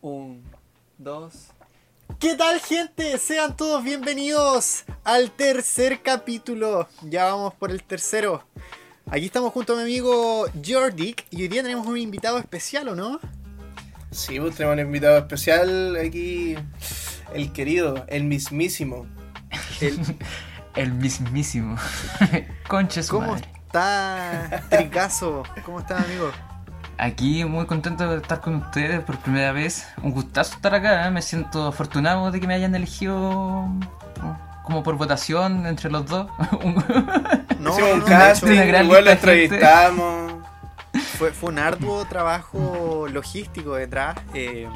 Un, 0.00 0.42
dos. 0.96 1.48
¿Qué 2.18 2.34
tal 2.34 2.60
gente? 2.60 3.18
Sean 3.18 3.56
todos 3.56 3.82
bienvenidos 3.84 4.84
al 5.04 5.30
tercer 5.30 6.02
capítulo. 6.02 6.88
Ya 7.02 7.26
vamos 7.26 7.54
por 7.54 7.70
el 7.70 7.82
tercero. 7.82 8.44
Aquí 9.10 9.26
estamos 9.26 9.52
junto 9.52 9.72
a 9.72 9.76
mi 9.76 9.82
amigo 9.82 10.46
Jordik 10.64 11.26
y 11.30 11.42
hoy 11.42 11.48
día 11.48 11.62
tenemos 11.62 11.86
un 11.86 11.96
invitado 11.96 12.38
especial, 12.38 12.88
¿o 12.88 12.94
no? 12.94 13.20
Sí, 14.10 14.38
pues 14.38 14.56
tenemos 14.56 14.74
un 14.74 14.86
invitado 14.86 15.18
especial 15.18 15.96
aquí. 15.96 16.56
El 17.34 17.52
querido, 17.52 18.04
el 18.08 18.24
mismísimo. 18.24 19.06
El, 19.80 19.98
El 20.74 20.92
mismísimo. 20.92 21.76
Concha 22.68 23.02
su 23.02 23.10
¿Cómo 23.16 23.32
madre. 23.32 23.48
está 23.66 24.64
Tricazo? 24.70 25.42
¿Cómo 25.64 25.80
está 25.80 25.98
amigo? 25.98 26.30
Aquí 26.98 27.44
muy 27.44 27.64
contento 27.66 28.08
de 28.08 28.16
estar 28.16 28.40
con 28.40 28.56
ustedes 28.56 29.00
por 29.00 29.18
primera 29.18 29.52
vez. 29.52 29.86
Un 30.02 30.10
gustazo 30.12 30.56
estar 30.56 30.74
acá. 30.74 31.06
¿eh? 31.06 31.10
Me 31.10 31.22
siento 31.22 31.68
afortunado 31.68 32.30
de 32.30 32.40
que 32.40 32.46
me 32.46 32.54
hayan 32.54 32.74
elegido 32.74 33.68
como 34.64 34.82
por 34.82 34.96
votación 34.96 35.64
entre 35.66 35.90
los 35.90 36.06
dos. 36.06 36.26
No, 37.60 37.78
no, 37.78 37.92
un 37.94 37.98
no, 38.00 38.04
casting, 38.04 38.50
igual 38.84 39.04
lo 39.04 39.10
entrevistamos. 39.12 40.32
Fue, 41.16 41.32
fue 41.32 41.50
un 41.50 41.58
arduo 41.58 42.04
trabajo 42.06 43.06
logístico 43.10 43.74
detrás. 43.74 44.16
eh, 44.34 44.68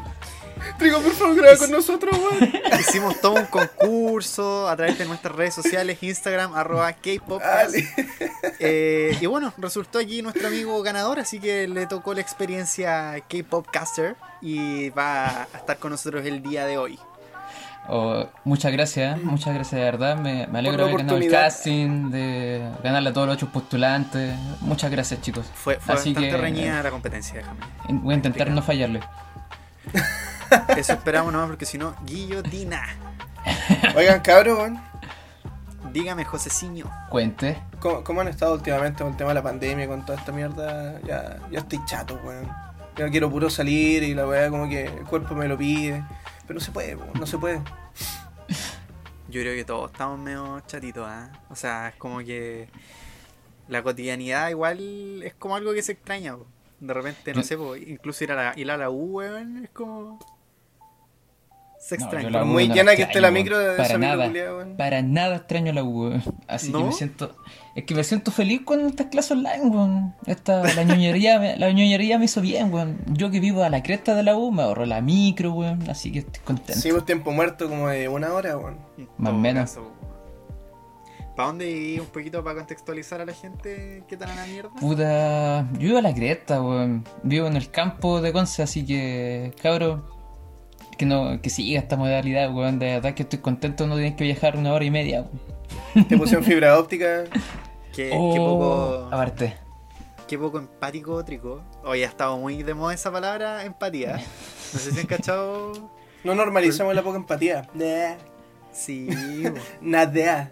Trigo, 0.78 1.00
por 1.00 1.12
favor, 1.12 1.36
graba 1.36 1.56
con 1.56 1.70
nosotros, 1.70 2.16
weón. 2.18 2.52
hicimos 2.80 3.20
todo 3.20 3.34
un 3.34 3.46
concurso 3.46 4.68
a 4.68 4.76
través 4.76 4.98
de 4.98 5.04
nuestras 5.04 5.34
redes 5.34 5.54
sociales, 5.54 5.98
Instagram, 6.02 6.54
arroba 6.54 6.92
K-pop. 6.92 7.40
Eh, 8.58 9.16
y 9.20 9.26
bueno, 9.26 9.52
resultó 9.58 9.98
aquí 9.98 10.22
nuestro 10.22 10.48
amigo 10.48 10.82
ganador, 10.82 11.18
así 11.20 11.38
que 11.38 11.68
le 11.68 11.86
tocó 11.86 12.14
la 12.14 12.20
experiencia 12.20 13.14
K-Popcaster 13.28 14.16
y 14.40 14.90
va 14.90 15.42
a 15.42 15.48
estar 15.56 15.78
con 15.78 15.90
nosotros 15.92 16.24
el 16.26 16.42
día 16.42 16.66
de 16.66 16.78
hoy. 16.78 16.98
Oh, 17.88 18.24
muchas 18.44 18.70
gracias, 18.70 19.16
¿eh? 19.18 19.20
muchas 19.24 19.54
gracias 19.54 19.72
de 19.80 19.84
verdad. 19.84 20.16
Me, 20.16 20.46
me 20.46 20.60
alegro 20.60 20.84
de 20.84 20.90
haber 20.92 20.98
ganado 21.04 21.18
el 21.18 21.28
casting, 21.30 22.10
de 22.10 22.62
ganarle 22.82 23.08
a 23.10 23.12
todos 23.12 23.26
los 23.26 23.34
otros 23.36 23.50
postulantes. 23.50 24.36
Muchas 24.60 24.88
gracias, 24.90 25.20
chicos. 25.20 25.46
Fue, 25.52 25.80
fue 25.80 25.94
Así 25.94 26.10
bastante 26.14 26.30
que- 26.30 26.36
reñida 26.42 26.80
la 26.82 26.90
competencia, 26.92 27.38
déjame. 27.38 27.58
Voy 27.88 28.14
a 28.14 28.16
intentar 28.16 28.50
no 28.50 28.62
fallarle. 28.62 29.00
Eso 30.76 30.92
esperamos 30.92 31.32
nomás 31.32 31.48
porque 31.48 31.66
si 31.66 31.78
no, 31.78 31.94
guillotina. 32.04 32.82
Oigan, 33.96 34.20
cabros, 34.20 34.58
weón. 34.58 34.80
Dígame, 35.92 36.24
Joseciño. 36.24 36.90
Cuente. 37.10 37.60
¿Cómo, 37.80 38.02
cómo 38.04 38.20
han 38.22 38.28
estado 38.28 38.54
últimamente 38.54 39.02
con 39.02 39.12
el 39.12 39.16
tema 39.16 39.30
de 39.30 39.34
la 39.34 39.42
pandemia, 39.42 39.86
con 39.88 40.04
toda 40.06 40.18
esta 40.18 40.32
mierda? 40.32 41.00
Ya, 41.02 41.38
ya 41.50 41.58
estoy 41.58 41.80
chato, 41.84 42.18
weón. 42.24 42.48
Ya 42.96 43.08
quiero 43.10 43.30
puro 43.30 43.50
salir 43.50 44.02
y 44.02 44.14
la 44.14 44.26
weá 44.26 44.48
como 44.50 44.68
que 44.68 44.84
el 44.84 45.04
cuerpo 45.04 45.34
me 45.34 45.48
lo 45.48 45.56
pide. 45.58 46.04
Pero 46.46 46.54
no 46.54 46.60
se 46.60 46.70
puede, 46.70 46.94
weón, 46.96 47.12
no 47.18 47.26
se 47.26 47.38
puede. 47.38 47.60
Yo 49.28 49.40
creo 49.40 49.54
que 49.54 49.64
todos 49.64 49.90
estamos 49.90 50.18
medio 50.18 50.60
chatitos, 50.66 51.06
¿ah? 51.08 51.30
O 51.48 51.56
sea, 51.56 51.88
es 51.88 51.94
como 51.96 52.18
que 52.18 52.68
la 53.68 53.82
cotidianidad 53.82 54.50
igual 54.50 55.22
es 55.22 55.34
como 55.34 55.56
algo 55.56 55.72
que 55.72 55.82
se 55.82 55.92
extraña, 55.92 56.36
po. 56.36 56.46
De 56.80 56.92
repente, 56.94 57.32
no 57.32 57.40
Yo- 57.40 57.46
sé, 57.46 57.56
po, 57.56 57.76
incluso 57.76 58.24
ir 58.24 58.32
a 58.32 58.34
la, 58.34 58.52
ir 58.58 58.70
a 58.70 58.76
la 58.76 58.90
U, 58.90 59.16
weón, 59.18 59.64
es 59.64 59.70
como... 59.70 60.18
Se 61.84 61.98
No, 61.98 62.04
extraña. 62.04 62.42
U 62.44 62.46
muy 62.46 62.68
no 62.68 62.74
llena 62.76 62.94
que 62.94 63.02
esté 63.02 63.20
la 63.20 63.32
micro 63.32 63.58
de 63.58 63.72
Para 63.72 63.88
esa 63.88 63.98
micro 63.98 64.16
nada. 64.16 64.26
culiada, 64.28 64.54
weón. 64.56 64.76
Para 64.76 65.02
nada 65.02 65.36
extraño 65.36 65.72
la 65.72 65.82
U, 65.82 66.02
weón. 66.10 66.22
Así 66.46 66.70
¿No? 66.70 66.78
que 66.78 66.84
me 66.84 66.92
siento. 66.92 67.34
Es 67.74 67.84
que 67.84 67.94
me 67.96 68.04
siento 68.04 68.30
feliz 68.30 68.60
con 68.64 68.86
estas 68.86 69.06
clases 69.08 69.32
online, 69.32 69.64
weón. 69.64 70.14
Esta, 70.26 70.62
la 70.74 70.84
ñoñería, 70.84 71.40
me- 71.40 71.56
la 71.56 71.72
ñoñería 71.72 72.18
me 72.18 72.26
hizo 72.26 72.40
bien, 72.40 72.72
weón. 72.72 72.98
Yo 73.08 73.32
que 73.32 73.40
vivo 73.40 73.64
a 73.64 73.68
la 73.68 73.82
cresta 73.82 74.14
de 74.14 74.22
la 74.22 74.36
U, 74.36 74.52
me 74.52 74.62
ahorro 74.62 74.86
la 74.86 75.00
micro, 75.00 75.52
weón. 75.54 75.90
Así 75.90 76.12
que 76.12 76.20
estoy 76.20 76.40
contento. 76.44 76.80
Sí, 76.80 76.90
pues 76.92 77.04
tiempo 77.04 77.32
muerto 77.32 77.68
como 77.68 77.88
de 77.88 78.06
una 78.08 78.32
hora, 78.32 78.56
weón. 78.56 78.78
Más 79.18 79.32
o 79.32 79.36
menos. 79.36 79.78
¿Para 81.34 81.48
dónde 81.48 81.70
ir 81.70 82.00
un 82.00 82.08
poquito 82.08 82.44
para 82.44 82.56
contextualizar 82.58 83.22
a 83.22 83.24
la 83.24 83.32
gente 83.32 84.04
qué 84.06 84.16
tal 84.18 84.30
a 84.30 84.34
la 84.36 84.46
mierda? 84.46 84.70
Puta, 84.78 85.66
yo 85.72 85.78
vivo 85.80 85.98
a 85.98 86.02
la 86.02 86.14
cresta, 86.14 86.60
weón. 86.62 87.04
Vivo 87.22 87.46
en 87.46 87.56
el 87.56 87.70
campo 87.70 88.20
de 88.20 88.32
Conce, 88.34 88.62
así 88.62 88.84
que, 88.84 89.52
cabro, 89.62 90.11
que 91.02 91.06
no, 91.06 91.40
que 91.42 91.50
siga 91.50 91.80
esta 91.80 91.96
modalidad, 91.96 92.54
weón. 92.54 92.78
De 92.78 92.86
verdad 92.94 93.14
que 93.14 93.24
estoy 93.24 93.40
contento, 93.40 93.88
no 93.88 93.96
tienes 93.96 94.14
que 94.14 94.22
viajar 94.22 94.56
una 94.56 94.72
hora 94.72 94.84
y 94.84 94.90
media, 94.92 95.22
weón. 95.94 96.06
Te 96.08 96.16
pusieron 96.16 96.44
fibra 96.44 96.78
óptica. 96.78 97.24
Qué, 97.92 98.10
Oh, 98.14 98.32
qué 98.32 98.38
poco, 98.38 99.08
Aparte. 99.10 99.56
qué 100.28 100.38
poco 100.38 100.58
empático, 100.58 101.24
Trico. 101.24 101.60
Hoy 101.84 102.04
ha 102.04 102.06
estado 102.06 102.38
muy 102.38 102.62
de 102.62 102.72
moda 102.74 102.94
esa 102.94 103.10
palabra, 103.10 103.64
empatía. 103.64 104.16
No 104.72 104.78
sé 104.78 104.92
si 104.92 105.00
han 105.00 105.06
cachado. 105.06 105.72
No 106.24 106.36
normalizamos 106.36 106.94
la 106.94 107.02
poca 107.02 107.16
empatía. 107.16 107.68
Sí, 108.72 109.08
Nada. 109.82 110.50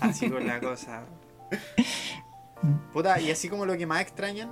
así 0.00 0.28
con 0.30 0.44
la 0.46 0.58
cosa. 0.58 1.02
Puta, 2.92 3.20
y 3.20 3.30
así 3.30 3.48
como 3.50 3.66
lo 3.66 3.76
que 3.76 3.86
más 3.86 4.00
extrañan. 4.00 4.50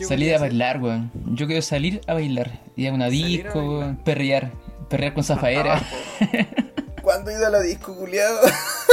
¿Qué 0.00 0.06
Salir 0.06 0.34
a 0.34 0.38
bailar, 0.38 0.80
weón. 0.80 1.10
Yo 1.34 1.46
quiero 1.46 1.62
salir 1.62 2.00
a 2.06 2.14
bailar. 2.14 2.60
Ir 2.76 2.88
a 2.88 2.92
una 2.92 3.08
disco, 3.08 3.60
weón. 3.60 3.96
Perrear. 3.96 4.50
Perrear 4.88 5.14
con 5.14 5.22
zafaera. 5.24 5.74
Abajo. 5.74 5.96
¿Cuándo 7.02 7.30
he 7.30 7.34
ido 7.34 7.46
a 7.46 7.50
la 7.50 7.60
disco, 7.60 7.94
culiado? 7.94 8.40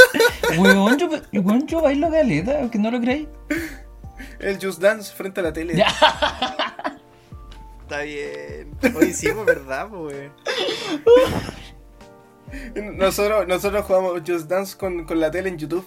weón, 0.59 0.97
yo, 0.97 1.09
weón, 1.41 1.67
yo 1.67 1.81
bailo 1.81 2.09
galeta, 2.09 2.69
que 2.69 2.77
no 2.77 2.91
lo 2.91 2.99
creéis. 2.99 3.27
El 4.39 4.59
Just 4.61 4.81
Dance 4.81 5.13
frente 5.13 5.39
a 5.39 5.43
la 5.43 5.53
tele. 5.53 5.73
Está 7.81 8.01
bien. 8.01 8.75
Hoy 8.95 9.13
sí, 9.13 9.29
pues 9.33 9.45
verdad, 9.45 9.89
weón. 9.91 10.31
Nosotros, 12.97 13.45
nosotros 13.47 13.85
jugamos 13.85 14.21
Just 14.25 14.47
Dance 14.47 14.77
con, 14.77 15.05
con 15.05 15.19
la 15.19 15.29
tele 15.31 15.49
en 15.49 15.57
YouTube. 15.57 15.85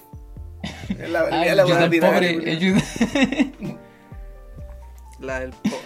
La, 1.09 1.25
Ay, 1.31 1.55
la 1.55 1.63
yo 1.63 1.69
weá 1.69 1.79
tan 1.79 1.83
ordinaria, 1.85 2.33
pobre. 2.33 3.79
La 5.21 5.39
del 5.39 5.51
pobre. 5.51 5.77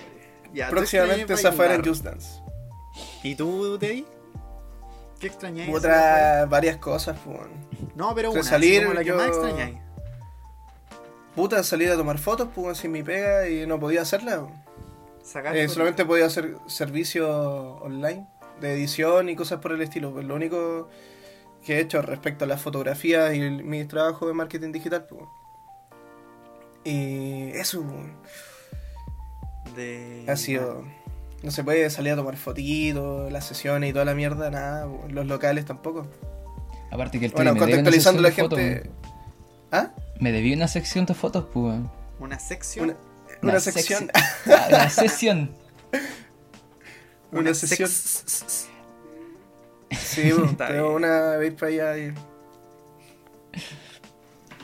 Ya, 0.53 0.69
Próximamente 0.69 1.35
Zafara 1.37 1.75
en. 1.75 1.85
Just 1.85 2.03
Dance. 2.03 2.41
¿Y 3.23 3.35
tú, 3.35 3.77
Teddy? 3.77 4.05
¿Qué 5.19 5.27
extrañáis? 5.27 5.73
Otra, 5.73 6.45
varias 6.45 6.77
cosas, 6.77 7.17
pues. 7.25 7.39
No, 7.95 8.13
pero 8.15 8.31
una, 8.31 8.43
salir, 8.43 8.83
como 8.83 8.93
la 8.93 9.01
que 9.01 9.07
yo- 9.07 9.15
más 9.17 9.27
extrañáis. 9.27 9.77
Puta, 11.35 11.63
salir 11.63 11.89
a 11.91 11.95
tomar 11.97 12.17
fotos, 12.17 12.47
pues, 12.55 12.77
sin 12.77 12.91
mi 12.93 13.03
pega 13.03 13.49
y 13.49 13.67
no 13.67 13.79
podía 13.79 14.01
hacerla. 14.01 14.47
Sacar 15.23 15.55
Eh, 15.57 15.67
solamente 15.67 16.05
podía 16.05 16.25
hacer 16.27 16.55
servicio 16.67 17.27
online 17.77 18.25
de 18.61 18.73
edición 18.73 19.27
y 19.27 19.35
cosas 19.35 19.59
por 19.59 19.73
el 19.73 19.81
estilo. 19.81 20.13
Pues 20.13 20.25
lo 20.25 20.35
único 20.35 20.87
que 21.65 21.77
he 21.77 21.79
hecho 21.81 22.01
respecto 22.01 22.45
a 22.45 22.47
las 22.47 22.61
fotografías 22.61 23.33
y 23.35 23.41
el- 23.41 23.63
mi 23.63 23.83
trabajo 23.85 24.27
de 24.27 24.33
marketing 24.33 24.71
digital. 24.71 25.05
Pues. 25.09 25.23
Y 26.83 27.49
eso 27.53 27.81
pues, 27.81 28.05
de... 29.75 30.25
ha 30.27 30.35
sido... 30.35 30.83
No 31.43 31.51
se 31.51 31.63
puede 31.63 31.89
salir 31.89 32.13
a 32.13 32.15
tomar 32.15 32.37
fotitos, 32.37 33.31
las 33.31 33.45
sesiones 33.45 33.89
y 33.89 33.93
toda 33.93 34.05
la 34.05 34.15
mierda, 34.15 34.49
nada. 34.49 34.87
Los 35.09 35.25
locales 35.27 35.65
tampoco. 35.65 36.07
Aparte 36.91 37.19
que 37.19 37.27
el 37.27 37.31
Bueno, 37.33 37.51
una 37.51 37.59
contextualizando 37.59 38.21
la 38.21 38.29
sección 38.29 38.49
gente... 38.49 38.89
¿Ah? 39.71 39.91
Me 40.19 40.31
debí 40.31 40.53
una 40.53 40.67
sección 40.67 41.05
de 41.05 41.13
fotos, 41.13 41.45
pues. 41.53 41.77
Una 42.19 42.39
sección. 42.39 42.95
Una, 43.41 43.51
una 43.51 43.59
sección... 43.59 44.07
secci- 44.07 44.51
Ah, 44.53 44.65
Una 44.69 44.89
sesión. 44.89 45.51
Una 47.31 47.53
sesión. 47.53 47.89
sex- 47.89 48.67
Sí, 49.91 50.31
pues, 50.35 50.57
tengo 50.57 50.95
una 50.95 51.31
vez 51.37 51.53
para 51.53 51.67
allá 51.67 51.97
y... 51.97 52.13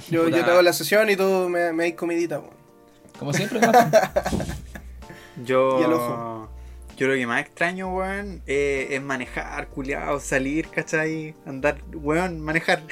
Yo, 0.09 0.27
yo 0.29 0.43
te 0.43 0.49
hago 0.51 0.61
la 0.61 0.73
sesión 0.73 1.09
y 1.09 1.15
tú 1.15 1.47
me, 1.49 1.71
me 1.73 1.89
das 1.89 1.93
comidita, 1.97 2.39
pues. 2.41 2.53
Como 3.19 3.33
siempre. 3.33 3.59
Yo... 5.43 5.79
Y 5.79 5.83
el 5.83 5.93
ojo. 5.93 6.49
Yo 6.97 7.07
lo 7.07 7.15
que 7.15 7.25
más 7.25 7.41
extraño, 7.41 7.95
weón, 7.95 8.43
eh, 8.45 8.89
es 8.91 9.01
manejar, 9.01 9.67
culiado, 9.69 10.19
salir, 10.19 10.67
¿cachai? 10.67 11.33
Andar, 11.45 11.77
weón, 11.93 12.39
manejar. 12.41 12.83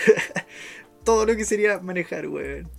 Todo 1.03 1.25
lo 1.25 1.35
que 1.35 1.45
sería 1.45 1.79
manejar, 1.79 2.27
weón. 2.27 2.69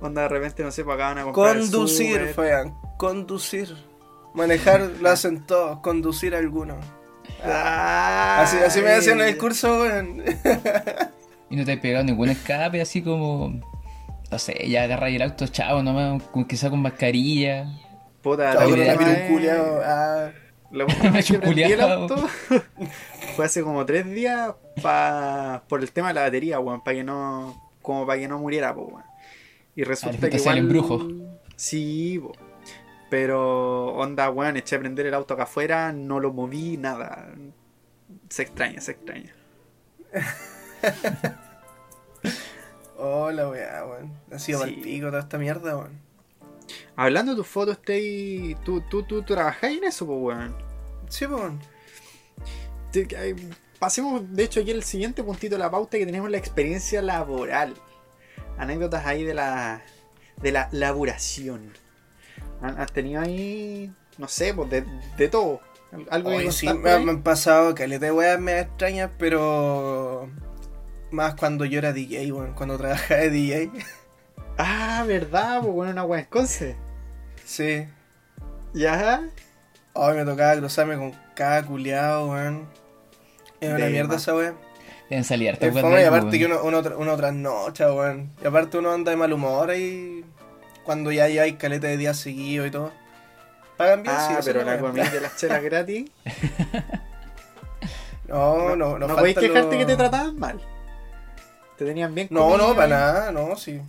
Onda, 0.00 0.22
de 0.22 0.28
repente, 0.28 0.62
no 0.62 0.70
sé, 0.70 0.84
pagaban 0.84 1.18
a 1.18 1.24
comprar 1.24 1.56
el 1.56 1.62
Conducir. 1.62 2.28
Fabián, 2.34 2.74
conducir. 2.98 3.74
Manejar 4.34 4.80
lo 5.00 5.08
hacen 5.08 5.44
todos, 5.46 5.80
conducir 5.80 6.34
algunos. 6.34 6.78
Así, 7.42 8.58
así 8.58 8.82
me 8.82 8.90
decían 8.90 9.20
en 9.20 9.28
el 9.28 9.38
curso, 9.38 9.80
weón. 9.80 10.22
Y 11.48 11.56
no 11.56 11.64
te 11.64 11.72
has 11.72 11.78
pegado 11.78 12.04
ningún 12.04 12.28
escape, 12.28 12.80
así 12.80 13.02
como. 13.02 13.60
No 14.30 14.38
sé, 14.38 14.68
ya 14.68 14.82
agarráis 14.82 15.16
el 15.16 15.22
auto, 15.22 15.46
chavo, 15.46 15.82
nomás, 15.82 16.22
sea 16.54 16.70
con 16.70 16.82
mascarilla. 16.82 17.68
Puta, 18.26 18.54
la 18.54 18.66
última 18.66 18.94
vez- 18.94 19.50
ah. 19.84 20.32
La 20.72 20.84
última 20.86 21.10
vez 21.10 21.26
que 21.30 21.38
prendí 21.38 21.62
el 21.62 21.80
auto 21.80 22.16
fue 23.36 23.44
hace 23.44 23.62
como 23.62 23.86
tres 23.86 24.04
días 24.06 24.52
pa, 24.82 25.62
por 25.68 25.80
el 25.80 25.92
tema 25.92 26.08
de 26.08 26.14
la 26.14 26.22
batería, 26.22 26.58
weón, 26.58 26.82
para 26.82 26.96
que 26.96 27.04
no. 27.04 27.70
como 27.82 28.04
para 28.04 28.18
que 28.18 28.26
no 28.26 28.40
muriera, 28.40 28.74
po, 28.74 28.82
weón. 28.86 29.04
Y 29.76 29.84
resulta 29.84 30.16
después 30.26 30.32
que 30.32 30.38
igual. 30.38 30.58
embrujo. 30.58 31.08
Sí, 31.54 32.18
po. 32.20 32.32
Pero, 33.10 33.94
onda, 33.94 34.28
weón, 34.30 34.56
eché 34.56 34.74
a 34.74 34.80
prender 34.80 35.06
el 35.06 35.14
auto 35.14 35.34
acá 35.34 35.44
afuera, 35.44 35.92
no 35.92 36.18
lo 36.18 36.32
moví, 36.32 36.76
nada. 36.76 37.28
Se 38.28 38.42
extraña, 38.42 38.80
se 38.80 38.90
extraña. 38.90 39.36
Oh, 42.98 43.30
la 43.30 43.48
weá, 43.50 43.84
weón. 43.86 44.10
Ha 44.32 44.38
sido 44.38 44.64
Sí. 44.64 44.64
mal 44.72 44.82
pico 44.82 45.06
toda 45.08 45.20
esta 45.20 45.36
mierda, 45.38 45.76
weón. 45.76 46.05
Hablando 46.96 47.32
de 47.32 47.36
tus 47.38 47.46
fotos, 47.46 47.80
Tei, 47.82 48.56
tú, 48.64 48.80
tú, 48.82 49.02
tú, 49.02 49.22
tú 49.22 49.34
trabajáis 49.34 49.78
en 49.78 49.84
eso, 49.84 50.06
pues, 50.06 50.18
weón. 50.20 50.56
Sí, 51.08 51.26
pues. 51.26 51.52
Te- 52.92 53.36
Pasemos, 53.78 54.22
de 54.34 54.44
hecho, 54.44 54.60
aquí 54.60 54.70
el 54.70 54.82
siguiente 54.82 55.22
puntito 55.22 55.54
de 55.56 55.58
la 55.58 55.70
pauta 55.70 55.98
que 55.98 56.06
tenemos 56.06 56.30
la 56.30 56.38
experiencia 56.38 57.02
laboral. 57.02 57.74
Anécdotas 58.58 59.04
ahí 59.04 59.22
de 59.22 59.34
la, 59.34 59.82
de 60.40 60.50
la 60.52 60.68
laburación. 60.72 61.72
¿Han- 62.62 62.80
¿Has 62.80 62.90
tenido 62.92 63.20
ahí, 63.20 63.92
no 64.16 64.28
sé, 64.28 64.54
pues 64.54 64.70
de, 64.70 64.84
de 65.18 65.28
todo? 65.28 65.60
Al- 65.92 66.26
Algo 66.26 66.50
sí, 66.52 66.66
me, 66.72 66.90
han 66.90 67.22
pasado 67.22 67.74
caleta 67.74 68.06
de 68.06 68.12
weas 68.12 68.40
me 68.40 68.58
extrañas, 68.60 69.10
pero. 69.18 70.28
Más 71.10 71.34
cuando 71.34 71.64
yo 71.66 71.78
era 71.78 71.92
DJ, 71.92 72.32
weón. 72.32 72.54
Cuando 72.54 72.78
trabajaba 72.78 73.20
de 73.20 73.30
DJ. 73.30 73.70
Ah, 74.58 75.04
verdad, 75.06 75.60
pues 75.60 75.72
bueno, 75.72 75.92
una 75.92 76.02
buena 76.04 76.22
esconce. 76.22 76.76
Sí. 77.44 77.86
Ya. 78.72 79.22
Hoy 79.92 80.16
me 80.16 80.24
tocaba 80.24 80.56
cruzarme 80.56 80.96
con 80.96 81.12
cada 81.34 81.62
culiado, 81.64 82.30
weón. 82.30 82.66
Es 83.60 83.72
una 83.72 83.86
mierda 83.86 84.16
esa 84.16 84.34
wea. 84.34 84.54
Deben 85.08 85.24
salir 85.24 85.50
harta 85.50 85.66
Es 85.66 85.72
weá 85.74 85.82
fome, 85.82 85.96
de 85.96 86.02
y 86.02 86.04
aparte 86.06 86.26
weón. 86.26 86.38
que 86.38 86.46
uno, 86.46 86.60
uno, 86.80 86.96
uno 86.98 87.16
trasnocha, 87.16 87.92
weón. 87.92 88.30
Y 88.42 88.46
aparte 88.46 88.78
uno 88.78 88.92
anda 88.92 89.10
de 89.10 89.16
mal 89.16 89.32
humor 89.32 89.70
ahí. 89.70 90.24
Cuando 90.84 91.10
ya 91.12 91.24
hay 91.24 91.54
caleta 91.54 91.86
de 91.88 91.96
días 91.96 92.16
seguidos 92.16 92.68
y 92.68 92.70
todo. 92.70 92.92
Pagan 93.76 94.02
bien, 94.02 94.14
sí, 94.16 94.32
Ah, 94.34 94.36
eso 94.38 94.46
pero 94.46 94.62
la 94.64 94.72
weón. 94.72 94.86
comida 94.86 95.10
de 95.10 95.20
las 95.20 95.36
chelas 95.36 95.62
gratis. 95.62 96.10
No, 98.28 98.74
no, 98.74 98.98
no. 98.98 99.06
no 99.06 99.14
podéis 99.16 99.38
quejarte 99.38 99.78
que 99.78 99.86
te 99.86 99.96
trataban 99.96 100.38
mal. 100.38 100.60
Te 101.78 101.84
tenían 101.84 102.14
bien 102.14 102.28
No, 102.30 102.56
no, 102.56 102.74
para 102.74 102.88
nada, 102.88 103.32
no, 103.32 103.54
sí. 103.56 103.80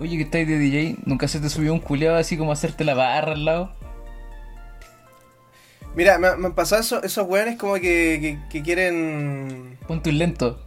Oye, 0.00 0.16
que 0.16 0.22
estáis 0.22 0.48
de 0.48 0.58
DJ, 0.58 0.96
¿nunca 1.04 1.28
se 1.28 1.40
te 1.40 1.50
subió 1.50 1.74
un 1.74 1.78
culeado 1.78 2.16
así 2.16 2.38
como 2.38 2.52
hacerte 2.52 2.84
la 2.84 2.94
barra 2.94 3.32
al 3.32 3.44
lado? 3.44 3.72
Mira, 5.94 6.18
me, 6.18 6.34
me 6.36 6.46
han 6.46 6.54
pasado 6.54 6.80
esos, 6.80 7.04
esos 7.04 7.28
weones 7.28 7.58
como 7.58 7.74
que, 7.74 7.80
que, 7.82 8.38
que 8.48 8.62
quieren. 8.62 9.78
Ponte 9.86 10.08
un 10.08 10.18
lento. 10.18 10.58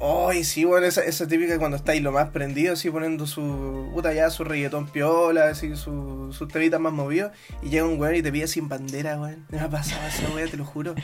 Ay, 0.00 0.44
sí, 0.44 0.64
bueno, 0.64 0.86
esa, 0.86 1.02
esa 1.04 1.26
típica 1.26 1.58
cuando 1.58 1.76
estáis 1.76 2.00
lo 2.00 2.10
más 2.10 2.30
prendido, 2.30 2.72
así 2.72 2.88
poniendo 2.88 3.26
su. 3.26 3.90
puta 3.92 4.14
ya, 4.14 4.30
su 4.30 4.44
reggaetón 4.44 4.86
piola, 4.86 5.48
así, 5.48 5.76
su, 5.76 6.32
sus 6.32 6.48
temitas 6.48 6.80
más 6.80 6.94
movidos. 6.94 7.32
Y 7.62 7.68
llega 7.68 7.84
un 7.84 8.00
weón 8.00 8.14
y 8.14 8.22
te 8.22 8.32
pide 8.32 8.46
sin 8.46 8.68
bandera, 8.70 9.20
weón. 9.20 9.44
Me 9.50 9.60
ha 9.60 9.68
pasado 9.68 10.06
esa 10.06 10.34
wea, 10.34 10.46
te 10.46 10.56
lo 10.56 10.64
juro. 10.64 10.94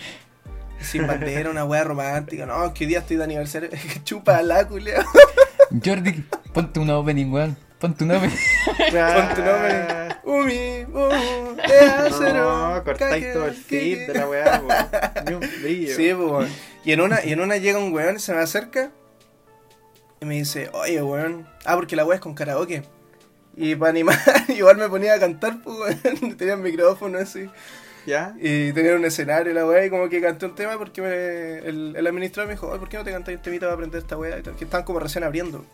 Sin 0.80 1.06
bandera, 1.06 1.50
una 1.50 1.64
wea 1.64 1.84
romántica. 1.84 2.46
No, 2.46 2.64
es 2.64 2.72
que 2.72 2.84
hoy 2.84 2.88
día 2.88 3.00
estoy 3.00 3.16
de 3.16 3.24
aniversario. 3.24 3.68
Chupa 4.04 4.40
la 4.42 4.66
culia. 4.66 5.04
Jordi, 5.82 6.24
ponte 6.52 6.78
una 6.78 6.98
opening, 6.98 7.32
weón. 7.32 7.56
Ponte 7.80 8.04
una 8.04 8.18
opening. 8.18 8.36
Con 8.76 9.34
tu 9.34 9.42
nombre. 9.42 10.16
Umi, 10.24 10.84
uh, 10.92 11.56
de 11.56 11.78
acero. 11.80 12.76
No, 12.76 12.84
cortáis 12.84 13.32
todo 13.32 13.46
el 13.46 13.54
feed 13.54 14.06
de 14.06 14.14
la 14.14 14.28
weá, 14.28 14.62
weón. 14.64 15.26
Ni 15.26 15.32
un 15.34 15.40
brillo. 15.62 15.96
Sí, 15.96 16.12
pues, 16.14 16.30
weón. 16.30 16.48
Y 16.84 16.92
en 16.92 17.00
una, 17.00 17.24
y 17.24 17.32
en 17.32 17.40
una 17.40 17.56
llega 17.56 17.78
un 17.78 17.92
weón 17.92 18.16
y 18.16 18.20
se 18.20 18.32
me 18.32 18.40
acerca 18.40 18.92
y 20.20 20.26
me 20.26 20.34
dice, 20.34 20.70
oye, 20.72 21.02
weón. 21.02 21.48
Ah, 21.64 21.74
porque 21.74 21.96
la 21.96 22.04
weá 22.04 22.16
es 22.16 22.22
con 22.22 22.34
karaoke. 22.34 22.84
Y 23.56 23.74
para 23.74 23.90
animar, 23.90 24.18
igual 24.48 24.76
me 24.76 24.88
ponía 24.88 25.14
a 25.14 25.18
cantar, 25.18 25.60
pues, 25.62 25.76
weón. 25.76 26.36
Tenía 26.36 26.54
un 26.54 26.62
micrófono 26.62 27.18
así. 27.18 27.50
¿Ya? 28.06 28.34
Y 28.38 28.72
tenía 28.72 28.94
un 28.96 29.04
escenario 29.04 29.52
la 29.54 29.66
weá 29.66 29.86
y 29.86 29.90
como 29.90 30.08
que 30.08 30.20
canté 30.20 30.46
un 30.46 30.54
tema 30.54 30.76
porque 30.78 31.00
me- 31.02 31.68
el, 31.68 31.94
el 31.96 32.06
administrador 32.06 32.48
me 32.48 32.54
dijo, 32.54 32.68
oye, 32.68 32.78
¿por 32.78 32.88
qué 32.88 32.96
no 32.98 33.04
te 33.04 33.12
cantáis 33.12 33.38
un 33.38 33.42
temita 33.42 33.66
para 33.66 33.74
aprender 33.74 34.00
esta 34.00 34.16
weá? 34.18 34.38
Y 34.38 34.42
Que 34.42 34.64
están 34.64 34.82
como 34.82 35.00
recién 35.00 35.24
abriendo. 35.24 35.64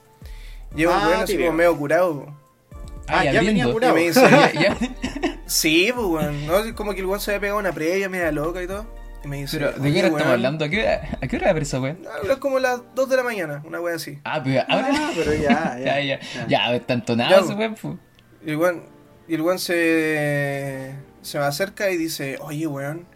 Un 0.74 0.86
Ah, 0.86 1.06
weón 1.08 1.22
así 1.22 1.36
como 1.36 1.52
medio 1.52 1.76
curado. 1.76 2.24
po. 2.26 2.34
Ah, 3.08 3.24
ya 3.24 3.40
venía 3.40 3.66
Y 3.66 3.72
curado. 3.72 3.94
me 3.94 4.02
dice, 4.02 4.20
Ya, 4.30 4.52
ya. 4.52 4.76
sí, 5.46 5.90
pues, 5.92 6.06
weón. 6.06 6.46
¿no? 6.46 6.74
Como 6.76 6.92
que 6.94 7.00
el 7.00 7.06
weón 7.06 7.20
se 7.20 7.32
había 7.32 7.40
pegado 7.40 7.58
una 7.58 7.72
previa 7.72 8.08
media 8.08 8.30
loca 8.30 8.62
y 8.62 8.66
todo. 8.68 8.86
Y 9.24 9.28
me 9.28 9.38
dice, 9.38 9.58
Pero, 9.58 9.72
¿de 9.72 9.80
"Oye, 9.80 9.92
qué 9.92 9.98
hora 9.98 10.06
estamos 10.06 10.20
weón". 10.22 10.32
hablando? 10.32 10.64
¿A 10.64 10.68
qué 10.68 10.80
hora, 10.80 11.18
¿a 11.20 11.26
qué 11.26 11.36
hora 11.36 11.50
abre 11.50 11.62
esa 11.64 11.80
weón? 11.80 11.98
Ah, 12.06 12.18
Es 12.30 12.36
como 12.36 12.58
las 12.60 12.80
2 12.94 13.08
de 13.10 13.16
la 13.16 13.22
mañana, 13.24 13.62
una 13.66 13.80
wea 13.80 13.96
así. 13.96 14.18
Ah, 14.24 14.40
pero. 14.44 14.62
Ah, 14.68 15.10
pero 15.16 15.34
ya, 15.42 15.76
Ya, 15.78 16.00
ya. 16.00 16.20
ya. 16.46 16.46
ya. 16.48 16.74
Entonado 16.88 17.30
Ya, 17.30 17.36
ese 17.38 17.52
po. 17.52 17.58
weón, 17.58 17.74
pu. 17.74 17.98
Y 18.46 18.50
el 18.52 18.56
weón, 18.56 18.82
y 19.28 19.34
el 19.34 19.42
weón 19.42 19.58
se, 19.58 20.94
se 21.22 21.38
me 21.38 21.44
acerca 21.44 21.90
y 21.90 21.96
dice, 21.96 22.38
oye, 22.40 22.66
weón, 22.66 23.06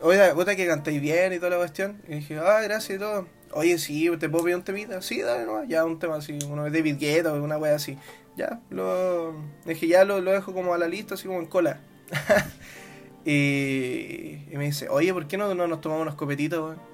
oye, 0.00 0.32
vos 0.32 0.44
que 0.44 0.66
cantáis 0.66 1.00
bien 1.00 1.32
y 1.32 1.38
toda 1.38 1.50
la 1.50 1.56
cuestión. 1.56 2.02
Y 2.08 2.16
dije, 2.16 2.38
ah, 2.38 2.60
gracias 2.62 2.96
y 2.96 2.98
todo. 2.98 3.26
Oye, 3.52 3.78
sí, 3.78 4.10
¿te 4.18 4.28
puedo 4.28 4.44
pedir 4.44 4.56
un 4.56 4.64
temita? 4.64 5.02
Sí, 5.02 5.20
dale 5.20 5.44
nomás, 5.44 5.68
ya 5.68 5.84
un 5.84 5.98
tema 5.98 6.16
así, 6.16 6.38
uno 6.48 6.64
de 6.64 6.70
David 6.70 6.96
Guetta 6.98 7.32
o 7.32 7.42
una 7.42 7.58
wea 7.58 7.74
así. 7.74 7.98
Ya, 8.36 8.60
lo 8.70 9.34
dije, 9.66 9.88
ya 9.88 10.04
lo, 10.04 10.20
lo 10.20 10.32
dejo 10.32 10.54
como 10.54 10.72
a 10.72 10.78
la 10.78 10.88
lista, 10.88 11.14
así 11.14 11.26
como 11.26 11.38
en 11.38 11.46
cola. 11.46 11.80
y, 13.26 14.38
y 14.50 14.54
me 14.54 14.64
dice, 14.64 14.88
oye, 14.88 15.12
¿por 15.12 15.26
qué 15.28 15.36
no, 15.36 15.54
no 15.54 15.66
nos 15.66 15.80
tomamos 15.80 16.02
unos 16.02 16.14
copetitos, 16.14 16.60
weón? 16.60 16.92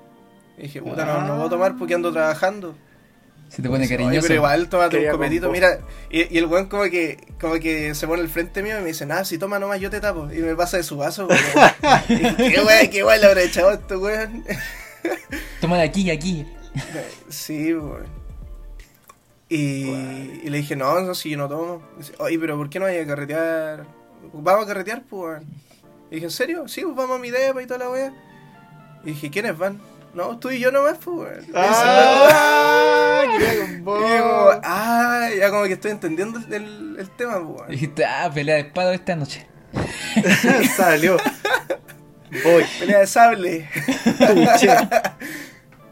Y 0.59 0.63
dije, 0.63 0.83
puta, 0.83 1.05
no, 1.05 1.23
no 1.23 1.37
puedo 1.37 1.51
tomar 1.51 1.77
porque 1.77 1.95
ando 1.95 2.13
trabajando. 2.13 2.75
Se 3.49 3.63
te 3.63 3.69
pone 3.69 3.85
Oye, 3.85 3.89
cariñoso. 3.97 4.23
pero 4.23 4.35
igual, 4.35 4.69
tómate 4.69 5.07
un 5.07 5.11
copetito. 5.13 5.51
Mira, 5.51 5.79
y, 6.11 6.35
y 6.35 6.39
el 6.39 6.47
weón 6.47 6.67
como 6.67 6.83
que, 6.85 7.17
como 7.41 7.55
que 7.55 7.95
se 7.95 8.07
pone 8.07 8.23
al 8.23 8.29
frente 8.29 8.63
mío 8.63 8.79
y 8.79 8.83
me 8.83 8.89
dice, 8.89 9.07
nada, 9.07 9.25
si 9.25 9.39
toma 9.39 9.59
nomás 9.59 9.81
yo 9.81 9.89
te 9.91 10.01
tapo. 10.01 10.31
Y 10.33 10.39
me 10.39 10.55
pasa 10.55 10.77
de 10.77 10.83
su 10.83 10.97
vaso, 10.99 11.27
weón. 11.27 11.41
Y 12.09 12.53
qué 12.53 12.61
weón, 12.61 12.89
qué 12.91 13.03
weón 13.05 13.21
le 13.21 13.27
habrá 13.27 13.43
echado 13.43 13.71
a 13.71 13.75
este 13.75 13.97
weón. 13.97 14.45
Toma 15.61 15.77
de 15.79 15.83
aquí, 15.85 16.11
aquí. 16.11 16.47
sí, 17.29 17.73
weón. 17.75 18.07
Y, 19.49 19.57
y 20.45 20.51
le 20.51 20.59
dije, 20.59 20.77
no, 20.77 21.01
no, 21.01 21.15
si 21.15 21.31
yo 21.31 21.39
no 21.39 21.49
tomo. 21.49 21.83
Y 21.97 21.99
dice, 22.01 22.13
oye, 22.19 22.39
pero 22.39 22.57
¿por 22.59 22.69
qué 22.69 22.79
no 22.79 22.85
hay 22.87 22.99
a 22.99 23.07
carretear? 23.07 23.87
Vamos 24.35 24.65
a 24.65 24.69
carretear, 24.69 25.03
pues, 25.09 25.23
weón. 25.41 25.45
Y 26.11 26.15
dije, 26.17 26.27
¿en 26.27 26.31
serio? 26.31 26.69
Sí, 26.69 26.83
pues 26.83 26.95
vamos 26.97 27.17
a 27.17 27.21
mi 27.21 27.31
depa 27.31 27.63
y 27.63 27.67
toda 27.67 27.79
la 27.79 27.91
weá. 27.91 28.13
Y 29.05 29.09
dije, 29.11 29.31
¿quiénes 29.31 29.57
van? 29.57 29.81
No, 30.15 30.39
tú 30.39 30.51
y 30.51 30.59
yo 30.59 30.73
nomás, 30.73 30.99
pues, 31.05 31.17
weón. 31.17 31.47
Ah, 31.55 33.25
Y 33.27 33.41
yo 33.41 33.85
como, 33.85 34.61
ah, 34.65 35.29
ya 35.39 35.51
como 35.51 35.65
que 35.65 35.75
estoy 35.75 35.91
entendiendo 35.93 36.39
el, 36.39 36.53
el, 36.53 36.97
el 36.99 37.11
tema, 37.11 37.35
pues, 37.35 37.49
weón. 37.61 37.71
Dijiste, 37.71 38.05
ah, 38.05 38.31
pelea 38.33 38.57
de 38.57 38.61
espada 38.63 38.95
esta 38.95 39.15
noche. 39.17 39.47
Salió. 40.77 41.17
Voy. 42.45 42.65
Pelea 42.81 43.01
de 43.01 43.07
sable. 43.07 43.69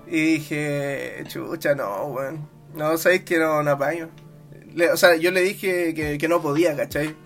Y 0.08 0.20
dije, 0.35 1.25
chucha, 1.26 1.75
no, 1.75 2.04
weón. 2.06 2.49
No, 2.75 2.96
sabéis 2.96 3.23
que 3.23 3.38
no, 3.38 3.62
no 3.64 3.73
apaño. 3.73 4.08
Le- 4.73 4.90
o 4.92 4.96
sea, 4.96 5.16
yo 5.16 5.32
le 5.32 5.40
dije 5.40 5.94
que, 5.94 6.16
que 6.16 6.28
no 6.28 6.40
podía, 6.40 6.76
¿cachai? 6.76 7.16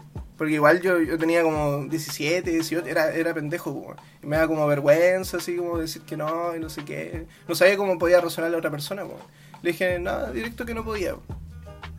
Porque 0.40 0.54
igual 0.54 0.80
yo, 0.80 0.98
yo 1.02 1.18
tenía 1.18 1.42
como 1.42 1.84
17, 1.84 2.50
18, 2.50 2.86
era, 2.86 3.12
era 3.12 3.34
pendejo. 3.34 3.94
Y 4.22 4.26
me 4.26 4.38
da 4.38 4.46
como 4.46 4.66
vergüenza, 4.66 5.36
así 5.36 5.54
como 5.54 5.76
decir 5.76 6.00
que 6.00 6.16
no, 6.16 6.56
y 6.56 6.58
no 6.58 6.70
sé 6.70 6.82
qué. 6.82 7.26
No 7.46 7.54
sabía 7.54 7.76
cómo 7.76 7.98
podía 7.98 8.22
razonar 8.22 8.50
la 8.50 8.56
otra 8.56 8.70
persona, 8.70 9.04
weón. 9.04 9.20
Le 9.60 9.72
dije, 9.72 9.98
no, 9.98 10.32
directo 10.32 10.64
que 10.64 10.72
no 10.72 10.82
podía. 10.82 11.14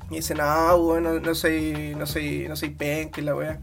Y 0.09 0.15
dice, 0.15 0.33
no, 0.33 0.75
weón, 0.75 1.21
no, 1.21 1.35
soy, 1.35 1.93
no 1.95 2.07
soy, 2.07 2.47
no 2.49 2.55
soy 2.55 2.71
penca 2.71 3.21
y 3.21 3.25
la 3.25 3.35
weá. 3.35 3.59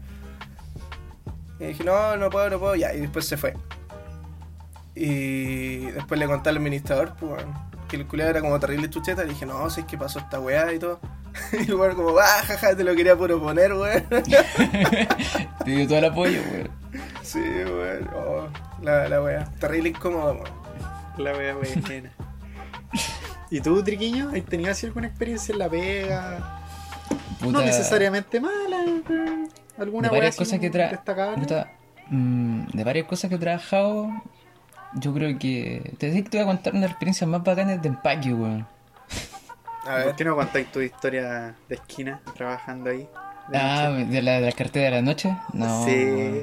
Y 1.59 1.65
dije, 1.65 1.83
no, 1.83 2.15
no 2.15 2.29
puedo, 2.29 2.49
no 2.49 2.57
puedo, 2.57 2.75
ya, 2.75 2.93
y 2.93 3.01
después 3.01 3.25
se 3.25 3.35
fue. 3.35 3.57
Y 4.95 5.87
después 5.87 6.17
le 6.17 6.25
conté 6.25 6.51
al 6.51 6.55
administrador, 6.55 7.17
pues, 7.19 7.43
que 7.89 7.97
el 7.97 8.07
culiado 8.07 8.31
era 8.31 8.39
como 8.39 8.57
terrible 8.61 8.89
chucheta. 8.89 9.23
Le 9.23 9.31
dije, 9.31 9.45
no, 9.45 9.69
si 9.69 9.81
es 9.81 9.87
que 9.87 9.97
pasó 9.97 10.19
esta 10.19 10.39
weá 10.39 10.71
y 10.71 10.79
todo. 10.79 11.01
Y 11.53 11.69
el 11.69 11.75
weón 11.75 11.95
como, 11.95 12.17
ah, 12.19 12.43
jaja, 12.45 12.75
te 12.75 12.83
lo 12.83 12.95
quería 12.95 13.15
puro 13.15 13.39
poner, 13.39 13.73
weón. 13.73 14.03
Te 14.09 15.71
dio 15.71 15.87
todo 15.87 15.97
el 15.97 16.05
apoyo, 16.05 16.41
weón. 16.51 16.69
sí, 17.21 17.39
weón. 17.39 18.09
Oh, 18.15 18.47
la, 18.81 19.09
la 19.09 19.21
weá. 19.21 19.45
Terrible 19.59 19.89
incómodo, 19.89 20.33
weón. 20.33 20.59
La 21.17 21.33
wea 21.33 21.55
buena. 21.55 22.11
¿Y 23.51 23.61
tú, 23.61 23.83
Triquiño? 23.83 24.29
¿Has 24.33 24.45
tenido 24.45 24.71
así 24.71 24.85
alguna 24.85 25.07
experiencia 25.07 25.51
en 25.51 25.59
la 25.59 25.69
pega? 25.69 26.61
No 27.41 27.61
necesariamente 27.61 28.39
mala, 28.39 28.85
pero 29.05 29.23
alguna 29.77 30.07
de 30.07 30.11
wea 30.13 30.19
varias 30.21 30.35
cosas 30.35 30.59
que 30.59 30.69
tra 30.69 31.03
puta, 31.35 31.71
mm, 32.09 32.67
de 32.73 32.83
varias 32.83 33.05
cosas 33.05 33.29
que 33.29 33.35
he 33.35 33.39
trabajado, 33.39 34.09
yo 34.93 35.13
creo 35.13 35.37
que 35.37 35.93
te 35.97 36.07
decía 36.07 36.23
que 36.23 36.29
te 36.29 36.37
voy 36.37 36.43
a 36.43 36.47
contar 36.47 36.73
una 36.73 36.81
de 36.81 36.87
las 36.87 36.91
experiencias 36.91 37.29
más 37.29 37.43
bacanas 37.43 37.81
de 37.81 37.89
empaque, 37.89 38.33
weón. 38.33 38.65
A 39.83 39.95
¿Por 39.95 40.05
ver. 40.05 40.15
qué 40.15 40.25
no 40.25 40.35
contáis 40.35 40.71
tu 40.71 40.81
historia 40.81 41.55
de 41.67 41.75
esquina 41.75 42.19
trabajando 42.35 42.89
ahí? 42.89 43.07
de 43.47 43.57
Ah, 43.57 43.89
noche? 43.89 44.05
de 44.05 44.21
la, 44.21 44.31
de 44.33 44.41
la 44.41 44.51
cartera 44.51 44.85
de 44.85 44.91
la 44.91 45.01
noche. 45.01 45.35
No. 45.53 45.85
Sí, 45.85 46.41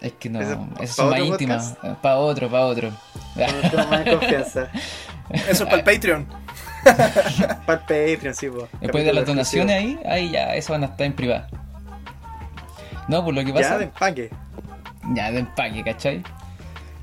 Es 0.00 0.12
que 0.12 0.28
no, 0.28 0.40
Eso- 0.40 0.68
esas 0.80 0.96
¿pa 0.96 1.02
son 1.02 1.10
más 1.10 1.20
otro 1.20 1.24
íntimas. 1.32 1.76
Para 2.02 2.16
otro, 2.18 2.50
para 2.50 2.66
otro. 2.66 2.90
con 3.34 3.54
un 3.64 3.70
tema 3.70 3.86
más 3.86 4.04
de 4.04 4.10
confianza. 4.12 4.68
Eso 5.30 5.50
es 5.50 5.62
para 5.62 5.76
el 5.76 5.84
Patreon. 5.84 6.26
Para 6.84 7.80
el 7.88 8.14
Patreon, 8.16 8.34
sí, 8.34 8.48
po. 8.50 8.68
Después 8.78 9.04
de 9.06 9.12
las 9.14 9.24
donaciones 9.24 9.74
ahí, 9.74 9.98
ahí 10.06 10.30
ya, 10.30 10.54
eso 10.54 10.74
van 10.74 10.82
a 10.82 10.86
estar 10.88 11.06
en 11.06 11.14
privado. 11.14 11.46
No, 13.08 13.24
pues 13.24 13.34
lo 13.34 13.40
que 13.42 13.48
Ya, 13.48 13.54
pasa. 13.54 13.78
de 13.78 13.84
empaque. 13.84 14.30
Ya, 15.14 15.30
de 15.32 15.38
empaque, 15.40 15.82
¿cachai? 15.82 16.22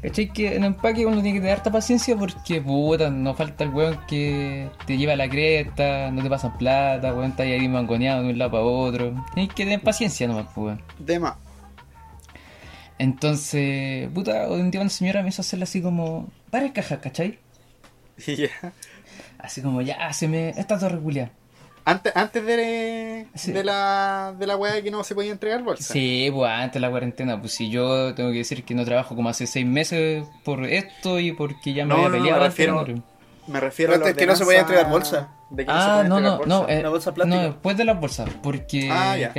¿Cachai? 0.01 0.33
Que 0.33 0.55
en 0.55 0.63
empaque 0.63 1.05
uno 1.05 1.21
tiene 1.21 1.33
que 1.33 1.39
tener 1.41 1.57
harta 1.57 1.71
paciencia 1.71 2.15
porque, 2.15 2.59
puta, 2.59 3.11
no 3.11 3.35
falta 3.35 3.63
el 3.63 3.69
weón 3.69 3.99
que 4.07 4.69
te 4.87 4.97
lleva 4.97 5.15
la 5.15 5.29
cresta, 5.29 6.09
no 6.11 6.23
te 6.23 6.29
pasan 6.29 6.57
plata, 6.57 7.13
weón, 7.13 7.31
está 7.31 7.43
ahí 7.43 7.67
mangoneado 7.67 8.23
de 8.23 8.31
un 8.31 8.37
lado 8.39 8.51
para 8.51 8.63
otro. 8.63 9.25
Tienes 9.35 9.53
que 9.53 9.63
tener 9.63 9.81
paciencia 9.81 10.27
nomás, 10.27 10.47
pues, 10.55 10.65
weón. 10.65 10.81
De 10.97 11.19
más. 11.19 11.35
Entonces, 12.97 14.09
puta, 14.13 14.47
un 14.49 14.71
día 14.71 14.81
una 14.81 14.89
señora 14.89 15.21
me 15.21 15.29
hizo 15.29 15.41
hacerle 15.41 15.63
así 15.63 15.81
como 15.81 16.29
varias 16.51 16.71
cajas, 16.71 16.99
¿cachai? 16.99 17.39
Ya. 18.27 18.73
Así 19.39 19.61
como, 19.61 19.81
ya, 19.81 20.07
haceme 20.07 20.49
estas 20.49 20.81
dos 20.81 20.91
reculias. 20.91 21.31
Antes, 21.83 22.15
antes 22.15 22.45
de, 22.45 23.27
Sí. 23.33 23.51
de 23.51 23.63
la 23.63 24.33
de 24.37 24.45
la 24.47 24.55
weá 24.55 24.81
que 24.83 24.91
no 24.91 25.03
se 25.03 25.15
podía 25.15 25.31
entregar 25.31 25.63
bolsa. 25.63 25.91
Sí, 25.93 26.29
pues 26.31 26.49
antes 26.51 26.73
de 26.75 26.79
la 26.81 26.89
cuarentena, 26.91 27.39
pues 27.39 27.53
si 27.53 27.69
yo 27.69 28.13
tengo 28.13 28.31
que 28.31 28.37
decir 28.39 28.63
que 28.63 28.75
no 28.75 28.85
trabajo 28.85 29.15
como 29.15 29.29
hace 29.29 29.47
seis 29.47 29.65
meses 29.65 30.23
por 30.43 30.63
esto 30.65 31.19
y 31.19 31.31
porque 31.31 31.73
ya 31.73 31.85
me 31.85 31.89
No, 31.89 31.95
había 31.95 32.09
no, 32.09 32.15
no, 32.17 32.19
peleado 32.21 32.39
me 32.39 32.45
antes, 32.45 32.57
refiero- 32.57 32.85
¿no? 32.87 33.03
Me 33.47 33.59
refiero 33.59 33.93
a 33.95 33.97
la 33.97 34.13
que 34.13 34.25
no 34.27 34.35
se 34.35 34.45
podía 34.45 34.59
entregar 34.59 34.89
bolsa. 34.89 35.29
de 35.49 35.65
que 35.65 35.71
no 35.73 35.81
se 35.81 35.85
Ah, 35.85 35.91
podía 35.97 36.09
no, 36.09 36.17
entregar 36.17 36.31
no, 36.31 36.37
bolsa. 36.37 36.55
no, 36.67 36.69
eh, 36.69 36.79
Una 36.79 36.89
bolsa 36.89 37.13
plástica. 37.13 37.35
no, 37.41 37.43
después 37.49 37.77
de 37.77 37.83
las 37.85 37.99
bolsas, 37.99 38.29
porque, 38.43 38.89
Ah, 38.91 39.17
ya. 39.17 39.33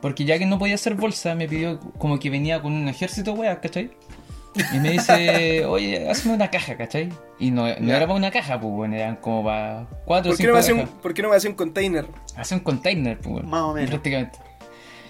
Porque 0.00 0.24
ya 0.24 0.38
que 0.38 0.46
no 0.46 0.58
podía 0.58 0.76
hacer 0.76 0.94
bolsa, 0.94 1.34
me 1.34 1.46
pidió 1.46 1.78
como 1.98 2.18
que 2.18 2.30
venía 2.30 2.62
con 2.62 2.72
un 2.72 2.88
ejército, 2.88 3.32
weá, 3.34 3.60
¿cachai? 3.60 3.90
Y 4.74 4.78
me 4.80 4.90
dice, 4.90 5.64
oye, 5.64 6.10
hazme 6.10 6.32
una 6.34 6.50
caja, 6.50 6.76
¿cachai? 6.76 7.08
Y 7.38 7.50
no, 7.52 7.62
no 7.78 7.90
era 7.94 8.00
para 8.00 8.14
una 8.14 8.30
caja, 8.30 8.60
pues, 8.60 8.72
bueno, 8.72 8.96
eran 8.96 9.16
como 9.16 9.44
para 9.44 9.86
cuatro 10.04 10.32
o 10.32 10.34
¿Por 10.34 10.38
qué, 10.38 10.46
no 10.48 10.52
cinco 10.52 10.52
me 10.54 10.58
hace 10.58 10.72
un. 10.72 10.86
¿Por 11.00 11.14
qué 11.14 11.22
no 11.22 11.28
me 11.28 11.36
hace 11.36 11.48
un 11.48 11.54
container? 11.54 12.06
Hace 12.36 12.54
un 12.56 12.60
container, 12.60 13.16
pues, 13.18 13.32
bueno, 13.32 13.48
Más 13.48 13.62
o 13.62 13.74
menos. 13.74 13.90
Prácticamente. 13.90 14.38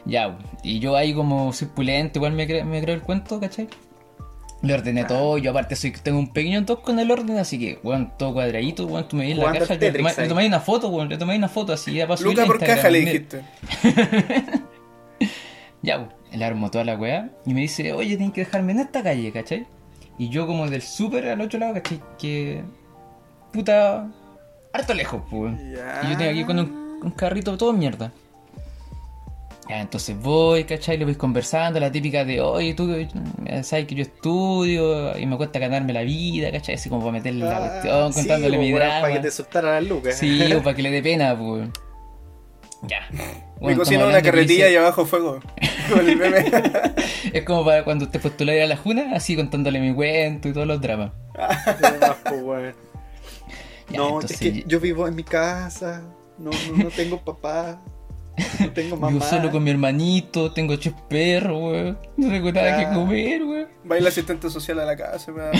Ya, 0.05 0.37
pues, 0.37 0.47
y 0.63 0.79
yo 0.79 0.95
ahí 0.97 1.15
como 1.15 1.53
pulento, 1.75 2.19
igual 2.19 2.33
me, 2.33 2.47
cre- 2.47 2.65
me 2.65 2.83
creo 2.83 2.95
el 2.95 3.03
cuento, 3.03 3.41
¿cachai? 3.41 3.69
Le 4.63 4.75
ordené 4.75 5.05
todo, 5.05 5.39
yo 5.39 5.53
aparte 5.53 5.75
soy, 5.75 5.91
tengo 5.93 6.19
un 6.19 6.35
pequeño 6.35 6.67
toque 6.67 6.83
con 6.83 6.99
el 6.99 7.11
orden, 7.11 7.39
así 7.39 7.59
que, 7.59 7.79
weón, 7.83 8.13
todo 8.19 8.35
cuadradito, 8.35 8.85
weón, 8.87 9.09
tú 9.09 9.17
me 9.17 9.27
ves 9.27 9.39
la 9.39 9.53
caja, 9.53 9.75
le 9.77 9.91
tomé, 9.91 10.13
tomé 10.29 10.47
una 10.47 10.61
foto, 10.61 10.89
weón, 10.91 11.09
le 11.09 11.17
tomé 11.17 11.35
una 11.37 11.49
foto 11.49 11.73
así, 11.73 11.95
ya 11.95 12.07
para 12.07 12.21
Luca 12.21 12.45
por 12.45 12.59
caja 12.59 12.91
le 12.91 13.01
dijiste. 13.01 13.43
Ya, 15.83 15.97
pues, 16.05 16.11
le 16.33 16.45
armó 16.45 16.71
toda 16.71 16.85
la 16.85 16.97
weá 16.97 17.31
y 17.47 17.55
me 17.55 17.61
dice, 17.63 17.93
oye, 17.93 18.17
tienes 18.17 18.35
que 18.35 18.45
dejarme 18.45 18.73
en 18.73 18.81
esta 18.81 19.03
calle, 19.03 19.33
¿cachai? 19.33 19.67
Y 20.19 20.29
yo 20.29 20.47
como 20.47 20.69
del 20.69 20.83
súper 20.83 21.29
al 21.29 21.41
otro 21.41 21.59
lado, 21.59 21.75
¿cachai? 21.75 22.01
Que... 22.19 22.63
Puta... 23.53 24.07
Harto 24.73 24.95
lejos, 24.95 25.23
pues. 25.31 25.55
Ya. 25.59 26.03
Y 26.05 26.13
yo 26.13 26.19
tengo 26.19 26.31
aquí 26.31 26.45
con 26.45 26.59
un, 26.59 27.01
un 27.03 27.11
carrito 27.11 27.57
todo 27.57 27.73
mierda. 27.73 28.13
Ya, 29.69 29.81
entonces 29.81 30.21
voy, 30.21 30.65
¿cachai? 30.65 30.99
Le 30.99 31.05
voy 31.05 31.15
conversando, 31.15 31.79
la 31.79 31.93
típica 31.93 32.25
de, 32.25 32.41
oye, 32.41 32.75
tú 32.75 32.93
eh, 32.93 33.63
sabes 33.63 33.87
que 33.87 33.95
yo 33.95 34.03
estudio 34.03 35.17
y 35.17 35.27
me 35.27 35.37
cuesta 35.37 35.59
ganarme 35.61 35.93
la 35.93 36.03
vida, 36.03 36.51
¿cachai? 36.51 36.75
Así 36.75 36.89
como 36.89 37.03
para 37.03 37.13
meterle 37.13 37.45
la 37.45 37.57
Ah, 37.57 37.61
cuestión, 37.71 38.13
sí, 38.13 38.19
contándole 38.21 38.57
pues, 38.57 38.69
mi 38.69 38.75
drama. 38.75 39.01
Para 39.01 39.15
que 39.15 39.21
te 39.21 39.31
soltara 39.31 39.81
las 39.81 39.89
lucas. 39.89 40.17
Sí, 40.17 40.53
o 40.53 40.63
para 40.63 40.75
que 40.75 40.83
le 40.83 40.91
dé 40.91 41.03
pena, 41.03 41.37
pues. 41.39 41.69
Ya. 42.83 43.07
Me 43.11 43.51
Bueno, 43.61 43.79
cocino 43.79 44.01
estamos 44.01 44.15
una 44.15 44.23
carretilla 44.23 44.71
y 44.71 44.77
abajo 44.77 45.05
fuego. 45.05 45.41
Con 45.93 46.09
el 46.09 46.17
meme. 46.17 46.45
Es 47.33 47.45
como 47.45 47.65
para 47.65 47.85
cuando 47.85 48.07
usted 48.07 48.21
postula 48.21 48.55
ir 48.55 48.63
a 48.63 48.67
la 48.67 48.77
juna, 48.77 49.15
así 49.15 49.37
contándole 49.37 49.81
mi 49.81 49.95
cuento 49.95 50.49
y 50.49 50.53
todos 50.53 50.67
los 50.67 50.81
dramas. 50.81 51.13
Ya, 53.91 53.99
no, 53.99 54.07
entonces, 54.07 54.31
es 54.31 54.39
que 54.39 54.65
yo 54.67 54.81
vivo 54.81 55.07
en 55.07 55.15
mi 55.15 55.25
casa. 55.25 56.03
No, 56.39 56.51
no, 56.51 56.85
no 56.85 56.91
tengo 56.91 57.19
papá. 57.19 57.81
No 58.61 58.73
tengo 58.73 58.97
mamá. 58.97 59.13
Vivo 59.13 59.25
solo 59.25 59.51
con 59.51 59.63
mi 59.63 59.71
hermanito, 59.71 60.53
tengo 60.53 60.75
ocho 60.75 60.95
perros, 61.09 61.61
weón. 61.61 61.99
No 62.17 62.29
tengo 62.31 62.53
nada 62.53 62.79
que 62.79 62.95
comer, 62.95 63.45
weón. 63.45 63.69
Va 63.91 63.99
el 63.99 64.07
asistente 64.07 64.49
social 64.49 64.81
a 64.81 64.85
la 64.87 64.97
casa. 64.97 65.33
me 65.33 65.43
da. 65.43 65.53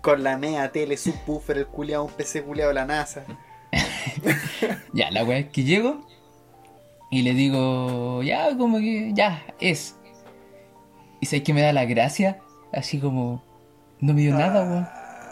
Con 0.00 0.22
la 0.22 0.38
mea 0.38 0.72
tele, 0.72 0.96
subwoofer, 0.96 1.58
el 1.58 1.66
culiado, 1.66 2.04
un 2.04 2.12
PC 2.12 2.42
culiado 2.42 2.70
de 2.70 2.74
la 2.74 2.86
NASA. 2.86 3.24
Ya, 4.92 5.10
la 5.10 5.24
weá 5.24 5.38
es 5.38 5.46
que 5.48 5.64
llego 5.64 6.06
y 7.10 7.22
le 7.22 7.34
digo, 7.34 8.22
ya, 8.22 8.56
como 8.56 8.78
que, 8.78 9.10
ya, 9.14 9.42
es. 9.60 9.96
Y 11.20 11.26
sabes 11.26 11.42
que 11.42 11.52
me 11.54 11.60
da 11.62 11.72
la 11.72 11.84
gracia, 11.84 12.38
así 12.72 12.98
como, 12.98 13.42
no 14.00 14.14
me 14.14 14.22
dio 14.22 14.34
nada, 14.34 14.62
weón. 14.64 14.88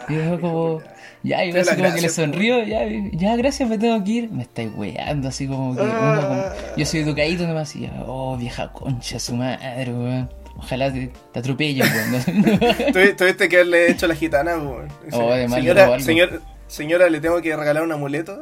Y 0.09 0.15
yo 0.29 0.39
como, 0.41 0.81
ya, 1.23 1.45
y 1.45 1.51
así 1.51 1.69
como 1.69 1.75
que 1.77 1.83
le 1.83 1.89
gracia, 1.89 2.09
sonrío, 2.09 2.63
ya, 2.63 2.81
ya, 3.13 3.35
gracias, 3.35 3.69
me 3.69 3.77
tengo 3.77 4.03
que 4.03 4.11
ir. 4.11 4.31
Me 4.31 4.43
estáis 4.43 4.71
weando, 4.75 5.27
así 5.29 5.47
como 5.47 5.75
que 5.75 5.81
uno 5.81 6.21
como- 6.21 6.43
yo 6.77 6.85
soy 6.85 7.01
educadito 7.01 7.47
nomás 7.47 7.75
y 7.75 7.81
yo, 7.81 7.89
oh, 8.07 8.35
vieja 8.37 8.71
concha, 8.73 9.19
su 9.19 9.35
madre, 9.35 9.91
weón. 9.93 10.29
Ojalá 10.57 10.91
te, 10.91 11.11
te 11.31 11.39
atropelle, 11.39 11.81
weón. 11.83 12.23
Tuvi- 12.93 13.15
Tuviste 13.15 13.47
que 13.47 13.55
haberle 13.57 13.91
hecho 13.91 14.05
a 14.05 14.09
la 14.09 14.15
gitana, 14.15 14.57
weón. 14.57 14.87
Oh, 15.13 15.29
le 15.35 15.47
robó 15.47 15.55
señora, 15.55 15.99
señor, 15.99 16.41
señora, 16.69 17.09
le 17.09 17.19
tengo 17.19 17.41
que 17.41 17.55
regalar 17.55 17.83
un 17.83 17.91
amuleto. 17.91 18.39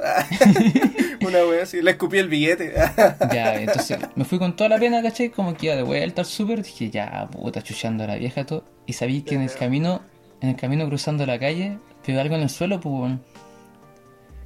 Una 1.26 1.44
wea 1.46 1.64
así. 1.64 1.82
Le 1.82 1.92
escupí 1.92 2.20
el 2.20 2.30
billete. 2.30 2.74
Ya, 3.34 3.56
entonces 3.56 3.98
me 4.16 4.24
fui 4.24 4.38
con 4.38 4.56
toda 4.56 4.70
la 4.70 4.78
pena, 4.78 5.02
¿cachai? 5.02 5.30
Como 5.30 5.56
que 5.56 5.66
iba 5.66 5.76
de 5.76 5.84
vuelta 5.84 6.22
al 6.22 6.26
súper, 6.28 6.62
dije, 6.64 6.90
ya, 6.90 7.28
puta, 7.32 7.62
chuchando 7.64 8.04
a 8.04 8.08
la 8.08 8.16
vieja 8.16 8.46
todo. 8.46 8.64
Y 8.86 8.94
sabí 8.94 9.22
que 9.24 9.36
en 9.36 9.42
el 9.42 9.52
camino, 9.52 10.02
en 10.42 10.50
el 10.50 10.56
camino 10.56 10.88
cruzando 10.88 11.26
la 11.26 11.40
calle, 11.40 11.78
veo 12.06 12.22
algo 12.22 12.36
en 12.36 12.42
el 12.44 12.50
suelo, 12.50 12.80
pues, 12.80 12.94
bueno. 12.96 13.20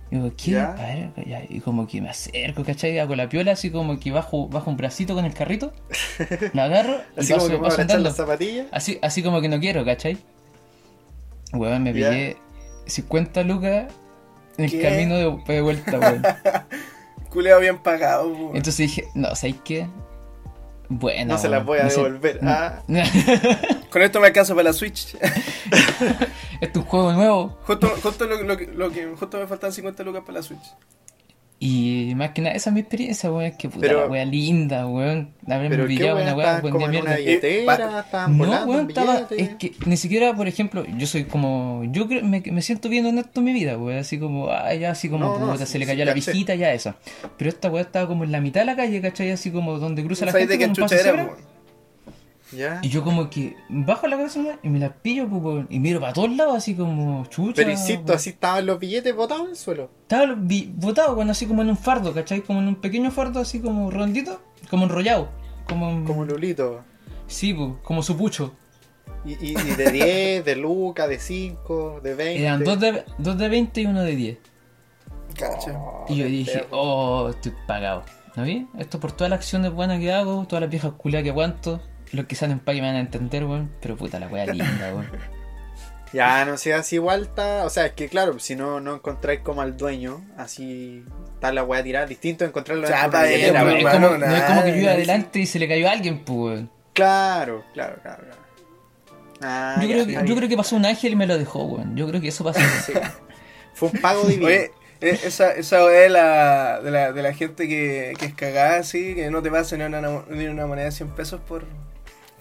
Digo, 0.10 0.32
¿qué? 0.36 0.52
Ya. 0.52 0.72
A 0.72 0.76
ver, 0.88 1.12
ya, 1.26 1.42
y 1.48 1.60
como 1.62 1.88
que 1.88 2.02
me 2.02 2.10
acerco, 2.10 2.64
¿cachai? 2.66 3.00
Hago 3.00 3.16
la 3.16 3.30
piola, 3.30 3.52
así 3.54 3.70
como 3.70 4.00
que 4.00 4.12
bajo, 4.12 4.48
bajo 4.50 4.70
un 4.70 4.76
bracito 4.78 5.14
con 5.16 5.24
el 5.26 5.34
carrito, 5.34 5.72
la 6.54 6.66
agarro 6.66 6.98
y 7.16 7.22
Así 7.22 7.34
paso, 7.34 7.46
como 7.46 7.48
que 7.48 7.58
me 7.58 7.60
paso 7.60 7.60
van 7.60 7.70
a 7.70 7.74
echar 7.74 7.80
andando. 7.82 8.10
las 8.10 8.16
zapatillas. 8.18 8.68
Así, 8.72 9.00
así 9.02 9.24
como 9.24 9.40
que 9.42 9.48
no 9.50 9.60
quiero, 9.60 9.86
¿cachai? 9.86 10.18
Weón, 11.54 11.84
me 11.84 11.94
Ya. 11.94 12.10
pillé 12.10 12.38
50 12.86 13.44
lucas 13.44 13.86
en 14.58 14.66
el 14.66 14.72
¿Qué? 14.72 14.82
camino 14.82 15.16
de, 15.16 15.54
de 15.54 15.62
vuelta, 15.62 16.00
weón. 16.00 16.22
Culeado 17.30 17.62
bien 17.62 17.78
pagado, 17.80 18.28
weón. 18.28 18.56
Entonces 18.58 18.78
dije, 18.78 19.08
no, 19.14 19.34
¿sabes 19.36 19.56
qué? 19.64 19.88
Bueno. 20.90 21.36
No 21.36 21.40
se 21.40 21.48
las 21.48 21.66
voy 21.66 21.80
a 21.80 21.84
no 21.84 21.90
devolver. 21.90 22.40
Ah. 22.44 22.82
Con 23.92 24.02
esto 24.02 24.20
me 24.20 24.28
alcanza 24.28 24.54
para 24.54 24.66
la 24.70 24.74
Switch. 24.74 25.16
Este 26.62 26.78
es 26.78 26.86
un 26.86 26.90
juego 26.92 27.12
nuevo. 27.14 27.58
Justo, 27.64 27.88
justo 28.04 28.26
lo, 28.28 28.44
lo 28.44 28.56
que- 28.58 28.68
lo 28.68 28.92
que 28.92 29.08
justo 29.18 29.40
me 29.40 29.48
faltan 29.48 29.72
50 29.74 30.04
lucas 30.04 30.22
para 30.24 30.40
la 30.40 30.44
Switch. 30.44 30.62
Y 31.63 32.13
más 32.15 32.32
que 32.32 32.41
nada, 32.41 32.56
esa 32.56 32.72
es 32.72 32.74
mi 32.74 32.80
experiencia, 32.80 33.30
weón. 33.32 33.44
Es 33.44 33.56
que 33.56 33.70
puta 33.70 33.82
Pero- 33.82 34.00
la 34.01 34.08
wea 34.08 34.25
linda, 34.25 34.88
weón. 34.88 35.30
Haberme 35.48 35.77
pillado 35.86 36.20
una 36.20 36.34
wea 36.34 36.60
buen 36.60 36.75
día 36.75 36.88
mierda. 36.88 37.15
billetera, 37.18 38.00
estaban 38.00 38.36
No, 38.36 38.65
weón, 38.65 38.88
estaba. 38.89 39.27
Es 39.30 39.50
que 39.60 39.74
ni 39.86 39.96
siquiera, 39.96 40.34
por 40.34 40.48
ejemplo, 40.48 40.84
yo 40.98 41.06
soy 41.06 41.25
como. 41.25 41.84
Yo 41.91 42.08
creo, 42.08 42.24
me, 42.24 42.41
me 42.41 42.63
siento 42.63 42.89
bien 42.89 43.06
honesto 43.06 43.41
en 43.41 43.46
mi 43.46 43.53
vida, 43.53 43.77
weón. 43.77 44.00
Así 44.00 44.18
como, 44.18 44.50
ah, 44.50 44.74
ya, 44.74 44.89
así 44.89 45.08
como, 45.08 45.38
No, 45.38 45.51
puta, 45.51 45.68
se 45.68 45.77
le 45.77 45.86
cayó 45.86 46.03
la 46.03 46.13
viejita, 46.15 46.56
ya 46.56 46.74
esa. 46.74 46.96
Pero 47.38 47.51
esta 47.51 47.70
weá 47.70 47.84
estaba 47.84 48.08
como 48.08 48.24
en 48.24 48.32
la 48.32 48.41
mitad 48.41 48.62
de 48.62 48.65
la 48.65 48.75
calle, 48.75 49.00
¿cachai? 49.00 49.30
Así 49.30 49.51
como 49.51 49.77
donde 49.77 50.03
cruza 50.03 50.25
la 50.25 50.32
¿Sabes 50.32 50.48
gente. 50.48 50.53
de 50.53 50.58
qué 50.58 50.74
como 50.74 50.84
un 50.84 50.89
paso 50.89 51.03
cebra. 51.03 51.30
Ya. 52.51 52.79
Y 52.84 52.89
yo 52.89 53.03
como 53.03 53.29
que 53.29 53.55
bajo 53.70 54.08
la 54.08 54.17
cabeza 54.17 54.39
y 54.62 54.70
me 54.70 54.79
las 54.79 54.91
pillo 55.01 55.27
pues, 55.29 55.65
y 55.70 55.79
miro 55.79 56.00
para 56.01 56.12
todos 56.13 56.36
lados 56.36 56.55
así 56.58 56.75
como 56.75 57.25
chucha. 57.27 57.53
Pero 57.55 57.72
insisto, 57.72 58.13
así 58.13 58.31
estaban 58.31 58.65
los 58.65 58.77
billetes 58.79 59.15
botados 59.15 59.43
en 59.46 59.50
el 59.51 59.55
suelo. 59.55 59.89
Estaba 60.01 60.34
vi- 60.38 60.72
botado, 60.75 61.15
bueno, 61.15 61.31
así 61.31 61.46
como 61.46 61.62
en 61.62 61.70
un 61.70 61.77
fardo, 61.77 62.13
¿cachai? 62.13 62.41
Como 62.41 62.60
en 62.60 62.67
un 62.67 62.75
pequeño 62.75 63.10
fardo 63.12 63.39
así 63.39 63.60
como 63.62 63.89
rondito, 63.89 64.41
como 64.70 64.84
enrollado. 64.86 65.29
Como, 65.67 65.89
en- 65.89 66.03
Como 66.05 66.25
Lulito. 66.25 66.81
Sí, 67.27 67.53
pues, 67.53 67.70
como 67.84 68.03
su 68.03 68.17
pucho. 68.17 68.53
Y, 69.24 69.34
y, 69.34 69.51
y 69.51 69.75
de 69.75 69.91
10, 69.91 70.46
de 70.46 70.55
Luca, 70.55 71.08
de 71.08 71.20
5, 71.20 72.01
de 72.03 72.15
20. 72.15 72.41
Eran 72.43 72.63
dos 72.63 72.79
de, 72.79 73.05
dos 73.17 73.38
de 73.38 73.48
20 73.50 73.81
y 73.81 73.86
uno 73.86 74.01
de 74.01 74.15
10. 74.15 74.38
Cacha. 75.38 75.72
Oh, 75.77 76.05
Y 76.10 76.15
yo 76.17 76.25
dije, 76.25 76.60
perro. 76.60 76.67
oh, 76.72 77.29
estoy 77.29 77.53
pagado. 77.67 78.03
¿No 78.36 78.43
vi? 78.43 78.67
Esto 78.77 79.00
por 79.00 79.12
todas 79.12 79.29
las 79.29 79.39
acciones 79.39 79.72
buenas 79.72 80.00
que 80.00 80.12
hago, 80.12 80.46
todas 80.48 80.62
las 80.62 80.70
viejas 80.70 80.93
culias 80.93 81.24
que 81.24 81.29
aguanto. 81.29 81.81
Los 82.12 82.25
que 82.25 82.36
salen 82.36 82.60
pa' 82.60 82.74
que 82.74 82.82
me 82.82 82.88
van 82.88 82.98
a 82.98 83.00
entender, 83.00 83.46
weón. 83.46 83.72
Pero 83.82 83.96
puta 83.96 84.20
la 84.20 84.27
wea 84.27 84.46
linda, 84.46 84.94
weón. 84.94 85.10
Ya, 86.13 86.44
no 86.44 86.58
sé, 86.58 86.74
así 86.74 86.96
igual 86.96 87.22
está. 87.22 87.63
O 87.65 87.70
sea, 87.70 87.86
es 87.86 87.94
que 87.94 88.10
claro, 88.10 88.38
si 88.39 88.56
no, 88.56 88.82
no 88.82 88.96
encontráis 88.96 89.39
como 89.39 89.62
al 89.62 89.77
dueño, 89.77 90.25
así 90.38 91.06
está 91.36 91.53
la 91.53 91.63
weá 91.63 91.82
tirada. 91.84 92.06
Distinto 92.06 92.44
a 92.44 92.48
encontrarlo 92.48 92.88
Ya, 92.88 93.06
en 93.06 93.12
pues, 93.12 93.30
es, 93.32 93.53
no 93.53 93.70
es 93.70 94.44
como 94.44 94.63
que 94.63 94.72
yo 94.72 94.77
iba 94.77 94.91
adelante 94.91 95.39
y 95.39 95.46
se 95.46 95.58
le 95.58 95.70
cayó 95.70 95.88
a 95.88 95.91
alguien, 95.91 96.20
pues, 96.20 96.38
weón. 96.38 96.72
Claro, 96.94 97.63
claro, 97.74 97.96
claro. 98.01 98.24
claro. 98.24 98.41
Ah, 99.41 99.77
Yo 99.82 99.88
ya, 99.88 99.94
creo, 99.94 100.06
que, 100.06 100.27
yo 100.27 100.36
creo 100.36 100.50
que 100.50 100.58
pasó 100.58 100.75
un 100.75 100.86
ángel 100.86 101.13
y 101.13 101.15
me 101.15 101.25
lo 101.25 101.38
dejó, 101.38 101.63
weón. 101.63 101.96
Yo 101.96 102.08
creo 102.08 102.20
que 102.20 102.27
eso 102.27 102.44
pasó. 102.44 102.60
Sí. 102.86 102.94
Fue 103.74 103.89
un 103.89 104.01
pago 104.01 104.25
divino. 104.25 104.48
Oye, 104.48 104.72
eh, 105.00 105.20
esa, 105.24 105.51
esa 105.53 105.86
weá 105.86 106.01
de 106.01 106.10
la, 106.10 106.82
de 106.82 106.91
la, 106.91 107.12
de 107.13 107.24
la 107.24 107.34
gente 107.34 107.70
que, 107.70 108.13
que 108.20 108.25
es 108.25 108.34
cagada 108.34 108.80
así, 108.80 109.15
que 109.15 109.32
no 109.32 109.41
te 109.41 109.50
pasa 109.50 109.77
ni 109.77 109.84
una, 109.84 110.01
ni 110.30 110.46
una 110.46 110.68
moneda 110.68 110.86
de 110.86 110.91
100 110.91 111.10
pesos 111.12 111.39
por 111.39 111.63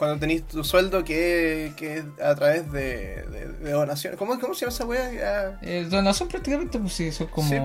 cuando 0.01 0.19
tenés 0.19 0.49
tu 0.49 0.65
sueldo 0.65 1.05
que, 1.05 1.75
que 1.77 1.99
es 1.99 2.05
a 2.25 2.35
través 2.35 2.73
de, 2.73 3.23
de, 3.27 3.49
de 3.53 3.71
donaciones. 3.71 4.19
¿Cómo, 4.19 4.41
¿Cómo 4.41 4.55
se 4.55 4.63
llama 4.63 4.73
esa 4.73 4.87
weá? 4.87 5.59
Eh, 5.63 5.87
donación 5.89 6.29
prácticamente, 6.29 6.79
pues 6.79 6.95
sí, 6.95 7.05
eso 7.05 7.25
es 7.25 7.31
como. 7.31 7.49
Sí. 7.49 7.57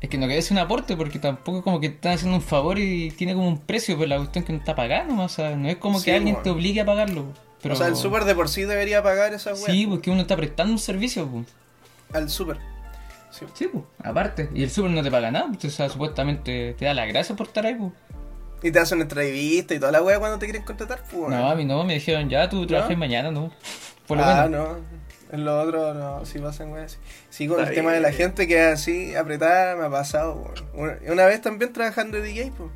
Es 0.00 0.08
que 0.08 0.16
no 0.16 0.26
querés 0.26 0.50
un 0.50 0.58
aporte 0.58 0.96
porque 0.96 1.18
tampoco 1.18 1.58
es 1.58 1.64
como 1.64 1.80
que 1.80 1.88
están 1.88 2.12
haciendo 2.12 2.36
un 2.36 2.42
favor 2.42 2.78
y 2.78 3.10
tiene 3.10 3.34
como 3.34 3.46
un 3.46 3.58
precio, 3.58 3.96
pero 3.96 4.08
la 4.08 4.16
cuestión 4.16 4.44
que 4.44 4.52
no 4.54 4.58
está 4.58 4.74
pagando, 4.74 5.22
o 5.22 5.28
sea, 5.28 5.54
no 5.54 5.68
es 5.68 5.76
como 5.76 5.98
Sí, 5.98 6.06
que 6.06 6.14
alguien 6.14 6.36
bueno. 6.36 6.44
te 6.44 6.50
obligue 6.50 6.80
a 6.80 6.86
pagarlo. 6.86 7.26
Pero... 7.62 7.74
O 7.74 7.76
sea, 7.76 7.88
el 7.88 7.96
super 7.96 8.24
de 8.24 8.34
por 8.34 8.48
sí 8.48 8.62
debería 8.62 9.02
pagar 9.02 9.34
esa 9.34 9.52
weá. 9.52 9.66
Sí, 9.66 9.86
porque 9.86 10.10
uno 10.10 10.22
está 10.22 10.36
prestando 10.36 10.72
un 10.72 10.78
servicio, 10.78 11.28
pues. 11.28 11.46
Al 12.12 12.28
super. 12.30 12.58
Sí. 13.30 13.44
Sí, 13.52 13.68
pues, 13.70 13.84
aparte. 14.02 14.48
Y 14.54 14.62
el 14.62 14.70
super 14.70 14.90
no 14.90 15.02
te 15.02 15.10
paga 15.10 15.30
nada, 15.30 15.46
pues, 15.48 15.64
o 15.66 15.70
sea, 15.70 15.88
supuestamente 15.90 16.74
te 16.78 16.84
da 16.86 16.94
las 16.94 17.06
gracias 17.08 17.36
por 17.36 17.46
estar 17.46 17.66
ahí, 17.66 17.74
pues. 17.74 17.92
Y 18.64 18.72
te 18.72 18.78
hacen 18.78 19.02
entrevista 19.02 19.74
y 19.74 19.78
toda 19.78 19.92
la 19.92 20.02
weá 20.02 20.18
cuando 20.18 20.38
te 20.38 20.46
quieren 20.46 20.62
contratar, 20.62 21.02
pues. 21.12 21.28
No, 21.28 21.50
a 21.50 21.54
mí 21.54 21.66
no, 21.66 21.84
me 21.84 21.94
dijeron 21.94 22.30
ya, 22.30 22.48
tú 22.48 22.66
trabajas 22.66 22.96
mañana, 22.96 23.30
no. 23.30 23.52
Por 24.06 24.16
lo 24.16 24.24
ah, 24.24 24.48
menos. 24.48 24.78
no. 24.78 25.04
En 25.30 25.44
lo 25.44 25.60
otro, 25.60 25.92
no, 25.92 26.24
sí 26.24 26.38
pasan 26.38 26.72
weas 26.72 26.92
así. 26.92 26.98
Sí, 27.28 27.46
con 27.46 27.58
Está 27.58 27.70
el 27.70 27.76
tema 27.76 27.92
de 27.92 28.00
la 28.00 28.08
bien. 28.08 28.22
gente 28.22 28.48
que 28.48 28.56
es 28.56 28.72
así, 28.72 29.14
apretada, 29.14 29.76
me 29.76 29.84
ha 29.84 29.90
pasado. 29.90 30.50
Una, 30.72 30.96
una 31.08 31.26
vez 31.26 31.42
también 31.42 31.74
trabajando 31.74 32.16
de 32.16 32.22
DJ, 32.22 32.52
pues. 32.56 32.70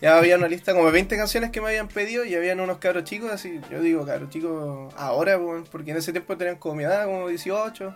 Ya 0.00 0.16
había 0.16 0.36
una 0.36 0.48
lista 0.48 0.72
como 0.72 0.86
de 0.86 0.92
20 0.92 1.14
canciones 1.16 1.50
que 1.50 1.60
me 1.60 1.68
habían 1.68 1.88
pedido 1.88 2.24
y 2.24 2.34
habían 2.34 2.60
unos 2.60 2.78
cabros 2.78 3.04
chicos, 3.04 3.30
así, 3.30 3.60
yo 3.70 3.80
digo 3.82 4.06
cabros 4.06 4.30
chicos 4.30 4.94
ahora, 4.96 5.38
pues, 5.38 5.68
porque 5.68 5.90
en 5.90 5.98
ese 5.98 6.12
tiempo 6.12 6.38
tenían 6.38 6.56
como 6.56 6.74
mi 6.76 6.84
edad, 6.84 7.04
como 7.04 7.28
18. 7.28 7.94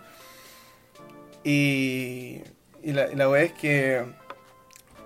Y, 1.43 2.41
y 2.83 2.93
la, 2.93 3.11
y 3.11 3.15
la 3.15 3.27
wea 3.27 3.41
es 3.41 3.53
que 3.53 4.05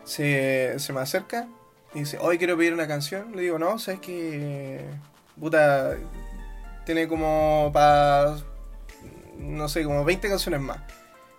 se, 0.03 0.77
se 0.79 0.91
me 0.91 1.00
acerca 1.00 1.47
y 1.93 2.00
dice, 2.00 2.17
hoy 2.19 2.38
quiero 2.38 2.57
pedir 2.57 2.73
una 2.73 2.88
canción. 2.88 3.35
Le 3.35 3.41
digo, 3.43 3.59
no, 3.59 3.77
sabes 3.79 4.00
que 4.00 4.81
puta, 5.39 5.95
tiene 6.85 7.07
como 7.07 7.71
para, 7.73 8.35
no 9.38 9.67
sé, 9.69 9.83
como 9.83 10.03
20 10.03 10.27
canciones 10.29 10.62
más. 10.62 10.77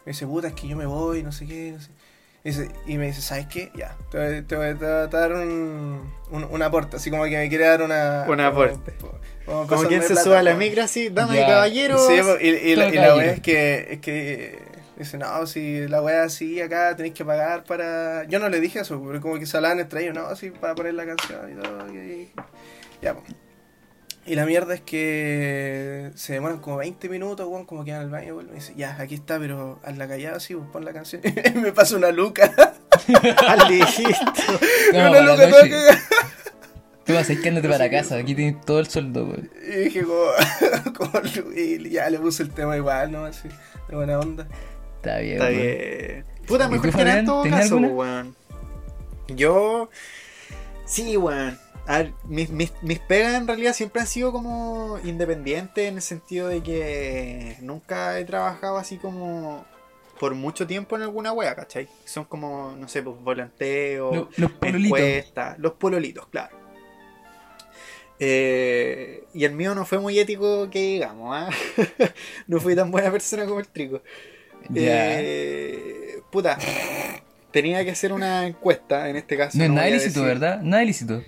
Me 0.05 0.13
dice, 0.13 0.27
puta, 0.27 0.49
es 0.49 0.55
que 0.55 0.69
yo 0.69 0.77
me 0.77 0.87
voy, 0.87 1.23
no 1.23 1.33
sé 1.33 1.47
qué, 1.47 1.73
no 1.73 1.81
sé. 1.81 1.91
Y, 2.47 2.51
dice- 2.51 2.71
y 2.87 2.99
me 2.99 3.07
dice, 3.07 3.23
¿sabes 3.23 3.47
qué? 3.47 3.73
Ya, 3.75 3.97
te 4.11 4.19
voy, 4.19 4.43
te 4.43 4.57
voy 4.57 4.67
a 4.67 4.79
te 4.79 4.85
voy 4.85 4.95
a 4.95 5.07
dar 5.07 5.33
un, 5.33 6.13
un, 6.31 6.45
un 6.45 6.63
aporte, 6.63 6.97
así 6.97 7.11
como 7.11 7.25
que 7.25 7.39
me 7.39 7.49
quiere 7.49 7.65
dar 7.67 7.81
una... 7.83 8.27
Un 8.29 8.39
aporte. 8.41 8.93
Como, 9.47 9.67
Como 9.67 9.85
quien 9.85 10.03
se 10.03 10.15
sube 10.15 10.37
a 10.37 10.43
la 10.43 10.55
micro 10.55 10.83
así, 10.83 11.09
dame 11.09 11.41
caballero. 11.41 11.99
Sí, 11.99 12.15
y, 12.43 12.49
y 12.49 12.77
la, 12.77 12.89
y 12.89 12.93
la 12.97 13.25
es 13.25 13.41
que, 13.41 13.89
es 13.93 14.01
que 14.01 14.59
dice, 15.05 15.19
no, 15.19 15.47
si 15.47 15.87
la 15.89 16.03
wea 16.03 16.25
así 16.25 16.61
acá 16.61 16.95
tenéis 16.97 17.15
que 17.15 17.25
pagar 17.25 17.65
para... 17.65 18.25
Yo 18.25 18.39
no 18.39 18.49
le 18.49 18.61
dije 18.61 18.81
eso, 18.81 19.03
pero 19.07 19.21
como 19.21 19.39
que 19.39 19.47
se 19.47 19.57
hablaban 19.57 19.81
entre 19.81 20.03
ellos, 20.03 20.15
no, 20.15 20.35
sí, 20.37 20.51
para 20.51 20.75
poner 20.75 20.95
la 20.95 21.07
canción 21.07 21.53
y 21.53 21.63
todo. 21.63 21.95
Y, 21.95 21.97
y- 21.99 22.33
ya. 23.03 23.17
Y 24.27 24.37
la 24.37 24.47
mierda 24.47 24.73
es 24.75 24.81
que 24.81 26.11
se 26.15 26.33
demoran 26.33 26.59
como 26.59 26.79
20 26.79 27.11
minutos, 27.11 27.47
weón, 27.47 27.67
como 27.67 27.85
que 27.85 27.93
van 27.93 28.01
al 28.01 28.11
baño, 28.11 28.35
weón, 28.37 28.49
me 28.49 28.55
dice, 28.55 28.73
ya, 28.75 28.97
aquí 28.99 29.15
está, 29.17 29.39
pero 29.39 29.81
hazla 29.85 30.09
callada, 30.09 30.41
sí, 30.41 30.55
pues, 30.55 30.67
pon 30.73 30.85
la 30.85 30.93
canción. 30.95 31.21
me 31.57 31.73
pasa 31.73 31.97
una 31.97 32.11
luca. 32.11 32.51
Ah, 33.47 33.69
listo. 33.69 34.03
No, 34.95 35.11
una 35.11 35.21
luca 35.21 35.49
toda 35.51 35.69
cagada. 35.69 35.99
Tú 37.05 37.13
vas 37.13 37.29
a 37.29 37.33
ir 37.35 37.43
quedándote 37.43 37.69
para 37.69 37.91
casa, 37.91 38.17
aquí 38.17 38.35
tienes 38.35 38.65
todo 38.65 38.81
el 38.81 38.87
sueldo, 38.87 39.27
güey. 39.27 39.43
Y 39.63 39.85
dije 39.85 40.05
como, 40.05 40.95
como 40.97 41.21
y 41.55 41.91
ya 41.91 42.09
le 42.09 42.19
puse 42.19 42.45
el 42.45 42.51
tema 42.51 42.79
igual, 42.79 43.13
¿no? 43.13 43.27
Así, 43.27 43.49
de 43.89 43.95
buena 43.97 44.19
onda. 44.19 44.47
Está 45.05 45.19
bien, 45.19 45.35
Está 45.35 45.49
bien. 45.49 46.25
Puta, 46.47 46.67
¿Y 46.67 46.71
mejor 46.71 46.91
que 46.91 47.05
nada 47.05 47.19
en 47.19 47.27
Fabián, 47.27 47.27
todo 47.27 47.43
caso, 47.45 47.77
weón. 47.79 48.37
Yo. 49.29 49.91
Sí, 50.87 51.17
weón. 51.17 51.59
Mis, 52.29 52.49
mis, 52.49 52.73
mis 52.81 52.99
pegas 52.99 53.35
en 53.35 53.47
realidad 53.47 53.75
siempre 53.75 54.01
han 54.01 54.07
sido 54.07 54.33
como 54.33 54.99
independientes 55.05 55.87
en 55.87 55.97
el 55.97 56.03
sentido 56.03 56.49
de 56.49 56.63
que 56.63 57.57
nunca 57.61 58.19
he 58.19 58.25
trabajado 58.25 58.79
así 58.79 58.97
como 58.97 59.67
por 60.19 60.35
mucho 60.35 60.67
tiempo 60.67 60.97
en 60.97 61.03
alguna 61.03 61.33
wea, 61.33 61.55
¿cachai? 61.55 61.89
Son 62.07 62.25
como, 62.25 62.75
no 62.79 62.89
sé, 62.89 63.03
pues 63.03 63.17
volanteo, 63.21 64.15
Lo- 64.15 64.29
los 64.39 64.51
pololitos. 64.53 64.99
encuestas, 64.99 65.59
los 65.59 65.73
pololitos, 65.75 66.27
claro. 66.29 66.57
Eh, 68.19 69.25
y 69.35 69.45
el 69.45 69.53
mío 69.53 69.75
no 69.75 69.85
fue 69.85 69.99
muy 69.99 70.19
ético 70.19 70.71
que 70.71 70.79
digamos, 70.95 71.37
¿ah? 71.37 71.51
no 72.47 72.61
fui 72.61 72.75
tan 72.77 72.91
buena 72.91 73.11
persona 73.11 73.45
como 73.45 73.61
el 73.61 73.69
trigo. 73.69 74.01
Ya. 74.71 75.21
Eh, 75.21 76.21
puta, 76.31 76.59
tenía 77.51 77.85
que 77.85 77.91
hacer 77.91 78.13
una 78.13 78.47
encuesta 78.47 79.09
en 79.09 79.17
este 79.17 79.37
caso. 79.37 79.57
no 79.59 79.65
es 79.65 79.71
no 79.71 79.77
nada 79.77 79.89
ilícito, 79.89 80.21
decir- 80.21 80.27
¿verdad? 80.27 80.61
Nada 80.63 80.83
ilícito. 80.83 81.23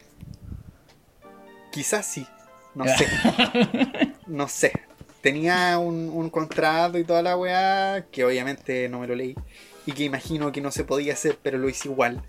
Quizás 1.71 2.07
sí, 2.07 2.27
no 2.75 2.85
sé. 2.87 3.07
No 4.27 4.49
sé. 4.49 4.73
Tenía 5.21 5.79
un, 5.79 6.09
un 6.09 6.31
contrato 6.31 6.99
y 6.99 7.05
toda 7.05 7.21
la 7.23 7.37
weá, 7.37 8.07
que 8.11 8.25
obviamente 8.25 8.89
no 8.89 9.01
me 9.01 9.07
lo 9.07 9.15
leí, 9.15 9.35
y 9.85 9.93
que 9.93 10.05
imagino 10.05 10.53
que 10.53 10.61
no 10.61 10.71
se 10.71 10.85
podía 10.85 11.13
hacer, 11.13 11.39
pero 11.43 11.59
lo 11.59 11.69
hice 11.69 11.89
igual. 11.89 12.23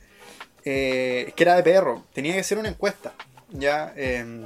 Eh, 0.66 1.32
que 1.36 1.44
era 1.44 1.56
de 1.56 1.64
perro, 1.64 2.04
tenía 2.14 2.34
que 2.34 2.40
hacer 2.42 2.58
una 2.58 2.70
encuesta. 2.70 3.14
Ya, 3.52 3.94
em, 3.96 4.44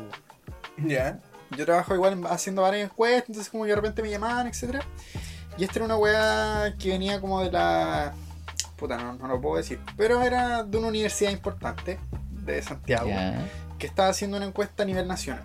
Ya. 0.85 1.19
yo 1.57 1.65
trabajo 1.65 1.95
igual 1.95 2.13
en- 2.13 2.25
haciendo 2.27 2.61
varias 2.61 2.85
encuestas, 2.91 3.29
entonces 3.29 3.49
como 3.49 3.63
que 3.63 3.69
de 3.71 3.75
repente 3.77 4.01
me 4.03 4.09
llamaban, 4.11 4.45
etcétera. 4.47 4.85
Y 5.61 5.65
esta 5.65 5.75
era 5.77 5.85
una 5.85 5.95
weá 5.97 6.73
que 6.79 6.89
venía 6.89 7.21
como 7.21 7.39
de 7.41 7.51
la... 7.51 8.13
Puta, 8.77 8.97
no, 8.97 9.13
no 9.13 9.27
lo 9.27 9.39
puedo 9.39 9.57
decir. 9.57 9.79
Pero 9.95 10.23
era 10.23 10.63
de 10.63 10.75
una 10.75 10.87
universidad 10.87 11.29
importante, 11.29 11.99
de 12.31 12.59
Santiago, 12.63 13.07
que 13.77 13.85
estaba 13.85 14.09
haciendo 14.09 14.37
una 14.37 14.47
encuesta 14.47 14.81
a 14.81 14.87
nivel 14.87 15.07
nacional. 15.07 15.43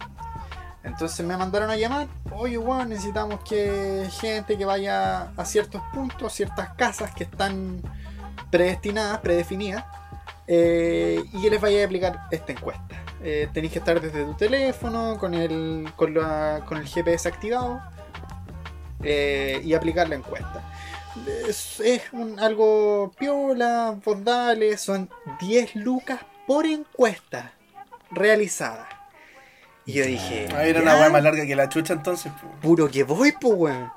Entonces 0.85 1.27
me 1.27 1.37
mandaron 1.37 1.69
a 1.69 1.77
llamar, 1.77 2.07
oye 2.33 2.57
weón, 2.57 2.89
necesitamos 2.89 3.41
que 3.47 4.09
gente 4.23 4.57
que 4.57 4.65
vaya 4.65 5.33
a 5.37 5.45
ciertos 5.45 5.83
puntos, 5.93 6.33
ciertas 6.33 6.71
casas 6.77 7.15
que 7.15 7.25
están 7.25 7.83
predestinadas, 8.51 9.19
predefinidas, 9.19 9.85
eh, 10.47 11.23
y 11.31 11.43
que 11.43 11.51
les 11.51 11.61
vaya 11.61 11.83
a 11.83 11.85
aplicar 11.85 12.21
esta 12.31 12.53
encuesta. 12.53 12.97
Eh, 13.23 13.51
tenéis 13.53 13.75
que 13.75 13.81
estar 13.81 14.01
desde 14.01 14.25
tu 14.25 14.33
teléfono, 14.33 15.19
con 15.19 15.35
el, 15.35 15.93
con 15.95 16.15
la- 16.15 16.63
con 16.67 16.79
el 16.79 16.87
GPS 16.87 17.29
activado, 17.29 17.83
eh, 19.07 19.61
y 19.65 19.75
aplicar 19.75 20.09
la 20.09 20.17
encuesta. 20.17 20.63
Es, 21.49 21.81
es 21.81 22.03
un- 22.13 22.39
algo 22.39 23.13
piola, 23.19 23.97
vos 24.05 24.23
dale, 24.23 24.77
son 24.77 25.09
10 25.41 25.75
lucas 25.77 26.21
por 26.47 26.67
encuesta 26.67 27.53
realizada. 28.11 28.89
Y 29.87 29.93
yo 29.95 30.05
dije, 30.05 30.49
Ah, 30.55 30.65
era 30.65 30.81
"Ya, 30.81 30.83
una 30.83 30.97
weá 31.01 31.09
más 31.11 31.23
larga 31.23 31.47
que 31.47 31.55
la 31.57 31.69
chucha 31.69 31.93
entonces. 31.95 32.33
puro 32.61 32.91
que 32.91 33.05
voy, 33.05 33.33
pues, 33.41 33.55
weón. 33.57 33.91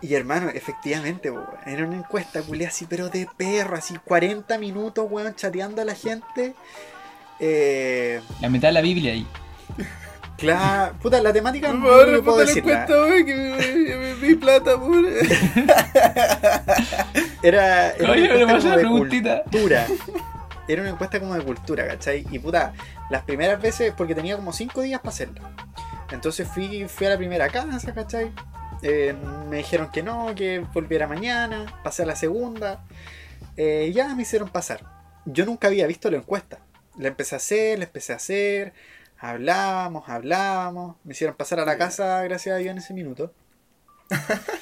Y 0.00 0.14
hermano, 0.14 0.50
efectivamente, 0.50 1.32
po, 1.32 1.42
era 1.64 1.86
una 1.86 1.96
encuesta 1.96 2.42
culia 2.42 2.68
así, 2.68 2.84
pero 2.86 3.08
de 3.08 3.26
perro, 3.38 3.76
así 3.76 3.94
40 4.04 4.58
minutos, 4.58 5.06
weón, 5.10 5.34
chateando 5.34 5.80
a 5.80 5.84
la 5.86 5.94
gente. 5.94 6.54
Eh, 7.40 8.20
La 8.40 8.50
mitad 8.50 8.68
de 8.68 8.72
la 8.74 8.80
Biblia 8.82 9.12
ahí. 9.14 9.26
Claro, 10.44 10.94
puta, 11.00 11.20
la 11.20 11.32
temática 11.32 11.72
no, 11.72 11.82
puedo 11.82 11.96
weón, 11.96 13.24
que 13.26 13.34
me, 13.34 13.96
me, 13.96 14.14
mi 14.14 14.34
plata, 14.34 14.78
pura. 14.78 15.08
Era, 17.42 17.90
era 17.90 18.10
Oye, 18.10 18.24
una 18.24 18.40
encuesta 18.40 18.58
como 18.60 18.76
de 18.76 18.78
preguntita. 18.78 19.42
cultura. 19.42 19.86
Era 20.66 20.80
una 20.80 20.90
encuesta 20.92 21.20
como 21.20 21.34
de 21.34 21.42
cultura, 21.42 21.86
¿cachai? 21.86 22.26
Y 22.30 22.38
puta, 22.38 22.72
las 23.10 23.22
primeras 23.24 23.60
veces, 23.60 23.92
porque 23.94 24.14
tenía 24.14 24.36
como 24.36 24.52
5 24.52 24.80
días 24.80 25.00
para 25.00 25.10
hacerla. 25.10 25.42
Entonces 26.10 26.48
fui, 26.48 26.86
fui 26.88 27.06
a 27.06 27.10
la 27.10 27.18
primera 27.18 27.48
casa, 27.50 27.92
¿cachai? 27.92 28.32
Eh, 28.82 29.14
me 29.50 29.58
dijeron 29.58 29.90
que 29.92 30.02
no, 30.02 30.34
que 30.34 30.64
volviera 30.72 31.06
mañana. 31.06 31.66
Pasé 31.82 32.04
a 32.04 32.06
la 32.06 32.16
segunda. 32.16 32.84
Eh, 33.56 33.92
ya 33.94 34.14
me 34.14 34.22
hicieron 34.22 34.48
pasar. 34.48 34.80
Yo 35.26 35.44
nunca 35.44 35.68
había 35.68 35.86
visto 35.86 36.10
la 36.10 36.16
encuesta. 36.16 36.60
La 36.98 37.08
empecé 37.08 37.34
a 37.34 37.38
hacer, 37.38 37.78
la 37.78 37.84
empecé 37.84 38.12
a 38.12 38.16
hacer. 38.16 38.72
Hablábamos, 39.28 40.06
hablábamos. 40.06 40.96
Me 41.02 41.12
hicieron 41.12 41.34
pasar 41.34 41.58
a 41.60 41.64
la 41.64 41.78
casa, 41.78 42.22
gracias 42.24 42.54
a 42.54 42.58
Dios, 42.58 42.72
en 42.72 42.78
ese 42.78 42.92
minuto. 42.94 43.32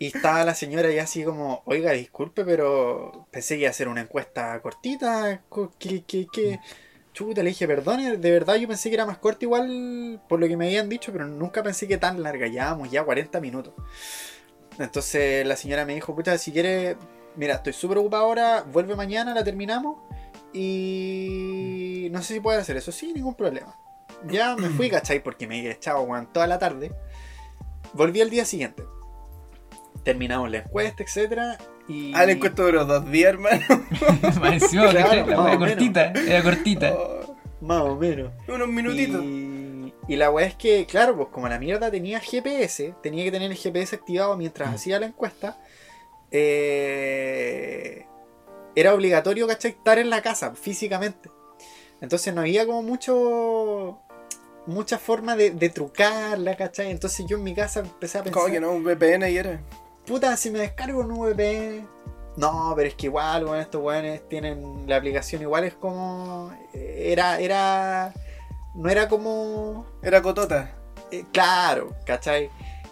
Y 0.00 0.08
estaba 0.08 0.44
la 0.44 0.54
señora 0.56 0.90
ya 0.90 1.04
así 1.04 1.22
como, 1.22 1.62
oiga, 1.66 1.92
disculpe, 1.92 2.44
pero 2.44 3.26
pensé 3.30 3.54
que 3.54 3.60
iba 3.60 3.68
a 3.68 3.70
hacer 3.70 3.86
una 3.86 4.00
encuesta 4.00 4.60
cortita. 4.60 5.40
co- 5.48 5.72
que 5.78 6.02
que 6.02 6.26
que 6.32 6.58
Chuta, 7.12 7.44
le 7.44 7.50
dije, 7.50 7.66
perdone, 7.68 8.16
de 8.16 8.30
verdad 8.32 8.56
yo 8.56 8.66
pensé 8.66 8.88
que 8.90 8.96
era 8.96 9.06
más 9.06 9.18
corta 9.18 9.44
igual 9.44 10.20
por 10.28 10.40
lo 10.40 10.48
que 10.48 10.56
me 10.56 10.66
habían 10.66 10.88
dicho, 10.88 11.12
pero 11.12 11.26
nunca 11.28 11.62
pensé 11.62 11.86
que 11.86 11.96
tan 11.96 12.22
larga, 12.24 12.48
llevábamos 12.48 12.90
ya 12.90 13.04
40 13.04 13.40
minutos. 13.40 13.72
Entonces 14.80 15.46
la 15.46 15.54
señora 15.56 15.84
me 15.86 15.94
dijo, 15.94 16.12
puta, 16.14 16.36
si 16.38 16.50
quiere, 16.50 16.96
mira, 17.36 17.54
estoy 17.54 17.72
súper 17.72 17.98
ocupado 17.98 18.24
ahora, 18.24 18.62
vuelve 18.62 18.96
mañana, 18.96 19.32
la 19.32 19.44
terminamos 19.44 19.98
y 20.52 22.08
no 22.10 22.20
sé 22.20 22.34
si 22.34 22.40
puede 22.40 22.58
hacer 22.58 22.76
eso, 22.76 22.90
sí, 22.90 23.12
ningún 23.12 23.36
problema. 23.36 23.76
Ya 24.28 24.56
me 24.56 24.68
fui, 24.70 24.90
¿cachai? 24.90 25.22
Porque 25.22 25.46
me 25.46 25.58
había 25.58 25.72
echado 25.72 26.02
weón, 26.02 26.26
toda 26.32 26.46
la 26.46 26.58
tarde. 26.58 26.92
Volví 27.92 28.20
al 28.20 28.30
día 28.30 28.44
siguiente. 28.44 28.84
Terminamos 30.02 30.50
la 30.50 30.58
encuesta, 30.58 31.02
etcétera 31.02 31.56
Y... 31.88 32.12
Ah, 32.14 32.26
la 32.26 32.32
encuesta 32.32 32.62
duró 32.62 32.84
dos 32.84 33.10
días, 33.10 33.30
hermano. 33.34 33.62
Más 34.40 34.52
encima, 34.52 34.88
Claro, 34.90 35.26
más 35.26 35.46
menos. 35.46 35.56
cortita, 35.58 36.12
era 36.12 36.42
cortita. 36.42 36.92
Oh, 36.94 37.36
Más 37.60 37.82
o 37.82 37.96
menos. 37.96 38.32
unos 38.48 38.68
minutitos. 38.68 39.22
Y, 39.24 39.94
y 40.08 40.16
la 40.16 40.30
weá 40.30 40.46
es 40.46 40.54
que, 40.56 40.84
claro, 40.86 41.16
pues 41.16 41.28
como 41.28 41.48
la 41.48 41.58
mierda 41.58 41.90
tenía 41.90 42.20
GPS, 42.20 42.94
tenía 43.02 43.24
que 43.24 43.30
tener 43.32 43.50
el 43.50 43.56
GPS 43.56 43.94
activado 43.96 44.36
mientras 44.36 44.70
Mm. 44.70 44.74
hacía 44.74 45.00
la 45.00 45.06
encuesta. 45.06 45.58
eh, 46.30 48.06
era 48.76 48.92
obligatorio, 48.94 49.46
¿cachai? 49.46 49.70
Estar 49.70 49.98
en 49.98 50.10
la 50.10 50.20
casa 50.20 50.54
físicamente. 50.54 51.30
Entonces 52.00 52.34
no 52.34 52.40
había 52.40 52.66
como 52.66 52.82
mucho 52.82 54.00
mucha 54.66 54.98
forma 54.98 55.36
de, 55.36 55.50
de 55.50 55.68
trucarla, 55.70 56.56
¿cachai? 56.56 56.90
Entonces 56.90 57.26
yo 57.26 57.36
en 57.36 57.44
mi 57.44 57.54
casa 57.54 57.80
empecé 57.80 58.18
a 58.18 58.22
pensar, 58.22 58.40
¿Cómo 58.42 58.52
que 58.52 58.60
no? 58.60 58.72
Un 58.72 58.84
VPN 58.84 59.30
y 59.30 59.36
era. 59.36 59.60
puta, 60.06 60.36
si 60.36 60.50
me 60.50 60.60
descargo 60.60 61.00
un 61.00 61.12
VPN. 61.18 61.86
No, 62.36 62.72
pero 62.74 62.88
es 62.88 62.94
que 62.94 63.06
igual, 63.06 63.44
bueno, 63.44 63.60
estos 63.62 63.80
weones 63.80 64.28
tienen 64.28 64.84
la 64.88 64.96
aplicación 64.96 65.42
igual 65.42 65.62
es 65.64 65.74
como 65.74 66.52
era 66.72 67.38
era 67.38 68.12
no 68.74 68.88
era 68.90 69.08
como 69.08 69.86
Era 70.02 70.20
cotota. 70.20 70.72
eh, 71.12 71.24
claro, 71.32 71.94
¿cachai? 72.04 72.50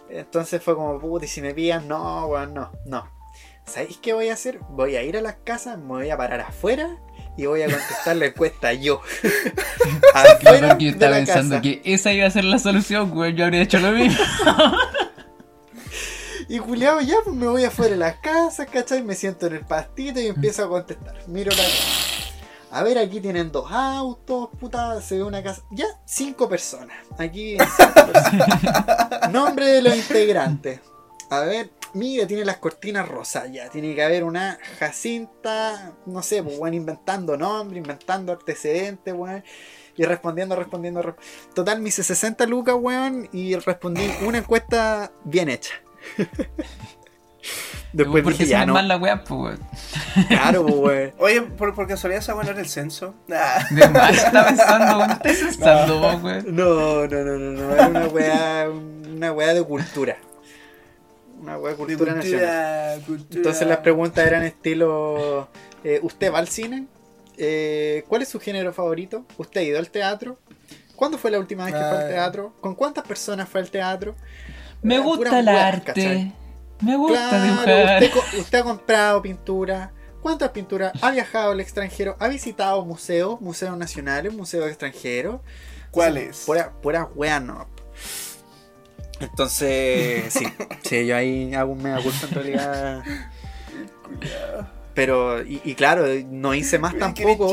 Entonces 0.09 0.63
fue 0.63 0.75
como, 0.77 1.01
puta, 1.01 1.25
y 1.25 1.29
si 1.29 1.41
me 1.43 1.55
pillan, 1.55 1.89
no, 1.89 2.27
weón, 2.27 2.55
no, 2.55 2.71
no. 2.85 3.09
¿Sabéis 3.65 3.97
qué 3.99 4.13
voy 4.13 4.29
a 4.29 4.35
hacer? 4.35 4.61
Voy 4.71 4.95
a 4.97 5.03
ir 5.03 5.17
a 5.17 5.23
las 5.23 5.37
casas, 5.43 5.79
me 5.79 5.87
voy 5.87 6.11
a 6.11 6.17
parar 6.17 6.41
afuera 6.41 6.99
y 7.37 7.47
voy 7.47 7.63
a 7.63 7.67
contestar 7.67 8.17
la 8.17 8.27
encuesta 8.27 8.73
yo. 8.73 9.01
Afuera 10.15 10.77
yo 10.79 10.91
estaba 10.91 11.17
pensando 11.17 11.57
casa. 11.57 11.63
que 11.63 11.81
esa 11.85 12.13
iba 12.13 12.27
a 12.27 12.31
ser 12.31 12.45
la 12.45 12.59
solución, 12.59 13.11
güey. 13.11 13.35
Yo 13.35 13.45
habría 13.45 13.63
hecho 13.63 13.79
lo 13.79 13.93
mismo. 13.93 14.19
Y 16.49 16.59
Juliado, 16.59 17.01
ya, 17.01 17.15
pues 17.25 17.35
me 17.35 17.47
voy 17.47 17.65
afuera 17.65 17.93
de 17.93 17.97
las 17.97 18.17
casas, 18.17 18.69
¿cachai? 18.71 19.03
Me 19.03 19.15
siento 19.15 19.47
en 19.47 19.55
el 19.55 19.65
pastito 19.65 20.21
y 20.21 20.27
empiezo 20.27 20.65
a 20.65 20.69
contestar. 20.69 21.17
Miro 21.27 21.51
la 21.51 22.79
A 22.79 22.83
ver, 22.83 22.99
aquí 22.99 23.21
tienen 23.21 23.51
dos 23.51 23.73
autos, 23.73 24.51
puta, 24.61 25.01
se 25.01 25.17
ve 25.17 25.23
una 25.23 25.43
casa. 25.43 25.63
Ya, 25.71 25.87
cinco 26.05 26.51
personas. 26.51 26.99
Aquí 27.17 27.53
viven 27.53 27.67
cinco 27.75 28.13
personas. 28.13 29.31
Nombre 29.33 29.67
de 29.67 29.81
los 29.81 29.97
integrantes. 29.97 30.81
A 31.31 31.41
ver, 31.41 31.71
mira, 31.95 32.27
tiene 32.27 32.45
las 32.45 32.57
cortinas 32.59 33.09
rosas 33.09 33.51
ya. 33.53 33.69
Tiene 33.69 33.95
que 33.95 34.03
haber 34.03 34.25
una 34.25 34.59
Jacinta, 34.79 35.93
no 36.07 36.23
sé, 36.23 36.43
pues, 36.43 36.59
weón, 36.59 36.75
inventando 36.75 37.37
nombre, 37.37 37.79
inventando 37.79 38.33
antecedentes, 38.33 39.15
weón. 39.15 39.43
Y 39.97 40.05
respondiendo, 40.05 40.57
respondiendo, 40.57 41.03
resp- 41.03 41.17
Total, 41.55 41.81
me 41.81 41.91
hice 41.91 42.03
60 42.03 42.47
lucas, 42.47 42.75
weón, 42.79 43.29
y 43.33 43.55
respondí 43.57 44.11
una 44.27 44.39
encuesta 44.39 45.13
bien 45.25 45.49
hecha. 45.51 45.75
Después 47.93 48.23
Porque 48.25 48.39
dije, 48.39 48.51
ya 48.53 48.61
se 48.61 48.67
no. 48.67 48.73
mal 48.73 48.89
la 48.89 48.97
weá, 48.97 49.23
pues, 49.23 49.39
weón. 49.59 49.61
Claro, 50.29 50.65
pues, 50.65 50.77
weón. 50.77 51.13
Oye, 51.19 51.43
por, 51.43 51.75
por 51.75 51.87
casualidad 51.87 52.23
esa 52.23 52.33
bueno 52.33 52.51
era 52.53 52.61
el 52.61 52.69
censo. 52.69 53.15
Ah, 53.31 53.67
De 53.71 53.83
está 53.83 54.47
pensando, 54.47 54.99
weón. 54.99 55.19
¿Qué 55.23 55.29
estás 55.31 55.57
pensando 55.59 56.01
vos, 56.01 56.23
weón? 56.23 56.45
No, 56.57 57.07
no, 57.07 57.25
no, 57.25 57.39
no, 57.39 57.51
no. 57.63 57.75
Era 57.75 57.89
una 57.89 58.07
weá, 58.07 58.71
una 58.71 59.33
weá 59.33 59.53
de 59.53 59.63
cultura. 59.63 60.17
Una 61.43 61.59
de 61.59 61.75
cultura 61.75 62.15
nacional. 62.15 62.95
cultura, 62.99 63.07
cultura. 63.07 63.37
Entonces 63.39 63.67
las 63.69 63.79
preguntas 63.79 64.27
eran 64.27 64.45
estilo, 64.45 65.49
eh, 65.85 65.99
¿usted 66.03 66.33
va 66.33 66.39
al 66.39 66.49
cine? 66.49 66.87
Eh, 67.37 68.05
¿Cuál 68.09 68.23
es 68.23 68.29
su 68.29 68.39
género 68.39 68.73
favorito? 68.73 69.25
¿Usted 69.39 69.61
ha 69.61 69.65
ido 69.65 69.79
al 69.79 69.91
teatro? 69.91 70.39
¿Cuándo 70.95 71.19
fue 71.19 71.31
la 71.33 71.39
última 71.41 71.65
vez 71.65 71.75
que 71.75 71.81
fue 71.81 71.89
Ah. 71.89 72.01
al 72.03 72.09
teatro? 72.09 72.55
¿Con 72.61 72.75
cuántas 72.77 73.05
personas 73.05 73.49
fue 73.49 73.61
al 73.61 73.71
teatro? 73.71 74.15
Me 74.83 74.97
Eh, 74.97 74.99
gusta 75.01 75.39
el 75.41 75.49
arte. 75.49 75.87
¿cachai? 75.87 76.33
Me 76.81 76.97
gusta 76.97 77.29
Claro, 77.29 77.45
dibujar. 77.45 78.03
usted, 78.39 78.59
ha 78.59 78.63
comprado 78.65 79.23
pintura. 79.23 79.93
¿Cuántas 80.21 80.51
pinturas? 80.51 80.93
¿Ha 81.03 81.11
viajado 81.11 81.51
al 81.53 81.61
extranjero? 81.61 82.17
¿Ha 82.21 82.29
visitado 82.29 82.85
museos? 82.85 83.41
Museos 83.41 83.77
nacionales, 83.77 84.33
museos 84.33 84.69
extranjeros. 84.69 85.41
¿Cuál 85.91 86.17
es? 86.19 86.45
Pura, 86.47 86.73
pura 86.81 87.09
wea 87.17 87.41
no. 87.41 87.67
Entonces, 89.23 90.33
sí. 90.33 90.47
Sí, 90.83 91.07
yo 91.07 91.17
ahí 91.17 91.55
hago 91.55 91.73
un 91.73 91.83
mega 91.83 91.99
en 91.99 92.31
realidad. 92.35 93.03
Pero, 94.95 95.43
y, 95.43 95.61
y 95.65 95.75
claro, 95.75 96.07
no 96.31 96.55
hice 96.55 96.79
más 96.79 96.97
tampoco. 96.99 97.51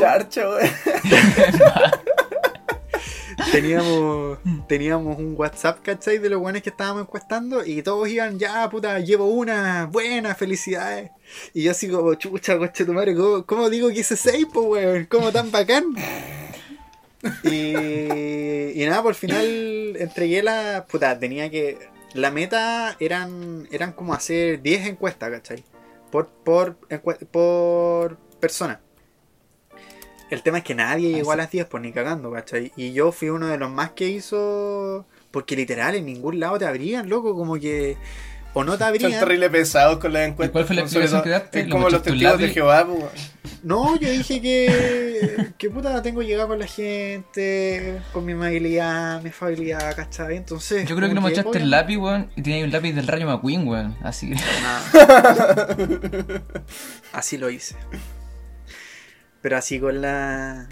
Teníamos, 3.52 4.38
teníamos 4.68 5.18
un 5.18 5.34
WhatsApp, 5.36 5.80
¿cachai? 5.82 6.18
De 6.18 6.28
los 6.28 6.40
buenos 6.40 6.62
que 6.62 6.68
estábamos 6.70 7.02
encuestando 7.02 7.64
y 7.64 7.82
todos 7.82 8.08
iban, 8.08 8.38
ya, 8.38 8.68
puta, 8.68 9.00
llevo 9.00 9.26
una, 9.26 9.86
buena, 9.86 10.34
felicidades. 10.34 11.10
Y 11.54 11.62
yo 11.62 11.70
así 11.70 11.88
como, 11.88 12.14
chucha, 12.14 12.58
coche 12.58 12.84
tu 12.84 12.92
madre, 12.92 13.14
¿cómo, 13.14 13.46
cómo 13.46 13.70
digo 13.70 13.88
que 13.88 14.00
hice 14.00 14.16
seis, 14.16 14.46
po, 14.52 14.60
weón? 14.62 15.06
¿Cómo 15.06 15.32
tan 15.32 15.50
bacán? 15.50 15.94
Y, 17.44 18.82
y 18.82 18.86
nada, 18.86 19.02
por 19.02 19.14
final 19.14 19.96
entregué 19.98 20.42
la, 20.42 20.86
puta, 20.88 21.18
tenía 21.18 21.50
que, 21.50 21.78
la 22.14 22.30
meta 22.30 22.96
eran, 22.98 23.68
eran 23.70 23.92
como 23.92 24.14
hacer 24.14 24.62
10 24.62 24.88
encuestas, 24.88 25.30
¿cachai? 25.30 25.64
Por, 26.10 26.28
por, 26.28 26.76
por 27.30 28.16
persona. 28.40 28.80
El 30.30 30.42
tema 30.42 30.58
es 30.58 30.64
que 30.64 30.74
nadie 30.74 31.12
llegó 31.12 31.32
a 31.32 31.36
las 31.36 31.50
10, 31.50 31.66
pues 31.66 31.82
ni 31.82 31.92
cagando, 31.92 32.30
¿cachai? 32.30 32.72
Y 32.76 32.92
yo 32.92 33.12
fui 33.12 33.30
uno 33.30 33.48
de 33.48 33.58
los 33.58 33.70
más 33.70 33.90
que 33.92 34.08
hizo. 34.08 35.04
Porque 35.30 35.56
literal, 35.56 35.94
en 35.94 36.06
ningún 36.06 36.40
lado 36.40 36.58
te 36.58 36.66
abrían, 36.66 37.08
loco, 37.08 37.34
como 37.34 37.54
que. 37.58 37.96
O 38.52 38.64
no 38.64 38.72
te 38.72 38.78
Son 38.78 38.88
abrían. 38.88 39.12
terrible 39.12 39.48
pesados 39.48 39.98
con 39.98 40.12
las 40.12 40.28
encuestas. 40.28 40.50
¿Y 40.50 40.52
cuál 40.52 40.64
fue 40.64 40.76
la 40.76 40.82
explicación 40.82 41.22
que 41.22 41.28
daste? 41.30 41.60
Es 41.60 41.66
¿Lo 41.68 41.72
como 41.72 41.88
los 41.88 42.02
testigos 42.02 42.38
de? 42.38 42.48
Jehová, 42.48 42.84
pues, 42.84 42.98
weón. 42.98 43.10
No, 43.62 43.96
yo 43.96 44.10
dije 44.10 44.40
que. 44.40 45.50
Que 45.56 45.70
puta, 45.70 46.02
tengo 46.02 46.20
que 46.20 46.26
llegar 46.26 46.48
con 46.48 46.58
la 46.58 46.66
gente, 46.66 48.00
con 48.12 48.24
mi 48.24 48.32
amabilidad, 48.32 49.22
mi 49.22 49.28
afabilidad, 49.28 49.94
¿cachai? 49.94 50.36
Entonces. 50.36 50.88
Yo 50.88 50.96
creo 50.96 51.08
que 51.08 51.14
no 51.14 51.20
como 51.20 51.34
mochaste 51.34 51.58
el 51.58 51.70
lápiz, 51.70 51.96
weón. 51.98 52.30
Y 52.34 52.42
tenía 52.42 52.64
un 52.64 52.72
lápiz 52.72 52.92
del 52.92 53.06
Rayo 53.06 53.26
McQueen, 53.26 53.68
weón. 53.68 53.96
Así. 54.02 54.32
Así 57.12 57.38
lo 57.38 57.50
hice. 57.50 57.76
Pero 59.42 59.56
así 59.56 59.80
con 59.80 60.00
la. 60.02 60.68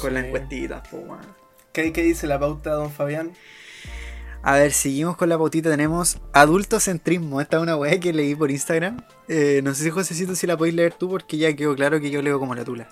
Con 0.00 0.16
encuestitas, 0.16 0.86
pues, 0.90 1.02
weón. 1.06 1.20
¿Qué, 1.72 1.92
¿Qué 1.92 2.02
dice 2.02 2.26
la 2.26 2.38
pauta, 2.38 2.70
don 2.70 2.90
Fabián? 2.90 3.32
A 4.46 4.56
ver, 4.56 4.72
seguimos 4.72 5.16
con 5.16 5.28
la 5.30 5.38
pautita. 5.38 5.70
Tenemos 5.70 6.18
adultocentrismo. 6.32 7.40
Esta 7.40 7.56
es 7.56 7.62
una 7.62 7.76
weá 7.76 7.98
que 7.98 8.12
leí 8.12 8.34
por 8.34 8.50
Instagram. 8.50 9.02
Eh, 9.26 9.60
no 9.64 9.74
sé 9.74 9.84
si 9.84 9.90
Josecito 9.90 10.34
si 10.34 10.46
la 10.46 10.56
podéis 10.56 10.74
leer 10.74 10.92
tú 10.92 11.08
porque 11.08 11.38
ya 11.38 11.54
quedó 11.56 11.74
claro 11.74 11.98
que 12.00 12.10
yo 12.10 12.20
leo 12.20 12.38
como 12.38 12.54
la 12.54 12.64
tula. 12.64 12.88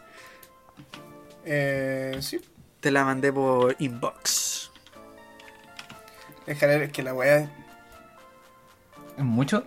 Eh, 1.45 2.17
sí. 2.21 2.41
Te 2.81 2.91
la 2.91 3.05
mandé 3.05 3.33
por 3.33 3.77
inbox. 3.79 4.71
Déjale 6.47 6.79
ver 6.79 6.91
que 6.91 7.03
la 7.03 7.13
weá. 7.15 7.51
¿Es 9.19 9.25
mucho? 9.25 9.65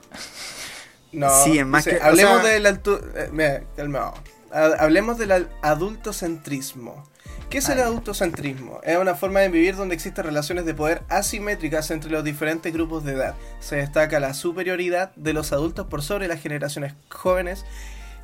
No, 1.12 1.30
Sí, 1.43 1.60
es 1.60 1.65
más 1.65 1.86
que- 1.86 1.98
o 1.98 2.04
Hablemos 2.04 2.41
sea- 2.41 2.52
del 2.52 2.65
eh, 2.65 3.30
mira, 3.32 3.63
calmado. 3.76 4.15
Ha- 4.52 4.84
Hablemos 4.84 5.17
del 5.19 5.48
adultocentrismo. 5.62 7.08
¿Qué 7.49 7.60
es 7.60 7.69
el 7.69 7.79
adultocentrismo? 7.79 8.81
Es 8.84 8.97
una 8.97 9.15
forma 9.15 9.39
de 9.39 9.49
vivir 9.49 9.75
donde 9.75 9.95
existen 9.95 10.25
relaciones 10.25 10.65
de 10.65 10.73
poder 10.73 11.03
asimétricas 11.10 11.89
entre 11.91 12.12
los 12.12 12.23
diferentes 12.23 12.73
grupos 12.73 13.05
de 13.05 13.13
edad. 13.13 13.36
Se 13.60 13.77
destaca 13.77 14.19
la 14.19 14.34
superioridad 14.34 15.15
de 15.15 15.31
los 15.34 15.53
adultos 15.53 15.88
por 15.88 16.01
sobre 16.01 16.27
las 16.27 16.41
generaciones 16.41 16.95
jóvenes 17.10 17.63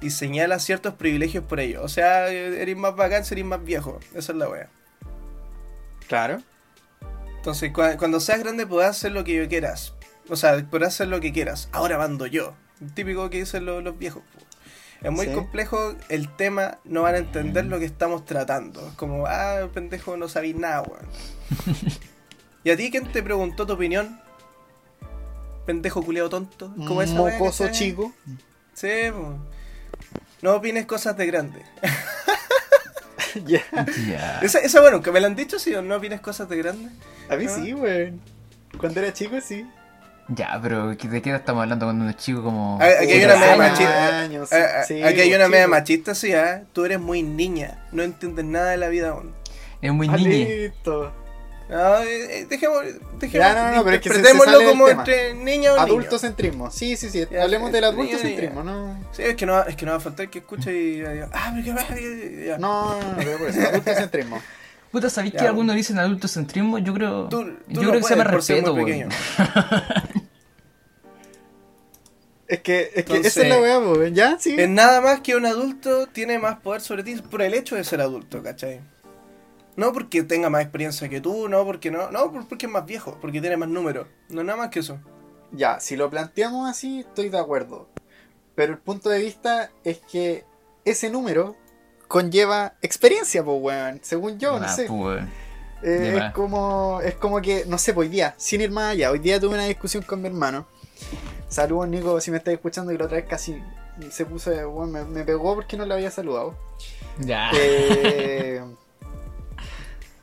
y 0.01 0.09
señala 0.09 0.59
ciertos 0.59 0.95
privilegios 0.95 1.45
por 1.45 1.59
ello. 1.59 1.81
O 1.83 1.87
sea, 1.87 2.27
eres 2.27 2.75
más 2.75 2.95
bacán, 2.95 3.23
serías 3.23 3.47
más 3.47 3.63
viejo. 3.63 3.99
Esa 4.13 4.31
es 4.33 4.37
la 4.37 4.49
wea. 4.49 4.67
Claro. 6.07 6.41
Entonces, 7.37 7.71
cua- 7.71 7.97
cuando 7.97 8.19
seas 8.19 8.39
grande 8.39 8.67
podrás 8.67 8.97
hacer 8.97 9.13
lo 9.13 9.23
que 9.23 9.35
yo 9.35 9.47
quieras. 9.47 9.93
O 10.29 10.35
sea, 10.35 10.57
podrás 10.69 10.95
hacer 10.95 11.07
lo 11.07 11.21
que 11.21 11.31
quieras. 11.31 11.69
Ahora 11.71 11.97
mando 11.97 12.25
yo. 12.25 12.53
Típico 12.95 13.29
que 13.29 13.37
dicen 13.39 13.65
lo- 13.65 13.81
los 13.81 13.97
viejos. 13.97 14.23
Es 15.01 15.11
muy 15.11 15.25
Sí. 15.25 15.33
complejo 15.33 15.95
el 16.09 16.29
tema, 16.35 16.77
no 16.83 17.01
van 17.01 17.15
a 17.15 17.17
entender 17.17 17.65
lo 17.65 17.79
que 17.79 17.85
estamos 17.85 18.23
tratando. 18.25 18.87
Es 18.87 18.93
como, 18.93 19.25
ah, 19.25 19.67
pendejo, 19.73 20.15
no 20.17 20.27
sabéis 20.29 20.55
nada, 20.55 20.81
weón. 20.83 21.05
¿Y 22.63 22.69
a 22.69 22.77
ti 22.77 22.91
quién 22.91 23.11
te 23.11 23.23
preguntó 23.23 23.65
tu 23.65 23.73
opinión? 23.73 24.21
Pendejo 25.65 26.03
culiado 26.03 26.29
tonto. 26.29 26.73
¿Cómo 26.87 27.01
esa 27.01 27.15
Mocoso 27.15 27.69
chico. 27.71 28.13
Sí, 28.73 28.87
po. 29.11 29.35
No 30.41 30.55
opines 30.55 30.85
cosas 30.85 31.17
de 31.17 31.25
grande. 31.25 31.63
Ya. 33.45 33.61
Ya. 34.09 34.39
Esa, 34.41 34.59
esa, 34.59 34.81
bueno, 34.81 35.01
que 35.01 35.09
me 35.09 35.21
lo 35.21 35.27
han 35.27 35.37
dicho, 35.37 35.57
sí, 35.57 35.73
o 35.73 35.81
no 35.81 35.95
opines 35.95 36.19
cosas 36.19 36.49
de 36.49 36.57
grande. 36.57 36.89
A 37.29 37.37
mí 37.37 37.47
sí, 37.47 37.73
weón. 37.73 38.19
Cuando 38.77 38.99
era 38.99 39.13
chico, 39.13 39.39
sí. 39.39 39.65
Ya, 40.33 40.57
pero 40.61 40.89
¿de 40.89 40.97
qué 40.97 41.29
edad 41.29 41.39
estamos 41.39 41.63
hablando 41.63 41.85
cuando 41.87 42.03
uno 42.03 42.11
es 42.11 42.17
chico 42.17 42.41
como. 42.41 42.79
Aquí 42.81 43.11
hay 43.11 43.25
una 43.25 43.35
media 43.35 43.57
machista. 43.57 44.19
años, 44.19 44.53
Ah, 44.53 44.65
ah, 44.79 44.83
sí, 44.85 45.01
aquí 45.03 45.19
hay 45.21 45.29
una 45.29 45.39
chico. 45.45 45.49
media 45.49 45.67
machista, 45.67 46.15
sí, 46.15 46.31
¿ah? 46.33 46.63
Tú 46.71 46.85
eres 46.85 46.99
muy 46.99 47.21
niña, 47.21 47.83
no 47.91 48.01
entiendes 48.03 48.45
nada 48.45 48.69
de 48.71 48.77
la 48.77 48.87
vida 48.87 49.09
aún. 49.09 49.33
Es 49.81 49.91
muy 49.91 50.07
listo. 50.07 51.11
No, 51.69 51.97
eh, 51.99 52.39
eh, 52.41 52.45
dejemos, 52.49 52.83
dejemos 53.19 53.47
Ya, 53.47 53.71
no, 53.71 53.77
no, 53.77 53.83
pero 53.85 53.95
es 53.95 54.01
que 54.01 54.09
se- 54.09 54.15
se 54.23 54.37
sale 54.37 54.57
del 54.57 54.67
como 54.69 54.85
tema. 54.87 55.01
entre 55.03 55.33
niña 55.35 55.71
o 55.71 55.75
niño. 55.75 55.85
Adultocentrismo. 55.85 56.69
Sí, 56.69 56.97
sí, 56.97 57.09
sí. 57.09 57.25
Ya, 57.31 57.43
Hablemos 57.43 57.71
del 57.71 57.81
niño, 57.83 57.93
adultocentrismo, 57.93 58.63
¿no? 58.63 58.99
Sí, 59.13 59.23
es 59.23 59.35
que 59.35 59.45
no, 59.45 59.63
es 59.63 59.75
que 59.77 59.85
no 59.85 59.91
va 59.93 59.97
a 59.97 60.01
faltar 60.01 60.29
que 60.29 60.39
escuche 60.39 60.71
y 60.73 60.91
diga, 60.99 61.29
ah, 61.33 61.51
pero 61.53 61.63
qué 61.65 61.71
va, 61.73 62.45
ya. 62.45 62.57
No, 62.57 62.99
no, 63.01 63.11
no, 63.11 63.17
pero 63.17 63.37
por 63.37 63.47
eso, 63.49 63.61
adultocentrismo. 63.67 64.41
Puta, 64.91 65.09
¿sabéis 65.09 65.33
que 65.35 65.39
algunos 65.47 65.73
dicen 65.77 65.97
adultocentrismo? 65.99 66.77
Yo 66.79 66.93
creo. 66.93 67.29
Tú, 67.29 67.43
tú 67.45 67.53
yo 67.69 67.81
no 67.83 67.89
creo 67.91 68.01
que 68.01 68.07
se 68.07 68.15
llama 68.17 68.29
respeto. 68.31 68.75
Es 72.51 72.59
que, 72.59 72.91
es 72.93 73.05
que 73.05 73.17
esa 73.19 73.43
es 73.43 73.47
la 73.47 73.61
weá, 73.61 73.79
po, 73.79 74.03
¿ya? 74.07 74.37
Sí. 74.37 74.55
Es 74.59 74.67
nada 74.67 74.99
más 74.99 75.21
que 75.21 75.37
un 75.37 75.45
adulto 75.45 76.07
tiene 76.07 76.37
más 76.37 76.59
poder 76.59 76.81
sobre 76.81 77.01
ti 77.01 77.15
por 77.15 77.41
el 77.41 77.53
hecho 77.53 77.77
de 77.77 77.83
ser 77.85 78.01
adulto, 78.01 78.43
¿cachai? 78.43 78.81
No 79.77 79.93
porque 79.93 80.21
tenga 80.23 80.49
más 80.49 80.61
experiencia 80.61 81.07
que 81.07 81.21
tú, 81.21 81.47
no 81.47 81.63
porque 81.63 81.89
no, 81.91 82.11
no 82.11 82.29
porque 82.49 82.65
es 82.65 82.71
más 82.71 82.85
viejo, 82.85 83.17
porque 83.21 83.39
tiene 83.39 83.55
más 83.55 83.69
números. 83.69 84.05
No 84.27 84.43
nada 84.43 84.57
más 84.57 84.69
que 84.69 84.79
eso. 84.81 84.99
Ya, 85.53 85.79
si 85.79 85.95
lo 85.95 86.09
planteamos 86.09 86.69
así, 86.69 86.99
estoy 86.99 87.29
de 87.29 87.39
acuerdo. 87.39 87.87
Pero 88.53 88.73
el 88.73 88.79
punto 88.79 89.09
de 89.09 89.19
vista 89.19 89.71
es 89.85 89.99
que 89.99 90.43
ese 90.83 91.09
número 91.09 91.55
conlleva 92.09 92.73
experiencia, 92.81 93.45
pues, 93.45 93.57
weón. 93.61 93.99
Según 94.03 94.39
yo, 94.39 94.59
no 94.59 94.65
Ah, 94.65 94.75
sé. 94.75 94.87
pues, 94.87 94.99
weón. 94.99 95.29
Eh, 95.83 96.19
es 96.21 96.33
como 96.33 96.99
es 97.01 97.15
como 97.15 97.41
que, 97.41 97.63
no 97.65 97.77
sé, 97.77 97.93
pues 97.93 98.07
hoy 98.09 98.11
día, 98.11 98.35
sin 98.37 98.59
ir 98.59 98.71
más 98.71 98.91
allá, 98.91 99.09
hoy 99.09 99.19
día 99.19 99.39
tuve 99.39 99.53
una 99.55 99.65
discusión 99.67 100.03
con 100.03 100.21
mi 100.21 100.27
hermano. 100.27 100.67
Saludos, 101.51 101.89
Nico, 101.89 102.21
si 102.21 102.31
me 102.31 102.37
estás 102.37 102.53
escuchando, 102.53 102.93
y 102.93 102.97
la 102.97 103.03
otra 103.03 103.17
vez 103.17 103.27
casi 103.27 103.61
se 104.09 104.25
puso, 104.25 104.51
weón, 104.51 104.89
me, 104.89 105.03
me 105.03 105.25
pegó 105.25 105.53
porque 105.53 105.75
no 105.75 105.85
le 105.85 105.93
había 105.93 106.09
saludado. 106.09 106.55
Ya. 107.19 107.51
Eh, 107.53 108.63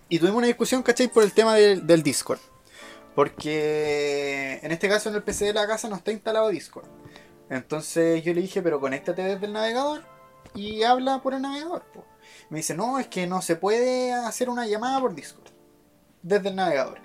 y 0.09 0.19
tuvimos 0.19 0.39
una 0.39 0.47
discusión, 0.47 0.83
¿cachai? 0.83 1.09
Por 1.09 1.23
el 1.23 1.35
tema 1.35 1.55
del, 1.55 1.87
del 1.87 2.03
Discord. 2.03 2.39
Porque 3.15 4.59
en 4.63 4.73
este 4.73 4.89
caso 4.89 5.11
en 5.11 5.17
el 5.17 5.23
PC 5.23 5.45
de 5.45 5.53
la 5.53 5.67
casa 5.67 5.87
no 5.91 5.97
está 5.97 6.13
instalado 6.13 6.49
Discord. 6.49 6.87
Entonces 7.51 8.25
yo 8.25 8.33
le 8.33 8.41
dije, 8.41 8.63
pero 8.63 8.81
conéctate 8.81 9.21
desde 9.23 9.45
el 9.45 9.53
navegador 9.53 10.05
y 10.55 10.83
habla 10.83 11.21
por 11.21 11.35
el 11.35 11.43
navegador. 11.43 11.83
po. 11.93 12.07
Me 12.49 12.61
dice, 12.61 12.75
no, 12.75 12.99
es 12.99 13.07
que 13.07 13.27
no 13.27 13.43
se 13.43 13.55
puede 13.55 14.15
hacer 14.15 14.49
una 14.49 14.67
llamada 14.67 14.99
por 14.99 15.15
Discord. 15.15 15.51
Desde 16.23 16.49
el 16.49 16.57
navegador. 16.57 17.01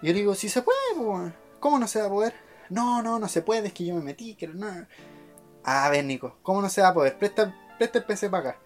Y 0.00 0.06
yo 0.06 0.12
le 0.14 0.20
digo, 0.20 0.34
sí 0.34 0.48
se 0.48 0.62
puede, 0.62 0.78
po. 0.96 1.30
¿cómo 1.60 1.78
no 1.78 1.86
se 1.86 2.00
va 2.00 2.06
a 2.06 2.10
poder? 2.10 2.34
No, 2.70 3.02
no, 3.02 3.18
no 3.18 3.28
se 3.28 3.42
puede, 3.42 3.68
es 3.68 3.72
que 3.72 3.84
yo 3.84 3.94
me 3.94 4.02
metí, 4.02 4.34
que 4.34 4.48
no. 4.48 4.66
A 5.64 5.88
ver, 5.90 6.04
Nico, 6.04 6.36
¿cómo 6.42 6.60
no 6.60 6.68
se 6.68 6.82
va 6.82 6.88
a 6.88 6.94
poder? 6.94 7.18
Presta, 7.18 7.54
presta 7.78 7.98
el 7.98 8.04
PC 8.04 8.28
para 8.30 8.50
acá. 8.50 8.60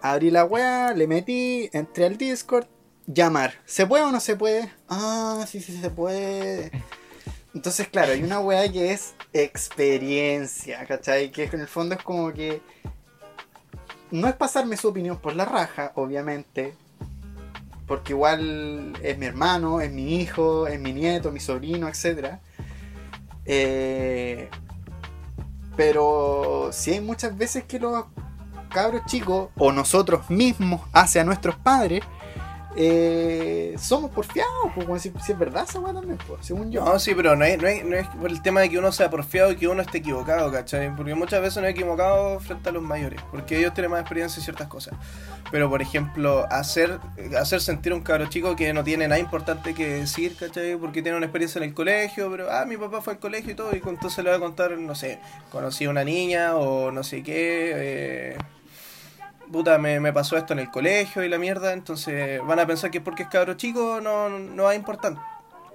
Abrí 0.00 0.30
la 0.30 0.44
weá, 0.44 0.92
le 0.94 1.06
metí, 1.06 1.70
entré 1.72 2.06
al 2.06 2.16
Discord, 2.16 2.66
llamar. 3.06 3.54
¿Se 3.64 3.86
puede 3.86 4.04
o 4.04 4.10
no 4.10 4.20
se 4.20 4.36
puede? 4.36 4.72
Ah, 4.88 5.44
sí, 5.48 5.60
sí, 5.60 5.80
se 5.80 5.90
puede. 5.90 6.72
Entonces, 7.54 7.88
claro, 7.88 8.12
hay 8.12 8.22
una 8.22 8.40
weá 8.40 8.70
que 8.70 8.92
es 8.92 9.14
experiencia, 9.32 10.84
¿cachai? 10.86 11.30
Que 11.30 11.44
en 11.44 11.60
el 11.60 11.68
fondo 11.68 11.94
es 11.94 12.02
como 12.02 12.32
que. 12.32 12.62
No 14.10 14.28
es 14.28 14.34
pasarme 14.34 14.76
su 14.76 14.88
opinión 14.88 15.18
por 15.18 15.36
la 15.36 15.44
raja, 15.44 15.92
obviamente. 15.94 16.74
Porque 17.86 18.12
igual 18.12 18.94
es 19.02 19.18
mi 19.18 19.26
hermano, 19.26 19.80
es 19.80 19.92
mi 19.92 20.16
hijo, 20.16 20.66
es 20.66 20.80
mi 20.80 20.92
nieto, 20.92 21.30
mi 21.30 21.40
sobrino, 21.40 21.88
etc. 21.88 22.38
Eh, 23.44 24.48
pero 25.76 26.70
si 26.72 26.92
hay 26.92 27.00
muchas 27.00 27.36
veces 27.36 27.64
que 27.64 27.78
los 27.78 28.04
cabros 28.70 29.02
chicos 29.06 29.48
o 29.56 29.72
nosotros 29.72 30.30
mismos 30.30 30.80
hacia 30.92 31.24
nuestros 31.24 31.56
padres 31.56 32.02
eh, 32.76 33.74
somos 33.78 34.10
porfiados, 34.10 34.50
pues, 34.74 34.86
como 34.86 34.98
si, 34.98 35.12
si 35.24 35.32
es 35.32 35.38
verdad 35.38 35.64
esa 35.68 35.78
weá 35.78 35.92
también, 35.92 36.18
pues, 36.26 36.46
según 36.46 36.70
yo. 36.70 36.84
No, 36.84 36.98
sí, 36.98 37.14
pero 37.14 37.36
no 37.36 37.44
es, 37.44 37.60
no, 37.60 37.68
es, 37.68 37.84
no 37.84 37.96
es 37.96 38.06
por 38.08 38.30
el 38.30 38.40
tema 38.42 38.60
de 38.60 38.70
que 38.70 38.78
uno 38.78 38.92
sea 38.92 39.10
porfiado 39.10 39.52
y 39.52 39.56
que 39.56 39.68
uno 39.68 39.82
esté 39.82 39.98
equivocado, 39.98 40.50
¿cachai? 40.50 40.94
Porque 40.96 41.14
muchas 41.14 41.42
veces 41.42 41.60
no 41.60 41.68
es 41.68 41.74
equivocado 41.74 42.40
frente 42.40 42.70
a 42.70 42.72
los 42.72 42.82
mayores, 42.82 43.20
porque 43.30 43.58
ellos 43.58 43.74
tienen 43.74 43.90
más 43.90 44.00
experiencia 44.00 44.40
en 44.40 44.44
ciertas 44.44 44.68
cosas. 44.68 44.94
Pero, 45.50 45.68
por 45.68 45.82
ejemplo, 45.82 46.46
hacer, 46.50 46.98
hacer 47.38 47.60
sentir 47.60 47.92
a 47.92 47.96
un 47.96 48.02
cabro 48.02 48.26
chico 48.26 48.56
que 48.56 48.72
no 48.72 48.84
tiene 48.84 49.06
nada 49.06 49.20
importante 49.20 49.74
que 49.74 49.86
decir, 49.86 50.34
¿cachai? 50.36 50.76
Porque 50.76 51.02
tiene 51.02 51.18
una 51.18 51.26
experiencia 51.26 51.58
en 51.58 51.64
el 51.64 51.74
colegio, 51.74 52.30
pero, 52.30 52.50
ah, 52.50 52.64
mi 52.64 52.76
papá 52.76 53.02
fue 53.02 53.14
al 53.14 53.18
colegio 53.18 53.52
y 53.52 53.54
todo, 53.54 53.70
y 53.74 53.82
entonces 53.86 54.24
le 54.24 54.30
va 54.30 54.36
a 54.36 54.40
contar, 54.40 54.78
no 54.78 54.94
sé, 54.94 55.20
conocí 55.50 55.84
a 55.84 55.90
una 55.90 56.04
niña 56.04 56.56
o 56.56 56.90
no 56.90 57.02
sé 57.02 57.22
qué, 57.22 57.72
eh, 57.74 58.38
puta, 59.52 59.78
me, 59.78 60.00
me 60.00 60.12
pasó 60.12 60.36
esto 60.36 60.54
en 60.54 60.58
el 60.58 60.70
colegio 60.70 61.22
y 61.22 61.28
la 61.28 61.38
mierda, 61.38 61.72
entonces 61.72 62.40
van 62.44 62.58
a 62.58 62.66
pensar 62.66 62.90
que 62.90 63.00
porque 63.00 63.24
es 63.24 63.28
cabro 63.28 63.54
chico 63.54 64.00
no, 64.02 64.28
no 64.28 64.64
va 64.64 64.70
a 64.70 64.74
importar. 64.74 65.14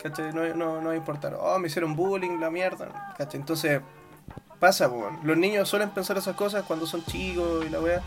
¿Cachai? 0.02 0.34
No, 0.34 0.44
no, 0.54 0.82
no 0.82 0.88
va 0.88 0.94
a 0.94 0.98
importar. 0.98 1.36
Oh, 1.40 1.58
me 1.60 1.68
hicieron 1.68 1.96
bullying, 1.96 2.40
la 2.40 2.50
mierda. 2.50 3.14
¿Cachai? 3.18 3.40
Entonces, 3.40 3.82
pasa, 4.60 4.90
po. 4.90 5.10
Los 5.24 5.38
niños 5.38 5.68
suelen 5.68 5.90
pensar 5.90 6.18
esas 6.18 6.36
cosas 6.36 6.64
cuando 6.64 6.86
son 6.86 7.04
chicos 7.06 7.66
y 7.66 7.70
la 7.70 7.80
wea. 7.80 8.02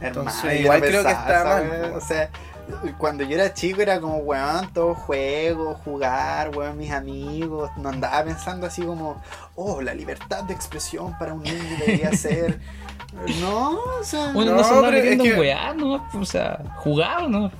Entonces, 0.00 0.44
Hermano, 0.44 0.60
igual 0.60 0.80
creo 0.80 1.02
que 1.02 1.10
está 1.10 1.44
mal, 1.44 1.68
weá. 1.68 1.96
O 1.96 2.00
sea, 2.00 2.30
cuando 2.98 3.24
yo 3.24 3.34
era 3.36 3.52
chico 3.54 3.80
era 3.82 4.00
como, 4.00 4.18
weón, 4.18 4.72
todo 4.72 4.94
juego, 4.94 5.74
jugar, 5.84 6.56
weón, 6.56 6.78
mis 6.78 6.90
amigos. 6.90 7.70
No 7.76 7.88
andaba 7.90 8.24
pensando 8.24 8.66
así 8.66 8.82
como, 8.82 9.22
oh, 9.54 9.80
la 9.82 9.94
libertad 9.94 10.44
de 10.44 10.54
expresión 10.54 11.16
para 11.18 11.32
un 11.34 11.42
niño 11.42 11.62
debería 11.78 12.12
ser. 12.16 12.60
No, 13.40 13.78
o 14.00 14.04
sea. 14.04 14.28
Uno 14.34 14.44
No, 14.44 14.54
no, 14.56 14.64
se 14.64 14.74
anda 14.74 14.90
pero 14.90 14.96
es 15.08 15.20
que- 15.22 15.34
weá, 15.40 15.74
¿no? 15.74 16.08
O 16.14 16.24
sea, 16.24 16.58
jugar, 16.76 17.28
¿no? 17.28 17.50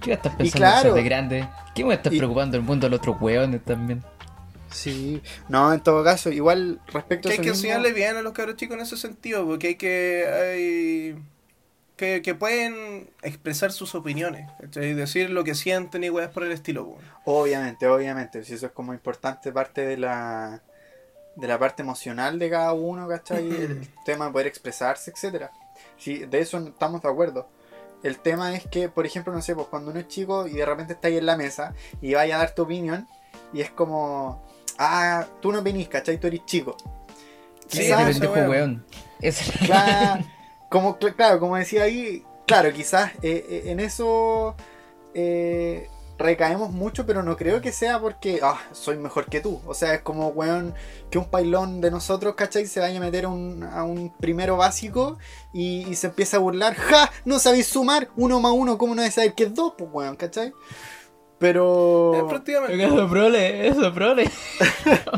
¿Qué 0.00 0.10
vas 0.10 0.18
a 0.24 0.28
estar 0.28 0.36
pensando 0.36 0.58
claro. 0.58 0.76
en 0.76 0.82
ser 0.82 0.94
de 0.94 1.02
grande? 1.02 1.48
¿Qué 1.74 1.84
me 1.84 1.94
estás 1.94 2.12
Y- 2.12 2.18
preocupando 2.18 2.56
el 2.56 2.62
mundo 2.62 2.86
de 2.86 2.90
los 2.90 2.98
otros 3.00 3.16
weones 3.20 3.64
también? 3.64 4.02
Sí, 4.70 5.22
no, 5.48 5.72
en 5.72 5.80
todo 5.80 6.02
caso, 6.02 6.30
igual 6.30 6.80
respecto 6.92 7.28
Que 7.28 7.34
a 7.34 7.38
hay 7.38 7.44
que 7.44 7.50
mismo- 7.50 7.54
enseñarle 7.64 7.92
bien 7.92 8.16
a 8.16 8.22
los 8.22 8.32
cabros 8.32 8.56
chicos 8.56 8.76
en 8.76 8.82
ese 8.82 8.96
sentido, 8.96 9.46
porque 9.46 9.68
hay 9.68 9.74
que. 9.76 10.24
Hay, 10.28 11.22
que, 11.96 12.22
que 12.22 12.34
pueden 12.34 13.10
expresar 13.22 13.70
sus 13.72 13.94
opiniones, 13.94 14.50
¿cachai? 14.60 14.94
Decir 14.94 15.30
lo 15.30 15.44
que 15.44 15.54
sienten 15.54 16.02
y 16.04 16.10
weas 16.10 16.30
por 16.30 16.42
el 16.44 16.52
estilo. 16.52 16.96
Obviamente, 17.24 17.86
obviamente, 17.86 18.42
si 18.44 18.54
eso 18.54 18.66
es 18.66 18.72
como 18.72 18.92
importante 18.94 19.52
parte 19.52 19.86
de 19.86 19.96
la 19.96 20.62
de 21.36 21.48
la 21.48 21.58
parte 21.58 21.82
emocional 21.82 22.38
de 22.38 22.48
cada 22.50 22.72
uno, 22.72 23.08
¿cachai? 23.08 23.48
El 23.48 23.88
tema 24.04 24.26
de 24.26 24.30
poder 24.32 24.46
expresarse, 24.46 25.10
etcétera. 25.10 25.50
Sí, 25.98 26.18
de 26.26 26.38
eso 26.40 26.60
no 26.60 26.68
estamos 26.68 27.02
de 27.02 27.08
acuerdo. 27.08 27.48
El 28.04 28.18
tema 28.18 28.54
es 28.54 28.66
que, 28.68 28.88
por 28.88 29.04
ejemplo, 29.06 29.32
no 29.32 29.42
sé, 29.42 29.54
pues 29.54 29.66
cuando 29.68 29.90
uno 29.90 29.98
es 30.00 30.06
chico 30.08 30.46
y 30.46 30.52
de 30.52 30.64
repente 30.66 30.92
está 30.92 31.08
ahí 31.08 31.16
en 31.16 31.26
la 31.26 31.36
mesa 31.36 31.74
y 32.00 32.14
vaya 32.14 32.36
a 32.36 32.38
dar 32.38 32.54
tu 32.54 32.62
opinión 32.62 33.08
y 33.52 33.62
es 33.62 33.70
como, 33.70 34.46
ah, 34.78 35.26
tú 35.40 35.50
no 35.50 35.60
venís, 35.62 35.88
¿cachai? 35.88 36.18
Tú 36.20 36.26
eres 36.28 36.44
chico. 36.44 36.76
Sí, 37.66 37.78
Ese 37.80 37.82
Quizás- 37.86 38.00
esa 38.00 38.20
pendejo 38.20 38.32
wea. 38.34 38.48
weón. 38.48 38.84
Ese- 39.20 39.58
Claro, 39.66 40.24
como, 40.70 40.98
cl- 40.98 41.14
claro, 41.14 41.40
como 41.40 41.56
decía 41.56 41.84
ahí, 41.84 42.24
claro, 42.46 42.72
quizás 42.72 43.12
eh, 43.22 43.44
eh, 43.48 43.62
en 43.66 43.80
eso 43.80 44.54
eh, 45.14 45.88
recaemos 46.18 46.70
mucho, 46.70 47.06
pero 47.06 47.22
no 47.22 47.36
creo 47.36 47.60
que 47.60 47.72
sea 47.72 48.00
porque, 48.00 48.40
ah, 48.42 48.60
soy 48.72 48.96
mejor 48.98 49.26
que 49.26 49.40
tú. 49.40 49.60
O 49.66 49.74
sea, 49.74 49.94
es 49.94 50.00
como, 50.02 50.28
weón, 50.28 50.74
que 51.10 51.18
un 51.18 51.26
pailón 51.26 51.80
de 51.80 51.90
nosotros, 51.90 52.34
¿cachai? 52.34 52.66
Se 52.66 52.80
vaya 52.80 52.98
a 52.98 53.00
meter 53.00 53.24
a 53.24 53.28
un, 53.28 53.62
a 53.64 53.84
un 53.84 54.12
primero 54.18 54.56
básico 54.56 55.18
y, 55.52 55.88
y 55.88 55.94
se 55.96 56.08
empieza 56.08 56.36
a 56.36 56.40
burlar, 56.40 56.74
¡ja! 56.74 57.10
No 57.24 57.38
sabéis 57.38 57.66
sumar, 57.66 58.08
uno 58.16 58.40
más 58.40 58.52
uno, 58.52 58.78
¿cómo 58.78 58.94
no 58.94 59.08
saber 59.10 59.34
que 59.34 59.44
es 59.44 59.54
dos, 59.54 59.74
pues, 59.76 59.90
weón, 59.92 60.16
¿cachai? 60.16 60.52
Pero, 61.38 62.26
prácticamente. 62.28 62.84
Eso, 62.84 63.08
prole, 63.08 63.68
eso, 63.68 63.92
prole. 63.92 64.30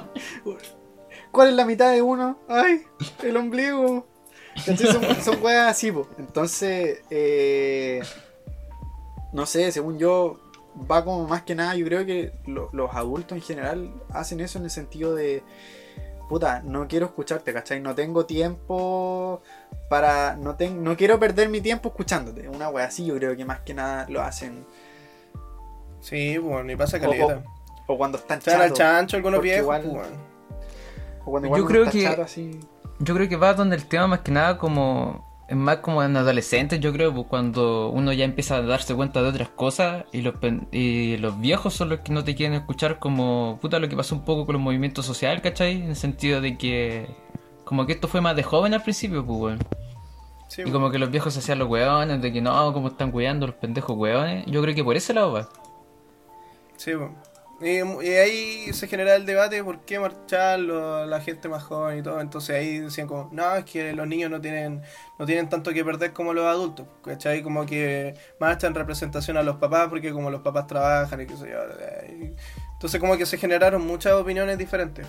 ¿cuál 1.31 1.49
es 1.49 1.55
la 1.55 1.67
mitad 1.67 1.93
de 1.93 2.03
uno? 2.03 2.39
¡Ay! 2.49 2.83
El 3.23 3.37
ombligo. 3.37 4.07
¿Cachai? 4.65 4.87
Son, 4.87 5.03
son 5.23 5.43
weas 5.43 5.71
así, 5.71 5.93
po. 5.93 6.07
Entonces, 6.19 7.01
eh, 7.11 8.01
no 9.33 9.45
sé, 9.47 9.71
según 9.73 9.99
yo, 9.99 10.39
va 10.91 11.05
como 11.05 11.27
más 11.27 11.43
que 11.43 11.55
nada, 11.55 11.75
yo 11.75 11.85
creo 11.87 12.07
que 12.07 12.33
lo- 12.47 12.69
los 12.73 12.95
adultos 12.95 13.37
en 13.37 13.43
general 13.43 13.91
hacen 14.11 14.41
eso 14.41 14.59
en 14.59 14.65
el 14.65 14.71
sentido 14.71 15.15
de, 15.15 15.43
puta, 16.29 16.63
no 16.65 16.89
quiero 16.89 17.07
escucharte, 17.07 17.53
¿cachai? 17.53 17.81
No 17.81 17.95
tengo 17.95 18.27
tiempo 18.27 19.43
para, 19.89 20.37
no, 20.37 20.55
ten- 20.57 20.83
no 20.83 20.97
quiero 20.97 21.19
perder 21.19 21.49
mi 21.49 21.61
tiempo 21.61 21.89
escuchándote. 21.91 22.49
Una 22.49 22.69
wea 22.69 22.87
así, 22.87 23.05
yo 23.05 23.17
creo 23.17 23.37
que 23.37 23.45
más 23.45 23.61
que 23.61 23.75
nada 23.75 24.07
lo 24.09 24.23
hacen. 24.23 24.65
Sí, 26.01 26.39
bueno, 26.39 26.71
y 26.71 26.77
pasa 26.77 26.97
O, 26.99 27.01
caleta. 27.01 27.43
o- 27.89 27.93
o 27.95 27.97
cuando 27.99 28.19
están 28.19 28.41
dan 28.45 28.61
al 28.63 28.73
chancho 28.73 29.17
algunos 29.17 29.41
viejos, 29.41 29.63
igual- 29.63 29.83
pues, 29.83 29.95
weón. 29.95 30.37
O 31.25 31.31
cuando 31.31 31.47
igual 31.47 31.61
Yo 31.63 31.67
creo 31.67 31.83
está 31.83 31.93
que- 31.93 32.03
chato 32.05 32.23
así. 32.23 32.61
Yo 32.99 33.15
creo 33.15 33.29
que 33.29 33.37
va 33.37 33.55
donde 33.55 33.77
el 33.77 33.87
tema 33.87 34.07
más 34.07 34.21
que 34.21 34.33
nada 34.33 34.59
como... 34.59 35.25
Es 35.49 35.57
más 35.57 35.77
como 35.77 36.03
en 36.03 36.17
adolescentes, 36.17 36.81
yo 36.81 36.93
creo, 36.93 37.15
pues, 37.15 37.29
cuando 37.29 37.91
uno 37.91 38.13
ya 38.13 38.25
empieza 38.25 38.57
a 38.57 38.63
darse 38.63 38.97
cuenta 38.97 39.23
de 39.23 39.29
otras 39.29 39.49
cosas 39.49 40.05
y 40.11 40.23
los, 40.23 40.35
y 40.73 41.19
los 41.19 41.39
viejos 41.41 41.73
son 41.73 41.89
los 41.91 42.01
que 42.01 42.13
no 42.13 42.25
te 42.25 42.35
quieren 42.35 42.55
escuchar 42.59 42.99
como 42.99 43.57
puta 43.63 43.79
lo 43.79 43.89
que 43.89 43.95
pasó 43.95 44.17
un 44.17 44.25
poco 44.25 44.45
con 44.45 44.55
los 44.55 44.63
movimientos 44.63 45.07
sociales, 45.07 45.43
¿cachai? 45.43 45.83
En 45.83 45.91
el 45.91 45.97
sentido 45.97 46.41
de 46.41 46.59
que 46.59 47.07
como 47.65 47.87
que 47.87 47.93
esto 47.93 48.09
fue 48.09 48.21
más 48.21 48.35
de 48.35 48.43
joven 48.43 48.75
al 48.75 48.83
principio, 48.83 49.25
pues, 49.25 49.39
weón. 49.39 49.59
Sí, 50.49 50.63
Y 50.65 50.71
como 50.71 50.91
que 50.91 50.99
los 50.99 51.11
viejos 51.11 51.35
se 51.35 51.41
hacían 51.41 51.59
los 51.59 51.69
weones, 51.69 52.23
de 52.23 52.33
que 52.33 52.41
no, 52.41 52.73
como 52.73 52.89
están 52.89 53.11
cuidando 53.11 53.47
los 53.47 53.57
pendejos 53.57 53.97
weones. 53.97 54.47
Yo 54.47 54.63
creo 54.63 54.75
que 54.75 54.85
por 54.85 54.97
ese 54.97 55.13
lado 55.15 55.33
va. 55.33 55.49
Sí, 56.77 56.93
po. 56.93 57.11
Y, 57.61 57.79
y 58.07 58.09
ahí 58.17 58.73
se 58.73 58.87
genera 58.87 59.15
el 59.17 59.25
debate 59.25 59.65
por 59.65 59.81
qué 59.81 59.99
marchar 59.99 60.59
lo- 60.61 61.07
la 61.07 61.21
gente 61.21 61.49
más 61.49 61.63
joven 61.63 61.99
y 61.99 62.03
todo. 62.03 62.21
Entonces 62.21 62.55
ahí 62.57 62.81
decían 62.81 63.07
como, 63.07 63.31
no, 63.33 63.57
es 63.57 63.65
que 63.65 63.93
los 63.95 64.07
niños 64.07 64.31
no 64.31 64.41
tienen 64.41 64.83
no 65.19 65.25
tienen 65.25 65.49
tanto 65.49 65.73
que 65.73 65.83
perder 65.85 66.13
como 66.13 66.35
los 66.35 66.45
adultos. 66.45 66.87
¿Cachai? 67.03 67.43
Como 67.43 67.65
que 67.65 68.15
marchan 68.39 68.73
en 68.73 68.75
representación 68.75 69.37
a 69.39 69.43
los 69.43 69.57
papás 69.57 69.89
porque 69.89 70.13
como 70.13 70.31
los 70.31 70.43
papás 70.43 70.67
trabajan 70.67 71.21
y 71.23 71.27
qué 71.27 71.37
sé 71.37 71.51
yo. 71.51 71.59
y- 72.25 72.35
Entonces 72.75 73.01
como 73.01 73.17
que 73.17 73.25
se 73.25 73.39
generaron 73.39 73.87
muchas 73.87 74.13
opiniones 74.13 74.59
diferentes. 74.59 75.07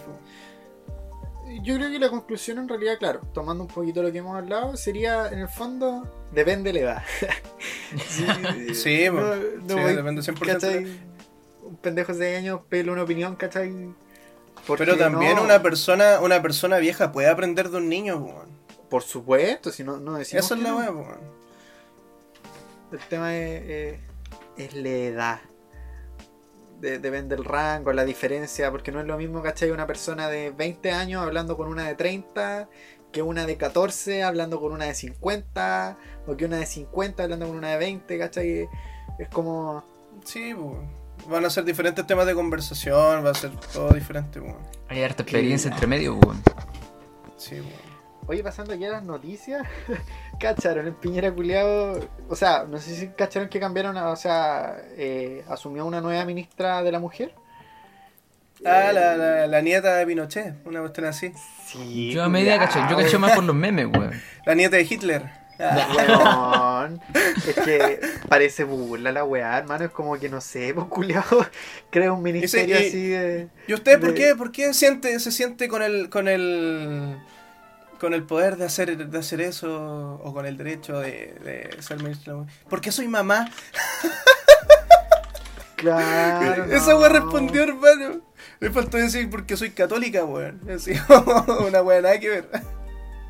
yo 1.63 1.75
creo 1.75 1.89
que 1.89 1.99
la 1.99 2.09
conclusión 2.09 2.59
en 2.59 2.69
realidad, 2.69 2.97
claro, 2.99 3.21
tomando 3.33 3.63
un 3.63 3.69
poquito 3.69 4.01
lo 4.03 4.11
que 4.11 4.19
hemos 4.19 4.37
hablado, 4.37 4.77
sería 4.77 5.27
en 5.29 5.39
el 5.39 5.49
fondo, 5.49 6.09
depende 6.31 6.71
de 6.71 6.79
la 6.79 6.91
edad. 6.91 7.03
Sí, 8.73 9.05
no, 9.09 9.13
po. 9.15 9.21
no 9.67 9.75
Sí, 9.75 9.81
voy, 9.81 9.95
depende 9.95 10.21
100% 10.21 10.35
de 10.35 10.45
la- 10.47 10.53
¿cachai? 10.53 11.16
Un 11.77 11.81
pendejo 11.81 12.11
de 12.13 12.17
6 12.19 12.37
años 12.39 12.61
pela 12.67 12.91
una 12.91 13.03
opinión, 13.03 13.35
¿cachai? 13.35 13.71
Porque 14.65 14.83
Pero 14.85 14.97
también 14.97 15.35
no- 15.35 15.43
una 15.43 15.61
persona 15.61 16.19
una 16.21 16.41
persona 16.41 16.77
vieja 16.77 17.11
puede 17.11 17.29
aprender 17.29 17.69
de 17.69 17.77
un 17.77 17.87
niño, 17.87 18.17
weón. 18.17 18.49
Por 18.89 19.03
supuesto, 19.03 19.71
si 19.71 19.83
no, 19.83 19.97
no 19.97 20.15
decimos 20.15 20.45
Eso 20.45 20.55
es 20.55 20.61
la 20.61 20.75
weón. 20.75 21.05
El 22.91 22.99
tema 22.99 23.35
es, 23.35 23.61
eh, 23.65 23.99
es 24.57 24.73
la 24.73 24.89
edad. 24.89 25.39
De- 26.81 26.99
depende 26.99 27.35
del 27.35 27.45
rango, 27.45 27.91
la 27.93 28.05
diferencia, 28.05 28.69
porque 28.71 28.91
no 28.91 28.99
es 28.99 29.05
lo 29.07 29.17
mismo, 29.17 29.41
¿cachai? 29.41 29.71
Una 29.71 29.87
persona 29.87 30.29
de 30.29 30.51
20 30.51 30.91
años 30.91 31.23
hablando 31.23 31.57
con 31.57 31.67
una 31.67 31.87
de 31.87 31.95
30, 31.95 32.69
que 33.11 33.21
una 33.21 33.45
de 33.45 33.57
14 33.57 34.23
hablando 34.23 34.59
con 34.59 34.71
una 34.71 34.85
de 34.85 34.93
50, 34.93 35.97
o 36.27 36.35
que 36.37 36.45
una 36.45 36.57
de 36.57 36.65
50 36.65 37.23
hablando 37.23 37.47
con 37.47 37.55
una 37.57 37.69
de 37.71 37.77
20, 37.77 38.17
¿cachai? 38.19 38.67
Es 39.19 39.29
como... 39.29 39.83
Sí, 40.23 40.53
po. 40.53 40.77
Van 41.29 41.43
a 41.45 41.49
ser 41.49 41.63
diferentes 41.65 42.05
temas 42.07 42.25
de 42.25 42.33
conversación, 42.33 43.25
va 43.25 43.31
a 43.31 43.33
ser 43.33 43.51
todo 43.73 43.89
diferente, 43.93 44.39
po. 44.39 44.57
Hay 44.89 45.03
harta 45.03 45.23
experiencia 45.23 45.69
entre 45.71 45.85
medio, 45.87 46.15
weón. 46.15 46.41
Sí, 47.37 47.55
po. 47.61 48.31
Oye, 48.31 48.43
pasando 48.43 48.73
aquí 48.73 48.83
a 48.85 48.89
las 48.89 49.03
noticias, 49.03 49.63
cacharon 50.39 50.87
el 50.87 50.93
Piñera 50.93 51.31
culiado. 51.33 52.07
O 52.29 52.35
sea, 52.35 52.65
no 52.69 52.77
sé 52.77 52.95
si 52.95 53.07
cacharon 53.09 53.47
que 53.49 53.59
cambiaron, 53.59 53.97
a- 53.97 54.09
o 54.09 54.15
sea, 54.15 54.77
eh, 54.97 55.43
asumió 55.49 55.85
una 55.85 56.01
nueva 56.01 56.23
ministra 56.25 56.81
de 56.83 56.91
la 56.91 56.99
mujer. 56.99 57.33
Ah, 58.65 58.91
la, 58.91 59.15
la, 59.15 59.47
la 59.47 59.61
nieta 59.61 59.95
de 59.95 60.05
Pinochet, 60.07 60.55
una 60.65 60.79
cuestión 60.79 61.05
así. 61.05 61.31
Sí, 61.65 62.11
Yo 62.11 62.23
a 62.23 62.29
medida 62.29 62.57
cacho, 62.57 62.79
yo 62.89 62.97
cacho 62.97 63.19
más 63.19 63.33
por 63.33 63.43
los 63.43 63.55
memes, 63.55 63.85
weón. 63.87 64.11
La 64.45 64.55
nieta 64.55 64.77
de 64.77 64.83
Hitler. 64.89 65.23
Ah, 65.59 65.87
Weón, 66.87 67.01
es 67.47 67.55
que 67.55 67.99
parece 68.29 68.63
burla 68.63 69.11
la 69.11 69.23
weá, 69.23 69.57
hermano. 69.57 69.85
Es 69.85 69.91
como 69.91 70.17
que 70.19 70.29
no 70.29 70.41
sé, 70.41 70.73
pues 70.75 70.87
culiado. 70.87 71.45
Crea 71.89 72.11
un 72.13 72.23
ministerio 72.23 72.75
Ese- 72.75 72.83
y- 72.85 72.87
así 72.87 73.07
de. 73.07 73.47
¿Y 73.67 73.73
usted 73.73 73.99
por 73.99 74.13
qué? 74.13 74.35
¿Por 74.35 74.51
qué 74.51 74.73
siente, 74.73 75.19
se 75.19 75.31
siente 75.31 75.67
con 75.67 75.81
el 75.81 76.09
con 76.09 76.27
el 76.27 77.17
con 77.99 78.13
el 78.13 78.23
poder 78.23 78.57
de 78.57 78.65
hacer 78.65 78.95
de 79.09 79.17
hacer 79.19 79.41
eso 79.41 80.19
o 80.23 80.33
con 80.33 80.45
el 80.45 80.55
derecho 80.57 80.99
de, 80.99 81.33
de 81.43 81.81
ser 81.81 81.97
ministro? 82.03 82.45
Porque 82.69 82.91
soy 82.91 83.07
mamá. 83.07 83.49
Claro. 85.75 86.65
Esa 86.71 86.91
no. 86.91 86.99
weá 86.99 87.09
respondió, 87.09 87.63
hermano. 87.63 88.21
Me 88.59 88.69
faltó 88.71 88.97
decir 88.97 89.29
porque 89.29 89.55
soy 89.57 89.71
católica, 89.71 90.25
weón. 90.25 90.61
Así, 90.69 90.93
una 91.67 91.81
weá 91.81 92.01
nada 92.01 92.19
que 92.19 92.29
ver. 92.29 92.49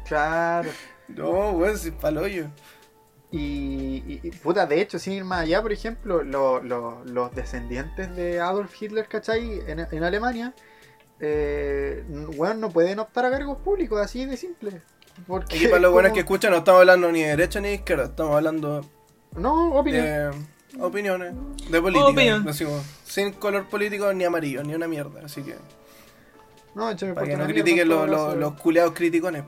Claro. 0.08 0.70
No, 1.10 1.52
weón, 1.52 1.76
es 1.76 1.90
paloyo. 1.92 2.48
Y, 3.30 3.38
y- 4.08 4.20
y, 4.24 4.32
puta, 4.32 4.66
de 4.66 4.80
hecho, 4.80 5.00
sin 5.00 5.14
ir 5.14 5.26
más 5.26 5.42
allá, 5.42 5.62
por 5.62 5.74
ejemplo, 5.74 6.24
lo- 6.24 6.62
lo- 6.62 7.04
los 7.04 7.36
descendientes 7.36 8.16
de 8.16 8.40
Adolf 8.40 8.82
Hitler, 8.82 9.08
¿cachai? 9.08 9.62
En, 9.68 9.80
en 9.92 10.04
Alemania, 10.04 10.54
eh, 11.20 12.04
weón, 12.38 12.62
no 12.62 12.70
pueden 12.70 13.00
optar 13.00 13.26
a 13.26 13.32
cargos 13.32 13.58
públicos, 13.60 14.00
así 14.00 14.26
de 14.26 14.38
simple. 14.38 14.82
Porque 15.26 15.56
Aquí 15.58 15.68
para 15.68 15.82
los 15.82 15.92
buenos 15.92 16.14
que 16.14 16.20
escuchan 16.20 16.52
no 16.52 16.58
estamos 16.58 16.80
hablando 16.82 17.12
ni 17.12 17.22
de 17.24 17.30
derecha 17.30 17.60
ni 17.60 17.70
de 17.70 17.74
izquierda, 17.76 18.06
estamos 18.06 18.36
hablando 18.36 18.86
No, 19.36 19.74
opinión. 19.74 20.06
de 20.06 20.32
opiniones, 20.80 21.34
de 21.70 21.82
política. 21.82 22.40
Decimos, 22.46 22.84
sin 23.04 23.34
color 23.34 23.68
político 23.68 24.14
ni 24.14 24.24
amarillo, 24.26 24.64
ni 24.64 24.76
una 24.76 24.88
mierda. 24.88 25.22
Así 25.26 25.42
que, 25.42 25.56
No, 26.76 26.92
yo 26.92 27.08
me 27.08 27.14
para 27.14 27.28
que 27.28 27.36
no 27.36 27.46
critiquen 27.46 27.90
los, 27.90 28.08
los, 28.08 28.38
los 28.38 28.54
culeados 28.54 28.94
criticones. 28.94 29.44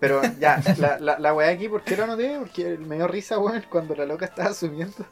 Pero 0.00 0.20
ya, 0.40 0.60
la, 0.78 0.98
la, 0.98 1.18
la 1.18 1.34
weá 1.34 1.50
aquí, 1.50 1.68
¿por 1.68 1.82
qué 1.82 1.96
lo 1.96 2.04
anoté? 2.04 2.36
Porque 2.38 2.76
me 2.78 2.96
dio 2.96 3.08
risa, 3.08 3.38
weón, 3.38 3.64
cuando 3.70 3.94
la 3.94 4.06
loca 4.06 4.26
estaba 4.26 4.52
subiendo. 4.52 5.06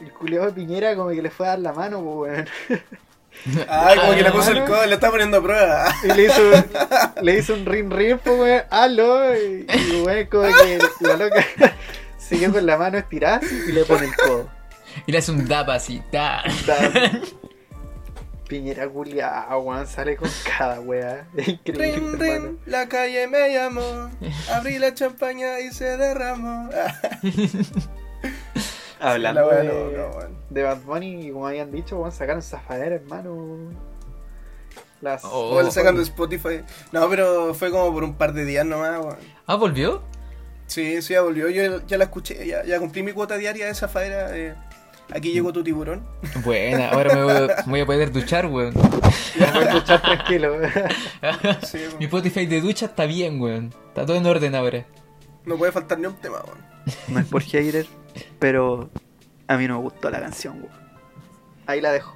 El 0.00 0.12
culeado 0.12 0.46
de 0.46 0.52
Piñera 0.52 0.94
como 0.94 1.10
que 1.10 1.22
le 1.22 1.30
fue 1.30 1.46
a 1.46 1.50
dar 1.50 1.58
la 1.60 1.72
mano, 1.72 2.02
pues, 2.02 2.32
weón. 2.32 2.48
Ay, 3.68 3.98
como 3.98 4.14
que 4.14 4.22
le 4.22 4.30
puso 4.30 4.50
el 4.50 4.64
codo, 4.64 4.86
le 4.86 4.94
está 4.94 5.10
poniendo 5.10 5.38
a 5.38 5.42
prueba. 5.42 5.94
Y 6.04 6.08
le 6.08 6.24
hizo, 6.24 6.42
le 7.22 7.38
hizo 7.38 7.54
un 7.54 7.66
rin 7.66 7.90
rin, 7.90 8.20
weón, 8.24 8.62
aló. 8.70 9.34
Y, 9.36 9.66
y 9.68 10.02
weón, 10.02 10.26
como 10.26 10.44
que 10.44 10.78
la 11.00 11.16
loca 11.16 11.44
siguió 12.18 12.52
con 12.52 12.66
la 12.66 12.76
mano 12.76 12.98
estirada 12.98 13.40
y 13.68 13.72
le 13.72 13.84
pone 13.84 14.06
el 14.06 14.16
codo. 14.16 14.48
Y 15.06 15.12
le 15.12 15.18
hace 15.18 15.30
un 15.32 15.46
dap 15.46 15.68
así, 15.70 16.02
da. 16.10 16.42
Piñera 18.48 18.88
culiao, 18.88 19.60
weón, 19.60 19.86
sale 19.86 20.16
con 20.16 20.30
cada 20.56 20.80
weá. 20.80 21.26
Increíble, 21.36 22.16
Rin, 22.16 22.18
rin, 22.20 22.58
la 22.66 22.88
calle 22.88 23.26
me 23.26 23.52
llamó, 23.52 24.10
abrí 24.52 24.78
la 24.78 24.94
champaña 24.94 25.58
y 25.60 25.72
se 25.72 25.96
derramó. 25.96 26.68
Hablando 29.00 29.40
La 29.42 29.46
wea 29.46 29.58
de, 29.58 29.96
loca, 29.96 30.28
de 30.48 30.62
Bad 30.62 30.80
Bunny, 30.82 31.30
como 31.30 31.46
habían 31.48 31.70
dicho, 31.70 31.98
weón, 31.98 32.12
sacaron 32.12 32.42
zafadera, 32.42 32.94
hermano. 32.96 33.70
Las... 35.02 35.22
Oh. 35.24 35.70
Sacan 35.70 35.96
de 35.96 36.02
Spotify. 36.02 36.62
No, 36.92 37.08
pero 37.10 37.52
fue 37.54 37.70
como 37.70 37.92
por 37.92 38.02
un 38.04 38.14
par 38.14 38.32
de 38.32 38.44
días 38.44 38.64
nomás, 38.64 38.98
weón. 39.00 39.16
Ah, 39.46 39.56
volvió. 39.56 40.02
Sí, 40.66 41.02
sí, 41.02 41.12
ya 41.12 41.20
volvió. 41.20 41.48
Yo 41.50 41.84
ya 41.86 41.98
la 41.98 42.04
escuché, 42.04 42.46
ya, 42.46 42.64
ya 42.64 42.78
cumplí 42.78 43.02
mi 43.02 43.12
cuota 43.12 43.36
diaria 43.36 43.66
de 43.66 43.72
esa 43.72 43.88
faera. 43.88 44.36
eh, 44.36 44.54
aquí 45.12 45.32
llegó 45.32 45.52
tu 45.52 45.62
tiburón. 45.62 46.06
Buena, 46.44 46.90
ahora 46.90 47.14
me 47.14 47.22
voy, 47.24 47.48
me 47.66 47.70
voy 47.72 47.80
a 47.80 47.86
poder 47.86 48.12
duchar, 48.12 48.46
weón. 48.46 48.74
Ya 49.38 49.52
puedes 49.52 49.68
escuchar 49.68 50.02
tranquilo. 50.02 50.56
Sí, 51.62 51.78
weón. 51.78 51.98
Mi 51.98 52.04
Spotify 52.06 52.46
de 52.46 52.60
ducha 52.60 52.86
está 52.86 53.06
bien, 53.06 53.40
weón. 53.40 53.72
Está 53.88 54.06
todo 54.06 54.16
en 54.16 54.26
orden 54.26 54.54
ahora. 54.54 54.84
no 55.44 55.56
puede 55.56 55.72
faltar 55.72 55.98
ni 55.98 56.06
un 56.06 56.16
tema, 56.16 56.38
weón. 56.44 56.58
No 57.08 57.20
es 57.20 57.26
por 57.26 57.42
hater, 57.42 57.86
pero 58.38 58.90
a 59.48 59.56
mí 59.56 59.66
no 59.66 59.74
me 59.76 59.80
gustó 59.82 60.10
la 60.10 60.20
canción, 60.20 60.56
weón. 60.62 60.86
Ahí 61.66 61.80
la 61.80 61.92
dejo. 61.92 62.14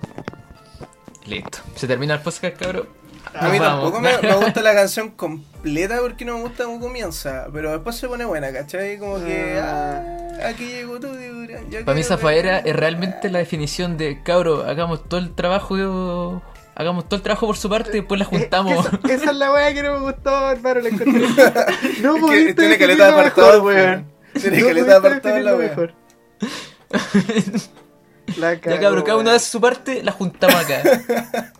Listo. 1.26 1.59
Se 1.74 1.87
termina 1.87 2.14
el 2.14 2.20
podcast, 2.20 2.57
cabrón. 2.57 2.88
A 3.35 3.48
mí 3.48 3.59
tampoco 3.59 4.00
me, 4.00 4.18
me 4.18 4.35
gusta 4.35 4.62
la 4.62 4.74
canción 4.74 5.11
completa 5.11 5.98
porque 6.00 6.24
no 6.24 6.35
me 6.35 6.42
gusta 6.42 6.64
cómo 6.64 6.80
comienza, 6.80 7.46
pero 7.52 7.70
después 7.72 7.96
se 7.96 8.09
pone 8.09 8.24
buena, 8.24 8.52
¿cachai? 8.52 8.98
Como 8.98 9.22
que, 9.24 9.59
ah, 9.62 10.02
aquí 10.46 10.66
llegó 10.66 10.98
yo 10.98 11.85
Para 11.85 11.94
mí 11.94 12.02
Zafaera 12.02 12.56
ver". 12.56 12.68
es 12.68 12.76
realmente 12.76 13.30
la 13.30 13.38
definición 13.38 13.96
de 13.96 14.22
cabro, 14.22 14.64
hagamos 14.64 15.09
todo 15.09 15.20
el 15.20 15.35
trabajo 15.35 16.42
hagamos 16.74 17.04
todo 17.09 17.16
el 17.16 17.22
trabajo 17.22 17.46
por 17.46 17.56
su 17.59 17.68
parte 17.68 17.90
y 17.90 18.00
después 18.00 18.18
la 18.18 18.24
juntamos. 18.24 18.87
Eh, 18.87 18.90
esa, 19.04 19.14
esa 19.14 19.30
es 19.33 19.37
la 19.37 19.52
weá 19.52 19.74
que 19.74 19.83
no 19.83 19.92
me 19.92 20.00
gustó, 20.00 20.50
hermano. 20.50 20.80
La 20.80 20.88
encontré. 20.90 21.20
No 21.20 21.28
Es 21.28 22.00
que 22.00 22.20
pudiste 22.20 22.54
tiene 22.54 22.78
caleta 22.78 23.06
de 23.06 23.12
apartado, 23.12 23.62
weón. 23.62 24.06
Tiene 24.33 24.61
No 24.61 24.66
caleta 24.66 24.87
de 24.87 24.94
apartado 24.94 25.38
la 25.40 25.56
mejor. 25.56 25.94
La 28.37 28.54
ya 28.54 28.78
cabro, 28.78 29.02
cada 29.02 29.18
uno 29.18 29.30
hace 29.30 29.50
su 29.50 29.61
parte, 29.61 30.04
la 30.04 30.12
juntamos 30.12 30.54
acá. 30.54 30.83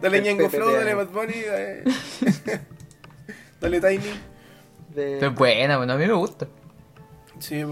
Dale 0.00 0.20
Ñengo 0.22 0.48
Flow, 0.48 0.70
dale 0.72 0.94
Bad 0.94 1.08
Bunny, 1.08 1.40
dale, 1.42 1.84
dale 3.60 3.80
Tiny. 3.80 4.20
De- 4.94 5.16
Pero 5.20 5.28
es 5.32 5.34
buena, 5.36 5.76
bueno, 5.76 5.92
a 5.92 5.96
mí 5.96 6.06
me 6.06 6.12
gusta. 6.14 6.46
Sí. 7.38 7.62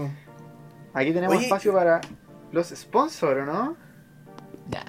Aquí 0.93 1.11
tenemos 1.13 1.35
Oye, 1.35 1.45
espacio 1.45 1.73
para 1.73 2.01
los 2.51 2.67
sponsors, 2.69 3.45
¿no? 3.45 3.75
Ya. 4.69 4.83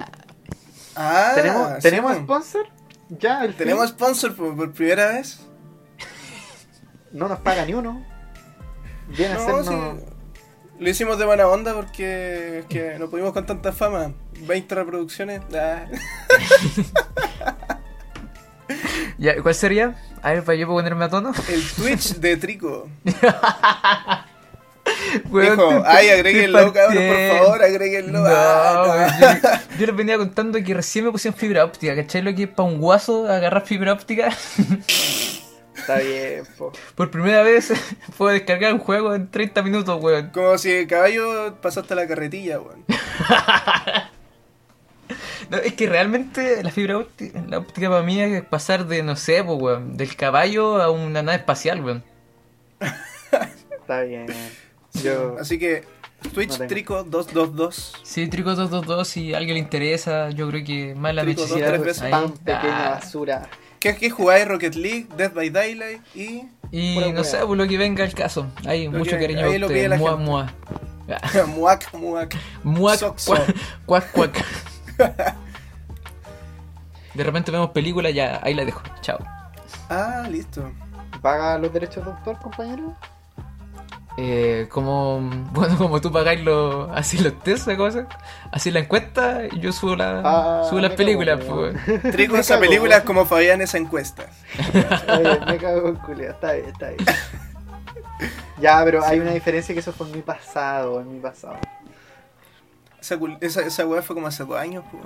Ah, 0.97 1.33
¿Tenemos, 1.35 1.73
sí, 1.77 1.83
¿tenemos 1.83 2.17
po. 2.19 2.23
sponsor? 2.25 2.67
Ya, 3.09 3.45
el 3.45 3.55
¿Tenemos 3.55 3.89
sponsor 3.91 4.35
por, 4.37 4.55
por 4.57 4.73
primera 4.73 5.09
vez? 5.09 5.41
No 7.13 7.27
nos 7.29 7.41
paga 7.41 7.65
ni 7.67 7.75
uno. 7.75 8.05
Viene 9.09 9.35
a 9.35 9.39
No, 9.39 9.43
hacernos. 9.57 9.99
sí. 9.99 10.05
Lo 10.79 10.89
hicimos 10.89 11.19
de 11.19 11.25
buena 11.27 11.47
onda 11.49 11.75
porque 11.75 12.61
es 12.61 12.67
que 12.67 12.99
no 13.01 13.11
pudimos 13.11 13.33
con 13.33 13.45
tanta 13.45 13.73
fama. 13.73 14.13
20 14.43 14.75
reproducciones. 14.77 15.43
ah. 15.55 15.87
Ya, 19.21 19.41
¿Cuál 19.43 19.55
sería? 19.55 19.95
A 20.23 20.31
ver, 20.33 20.43
para 20.45 20.57
yo 20.57 20.67
ponerme 20.67 21.05
a 21.05 21.09
tono. 21.11 21.33
El 21.49 21.63
Twitch 21.77 22.15
de 22.21 22.37
Trico. 22.39 22.89
Dijo, 25.25 25.69
te- 25.69 25.83
ay, 25.87 26.09
agréguenlo, 26.09 26.73
cabrón, 26.73 27.05
por 27.07 27.39
favor, 27.39 27.63
agréguenlo. 27.63 28.21
No, 28.21 28.27
Ah, 28.29 29.09
no. 29.21 29.21
yo, 29.21 29.79
yo 29.79 29.87
les 29.87 29.97
venía 29.97 30.17
contando 30.19 30.59
que 30.63 30.75
recién 30.75 31.05
me 31.05 31.13
pusieron 31.13 31.39
fibra 31.39 31.65
óptica, 31.65 31.95
¿cachai? 31.95 32.23
Lo 32.23 32.35
que 32.35 32.45
es 32.45 32.49
para 32.49 32.69
un 32.69 32.79
guaso 32.79 33.29
agarrar 33.31 33.65
fibra 33.67 33.93
óptica. 33.93 34.29
Está 35.77 35.99
bien, 35.99 36.45
po. 36.59 36.73
Por 36.95 37.11
primera 37.11 37.43
vez 37.43 37.73
puedo 38.19 38.33
descargar 38.33 38.73
un 38.75 38.81
juego 38.81 39.15
en 39.15 39.31
30 39.31 39.63
minutos, 39.63 40.03
weón. 40.03 40.31
Como 40.31 40.57
si 40.59 40.71
el 40.71 40.87
caballo 40.87 41.57
pasaste 41.61 41.95
la 41.95 42.07
carretilla, 42.09 42.59
weón. 42.61 42.85
No, 45.51 45.57
es 45.59 45.75
que 45.75 45.87
realmente 45.89 46.63
la 46.63 46.71
fibra 46.71 46.99
óptica, 46.99 47.43
la 47.49 47.59
óptica 47.59 47.89
para 47.91 48.03
mí 48.03 48.21
es 48.21 48.43
pasar 48.45 48.87
de, 48.87 49.03
no 49.03 49.17
sé, 49.17 49.43
pues, 49.45 49.59
weón, 49.61 49.97
del 49.97 50.15
caballo 50.17 50.81
a 50.83 50.91
una 50.91 51.23
nave 51.23 51.39
espacial, 51.39 51.83
weón. 51.85 52.05
Está 53.71 54.03
bien. 54.03 54.27
Yo. 55.03 55.37
Así 55.41 55.59
que 55.59 55.85
Twitch 56.35 56.59
No. 56.59 56.67
Trico 56.67 57.03
222. 57.05 58.01
Sí, 58.03 58.29
Trico 58.29 58.51
222, 58.51 59.09
si 59.09 59.35
a 59.35 59.39
alguien 59.39 59.55
le 59.55 59.61
interesa, 59.61 60.31
yo 60.31 60.49
creo 60.49 60.65
que 60.65 60.95
más 60.95 61.15
la 61.15 61.23
Trico 61.23 61.43
necesidad. 61.43 61.67
dos, 61.73 61.75
tres 61.75 61.85
veces. 61.87 62.03
Spam, 62.09 62.25
ahí. 62.25 62.31
pequeña 62.45 62.87
Ah, 62.87 62.91
basura. 63.01 63.49
¿Qué, 63.79 63.97
qué 63.97 64.11
jugáis? 64.11 64.47
Rocket 64.47 64.75
League, 64.75 65.07
Dead 65.17 65.33
by 65.33 65.51
Daylight 65.51 66.03
y. 66.15 66.43
Y 66.71 66.99
no 67.13 67.25
sé, 67.25 67.39
por 67.39 67.57
lo 67.57 67.67
que 67.67 67.79
venga 67.79 68.05
el 68.05 68.15
caso. 68.15 68.47
Hay 68.67 68.85
Lo 68.89 68.99
mucho 68.99 69.13
que 69.13 69.21
cariño 69.23 69.41
a 69.41 69.45
ahí 69.47 69.59
lo 69.59 69.69
pide 69.69 69.89
la 69.89 69.97
Mua, 69.97 70.11
gente. 70.13 70.25
mua. 70.25 70.53
muac, 71.49 71.93
muac. 71.95 72.37
Muac, 72.63 72.99
Soxo. 72.99 73.35
cuac, 73.35 74.13
cuac, 74.13 74.13
cuac. 74.13 74.45
De 77.15 77.25
repente 77.25 77.51
vemos 77.51 77.71
películas, 77.71 78.15
ya 78.15 78.41
ahí 78.43 78.55
la 78.55 78.65
dejo. 78.65 78.83
Chao. 79.01 79.19
Ah, 79.89 80.27
listo. 80.31 80.71
¿Paga 81.21 81.59
los 81.59 81.73
derechos 81.73 82.05
de 82.05 82.13
autor, 82.13 82.39
compañero? 82.39 82.95
Eh, 84.17 84.69
como, 84.71 85.21
bueno, 85.53 85.77
como 85.79 86.01
tú 86.01 86.13
pagáis 86.13 86.41
los, 86.43 86.89
así 86.95 87.19
los 87.19 87.39
test, 87.41 87.63
esa 87.69 87.77
cosa, 87.77 88.07
así 88.53 88.71
la 88.71 88.81
encuesta, 88.81 89.41
y 89.51 89.61
yo 89.61 89.73
subo, 89.73 89.97
la, 89.97 90.21
Ah, 90.25 90.63
subo 90.69 90.81
las 90.81 90.93
películas. 90.93 91.41
pues. 91.45 91.75
Trigo 92.13 92.37
esa 92.39 92.55
cago. 92.55 92.67
película 92.67 92.97
es 92.99 93.05
como 93.05 93.25
Fabián 93.25 93.61
esa 93.63 93.79
encuesta. 93.79 94.27
Oye, 95.19 95.41
me 95.47 95.57
cago 95.59 95.89
en 95.89 95.95
culiao, 95.97 96.33
está 96.33 96.53
bien, 96.53 96.67
está 96.69 96.89
bien. 96.91 97.07
Ya, 98.61 98.83
pero 98.85 99.03
hay 99.05 99.19
una 99.21 99.31
diferencia 99.33 99.75
que 99.75 99.81
eso 99.81 99.93
fue 99.93 100.07
en 100.09 100.13
mi 100.17 100.23
pasado, 100.23 101.01
en 101.01 101.13
mi 101.15 101.21
pasado. 101.21 101.57
Esa, 103.01 103.19
esa, 103.41 103.61
esa 103.63 103.87
weá 103.87 104.03
fue 104.03 104.15
como 104.15 104.27
hace 104.27 104.45
dos 104.45 104.59
años, 104.59 104.85
pues. 104.91 105.05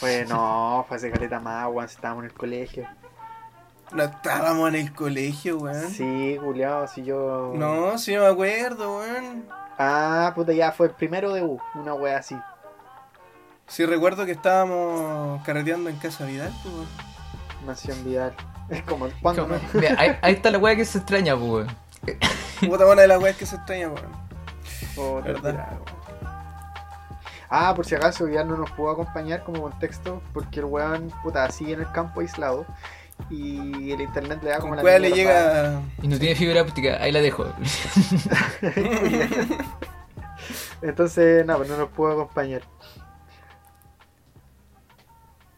Pues 0.00 0.28
no, 0.28 0.84
fue 0.86 0.96
hace 0.98 1.10
caleta 1.10 1.40
más, 1.40 1.66
weón, 1.70 1.88
si 1.88 1.94
estábamos 1.94 2.24
en 2.24 2.30
el 2.30 2.36
colegio. 2.36 2.86
No 3.92 4.02
estábamos 4.04 4.68
en 4.68 4.74
el 4.76 4.92
colegio, 4.92 5.58
weón. 5.58 5.90
Sí, 5.90 6.36
culiao, 6.42 6.86
si 6.86 7.02
yo... 7.02 7.52
No, 7.56 7.96
sí 7.98 8.12
me 8.16 8.26
acuerdo, 8.26 8.98
weón. 8.98 9.46
Ah, 9.78 10.32
puta, 10.34 10.52
ya 10.52 10.70
fue 10.72 10.88
el 10.88 10.92
primero 10.92 11.32
de 11.32 11.42
U, 11.42 11.58
una 11.74 11.94
wea 11.94 12.18
así. 12.18 12.36
Sí 13.66 13.86
recuerdo 13.86 14.26
que 14.26 14.32
estábamos 14.32 15.42
carreteando 15.44 15.88
en 15.88 15.96
Casa 15.96 16.26
Vidal, 16.26 16.52
pues. 16.62 16.74
weón. 16.74 16.86
Nación 17.66 18.04
Vidal. 18.04 18.34
Es 18.70 18.82
como, 18.84 19.08
¿cuándo 19.20 19.42
Como- 19.48 19.56
no? 19.56 19.60
Mira, 19.74 19.96
ahí, 19.98 20.16
ahí 20.22 20.34
está 20.34 20.50
la 20.52 20.58
wea 20.58 20.76
que 20.76 20.84
se 20.84 20.98
extraña, 20.98 21.36
pues. 21.36 21.66
Puta 22.60 22.86
una 22.86 23.02
de 23.02 23.08
las 23.08 23.20
weas 23.20 23.36
que 23.36 23.44
se 23.46 23.56
extraña, 23.56 23.88
weón. 23.88 24.12
Puta, 24.94 25.20
¿Verdad? 25.32 25.68
weón. 25.72 25.99
Ah, 27.50 27.74
por 27.74 27.84
si 27.84 27.96
acaso 27.96 28.28
ya 28.28 28.44
no 28.44 28.56
nos 28.56 28.70
pudo 28.70 28.90
acompañar 28.90 29.42
como 29.42 29.60
contexto, 29.62 30.22
porque 30.32 30.60
el 30.60 30.66
weón, 30.66 31.12
puta, 31.22 31.50
sigue 31.50 31.72
en 31.72 31.80
el 31.80 31.90
campo 31.90 32.20
aislado 32.20 32.64
y 33.28 33.90
el 33.90 34.00
internet 34.00 34.40
le 34.42 34.50
da 34.50 34.60
como 34.60 34.76
Con 34.76 34.84
la 34.84 34.98
le 34.98 35.10
llega. 35.10 35.82
Y 36.00 36.08
no 36.08 36.16
tiene 36.18 36.36
fibra 36.36 36.62
óptica, 36.62 37.02
ahí 37.02 37.10
la 37.10 37.20
dejo. 37.20 37.46
Entonces, 40.82 41.44
no, 41.44 41.56
pues 41.56 41.68
no 41.68 41.76
nos 41.76 41.90
pudo 41.90 42.12
acompañar. 42.12 42.62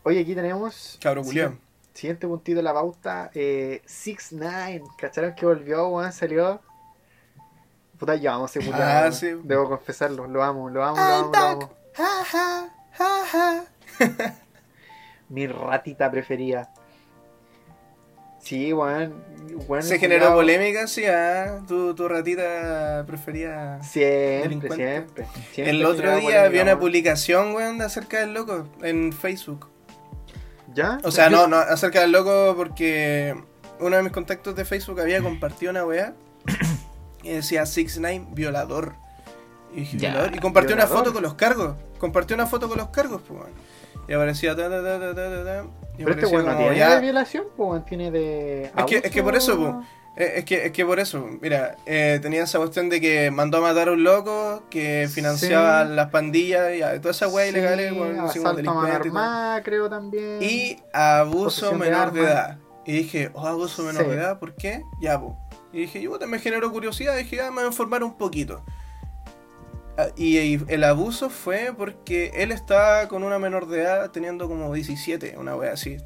Oye, 0.03 0.21
aquí 0.21 0.35
tenemos. 0.35 0.99
Cabro 1.01 1.23
culiao. 1.23 1.55
Siguiente 1.93 2.27
puntito 2.27 2.57
de 2.57 2.63
la 2.63 2.73
pauta. 2.73 3.31
Eh, 3.35 3.83
6 3.85 4.29
9 4.33 4.83
¿Cacharon 4.99 5.35
que 5.35 5.47
volvió, 5.47 5.89
weón? 5.89 6.13
Salió. 6.13 6.61
Puta, 7.99 8.17
ya 8.17 8.33
vamos 8.33 8.57
a 8.57 8.59
ese 8.59 8.69
culiao, 8.69 9.07
Ah, 9.09 9.13
sí. 9.13 9.29
Debo 9.45 9.69
confesarlo. 9.69 10.27
Lo 10.27 10.43
amo, 10.43 10.69
lo 10.71 10.83
amo, 10.85 10.97
lo 10.97 11.03
amo, 11.03 11.31
lo 11.33 11.39
amo. 11.39 11.82
Ja, 11.95 12.25
ja, 12.25 12.71
ja, 12.93 13.25
ja. 13.31 13.65
Mi 15.29 15.47
ratita 15.47 16.11
preferida. 16.11 16.73
Sí, 18.43 18.73
weón. 18.73 19.23
Se 19.81 19.95
el 19.95 20.01
generó 20.01 20.35
polémica, 20.35 20.87
sí, 20.89 21.05
ah. 21.07 21.61
Tu, 21.69 21.95
tu 21.95 22.09
ratita 22.09 23.05
preferida. 23.07 23.83
Siempre, 23.83 24.75
siempre, 24.75 25.27
siempre. 25.53 25.71
El 25.71 25.85
otro 25.85 26.03
día 26.03 26.21
polémica, 26.21 26.49
vi 26.49 26.59
una 26.61 26.79
publicación, 26.79 27.55
weón, 27.55 27.79
de 27.79 27.85
acerca 27.85 28.21
del 28.21 28.35
loco 28.35 28.69
en 28.83 29.13
Facebook. 29.13 29.69
¿Ya? 30.75 30.99
O 31.05 31.11
sea, 31.11 31.31
no, 31.31 31.47
no, 31.47 31.59
acerca 31.59 32.01
del 32.01 32.13
loco 32.13 32.55
porque 32.57 33.37
uno 33.79 33.97
de 33.97 34.03
mis 34.03 34.13
contactos 34.13 34.57
de 34.57 34.65
Facebook 34.65 35.01
había 35.01 35.23
compartido 35.23 35.71
una 35.71 35.85
weá 35.85 36.15
y 37.23 37.31
decía 37.31 37.63
6ix9ine 37.63 38.35
violador. 38.35 38.95
Y, 39.75 39.89
y 40.37 40.39
compartió 40.39 40.75
una 40.75 40.87
foto 40.87 41.13
con 41.13 41.23
los 41.23 41.35
cargos. 41.35 41.77
Compartió 41.99 42.35
una 42.37 42.47
foto 42.47 42.69
con 42.69 42.79
los 42.79 42.89
cargos, 42.89 43.23
pues. 43.27 43.41
Y 44.09 44.13
aparecía 44.13 44.55
ta, 44.57 44.69
ta, 44.69 44.83
ta, 44.83 44.99
ta, 45.01 45.15
ta, 45.15 45.15
ta, 45.15 45.45
ta, 45.45 45.65
y 45.99 46.05
Pero 46.05 46.11
este 46.11 46.27
aparecía 46.27 46.29
weón 46.37 46.47
no 46.47 46.53
como, 46.53 46.59
tiene 46.69 46.77
ya- 46.79 46.95
de 46.97 47.01
violación, 47.01 47.45
pues 47.57 47.85
tiene 47.87 48.11
de. 48.11 48.65
Es 48.77 48.85
que- 48.87 48.97
es 49.05 49.11
que 49.11 49.23
por 49.23 49.37
eso. 49.37 49.83
Eh, 50.15 50.33
Es 50.37 50.45
que, 50.45 50.67
es 50.67 50.73
que 50.73 50.85
por 50.85 51.01
eso, 51.01 51.27
mira, 51.41 51.77
eh, 51.87 52.19
tenía 52.21 52.43
esa 52.43 52.59
cuestión 52.59 52.91
de 52.91 53.01
que 53.01 53.31
mandó 53.31 53.57
a 53.57 53.61
matar 53.63 53.89
a 53.89 53.93
un 53.93 54.03
loco 54.05 54.63
que 54.69 55.09
financiaba 55.11 55.87
Sí. 55.87 55.93
las 55.95 56.11
pandillas 56.11 56.75
y 56.75 56.83
a- 56.83 57.01
todas 57.01 57.17
esas 57.17 57.33
weas 57.33 57.49
Sí, 57.55 57.59
delincuentes 57.61 58.37
y 59.07 59.63
creo 59.63 59.89
también. 59.89 60.39
Y 60.43 60.77
abuso 60.93 61.73
menor 61.75 62.13
de, 62.13 62.21
edad. 62.23 62.59
Y 62.85 62.93
dije, 62.93 63.31
oh, 63.33 63.47
abuso 63.47 63.83
menor 63.85 64.03
Sí. 64.03 64.09
de 64.11 64.15
edad, 64.17 64.39
¿por 64.39 64.55
qué? 64.55 64.83
Ya, 65.01 65.19
po. 65.19 65.39
Y 65.73 65.79
dije, 65.83 66.03
yo 66.03 66.11
puta, 66.11 66.27
me 66.27 66.39
generó 66.39 66.71
curiosidad, 66.71 67.17
dije, 67.17 67.41
ah, 67.41 67.51
me 67.51 67.57
voy 67.57 67.65
a 67.65 67.67
informar 67.69 68.05
un 68.05 68.19
poquito. 68.19 68.63
Ah, 69.99 70.07
Y, 70.17 70.39
y 70.39 70.65
el 70.69 70.85
abuso 70.85 71.29
fue 71.31 71.73
porque 71.77 72.31
él 72.35 72.51
estaba 72.53 73.09
con 73.09 73.23
una 73.25 73.39
menor 73.39 73.67
de 73.67 73.83
edad 73.83 74.11
teniendo 74.11 74.49
como 74.49 74.73
17, 74.73 75.37
una 75.39 75.55
wea 75.57 75.73
así. 75.73 75.99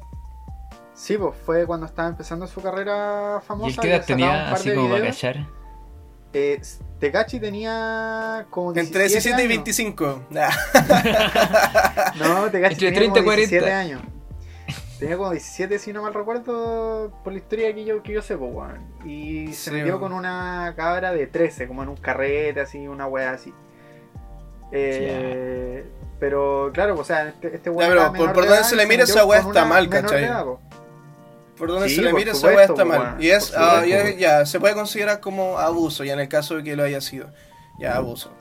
Sí, 0.93 1.17
pues 1.17 1.35
fue 1.45 1.65
cuando 1.65 1.85
estaba 1.85 2.07
empezando 2.09 2.47
su 2.47 2.61
carrera 2.61 3.41
famosa. 3.45 3.69
¿Y 3.69 3.73
el 3.75 3.79
qué 3.79 3.95
edad 3.95 4.05
tenía 4.05 4.51
así 4.51 4.69
de 4.69 4.75
como 4.75 4.89
para 4.89 5.05
callar? 5.05 5.47
Eh, 6.33 6.61
Tecachi 6.99 7.39
tenía 7.39 8.45
como 8.49 8.73
17 8.73 9.03
Entre 9.05 9.09
17 9.09 9.29
y 9.29 9.45
años. 9.45 9.47
25. 9.63 10.25
Nah. 10.31 10.49
No, 12.19 12.49
Tecachi 12.51 12.87
Entre 12.87 12.91
tenía 12.91 13.13
30 13.13 13.19
y 13.19 13.23
como 13.23 13.35
17 13.35 13.59
40. 13.65 13.79
años. 13.79 14.01
Tenía 14.99 15.17
como 15.17 15.29
17, 15.31 15.77
si 15.79 15.93
no 15.93 16.01
mal 16.01 16.13
recuerdo, 16.13 17.11
por 17.23 17.31
la 17.31 17.37
historia 17.39 17.73
que 17.73 17.85
yo, 17.85 18.01
que 18.01 18.13
yo 18.13 18.21
sé, 18.23 18.35
pues, 18.35 18.51
weón. 18.51 18.83
Y 19.05 19.53
se 19.53 19.69
Sí, 19.69 19.71
metió 19.71 19.97
weón. 19.97 19.99
con 19.99 20.13
una 20.13 20.73
cabra 20.75 21.13
de 21.13 21.27
13, 21.27 21.67
como 21.67 21.83
en 21.83 21.89
un 21.89 21.97
carrete, 21.97 22.59
así, 22.61 22.87
una 22.87 23.05
weá 23.07 23.31
así. 23.31 23.53
Eh, 24.71 25.85
pero 26.19 26.71
claro, 26.73 26.97
o 26.99 27.03
sea, 27.03 27.29
este, 27.29 27.55
este 27.55 27.69
weón 27.69 27.91
pero 27.91 28.33
por- 28.33 28.47
donde 28.47 28.63
se 28.63 28.75
le 28.75 28.85
mire, 28.85 29.03
metió 29.03 29.13
esa 29.15 29.25
weá 29.25 29.39
está 29.39 29.65
mal, 29.65 29.89
¿cachai? 29.89 30.23
edad. 30.25 30.45
Por 31.57 31.69
donde 31.69 31.89
Sí, 31.89 31.95
se 31.95 32.01
le 32.03 32.13
mire, 32.13 32.31
esa 32.31 32.47
weá 32.47 32.63
está 32.65 32.85
mal. 32.85 33.15
Y 33.19 33.29
es, 33.29 33.53
ah, 33.55 33.81
supuesto, 33.81 33.85
ya, 33.87 34.09
ya, 34.15 34.45
se 34.45 34.59
puede 34.59 34.73
considerar 34.75 35.19
como 35.19 35.57
abuso, 35.57 36.03
ya 36.03 36.13
en 36.13 36.19
el 36.19 36.27
caso 36.29 36.55
de 36.57 36.63
que 36.63 36.75
lo 36.75 36.83
haya 36.83 37.01
sido. 37.01 37.31
Ya, 37.79 37.95
abuso. 37.95 38.31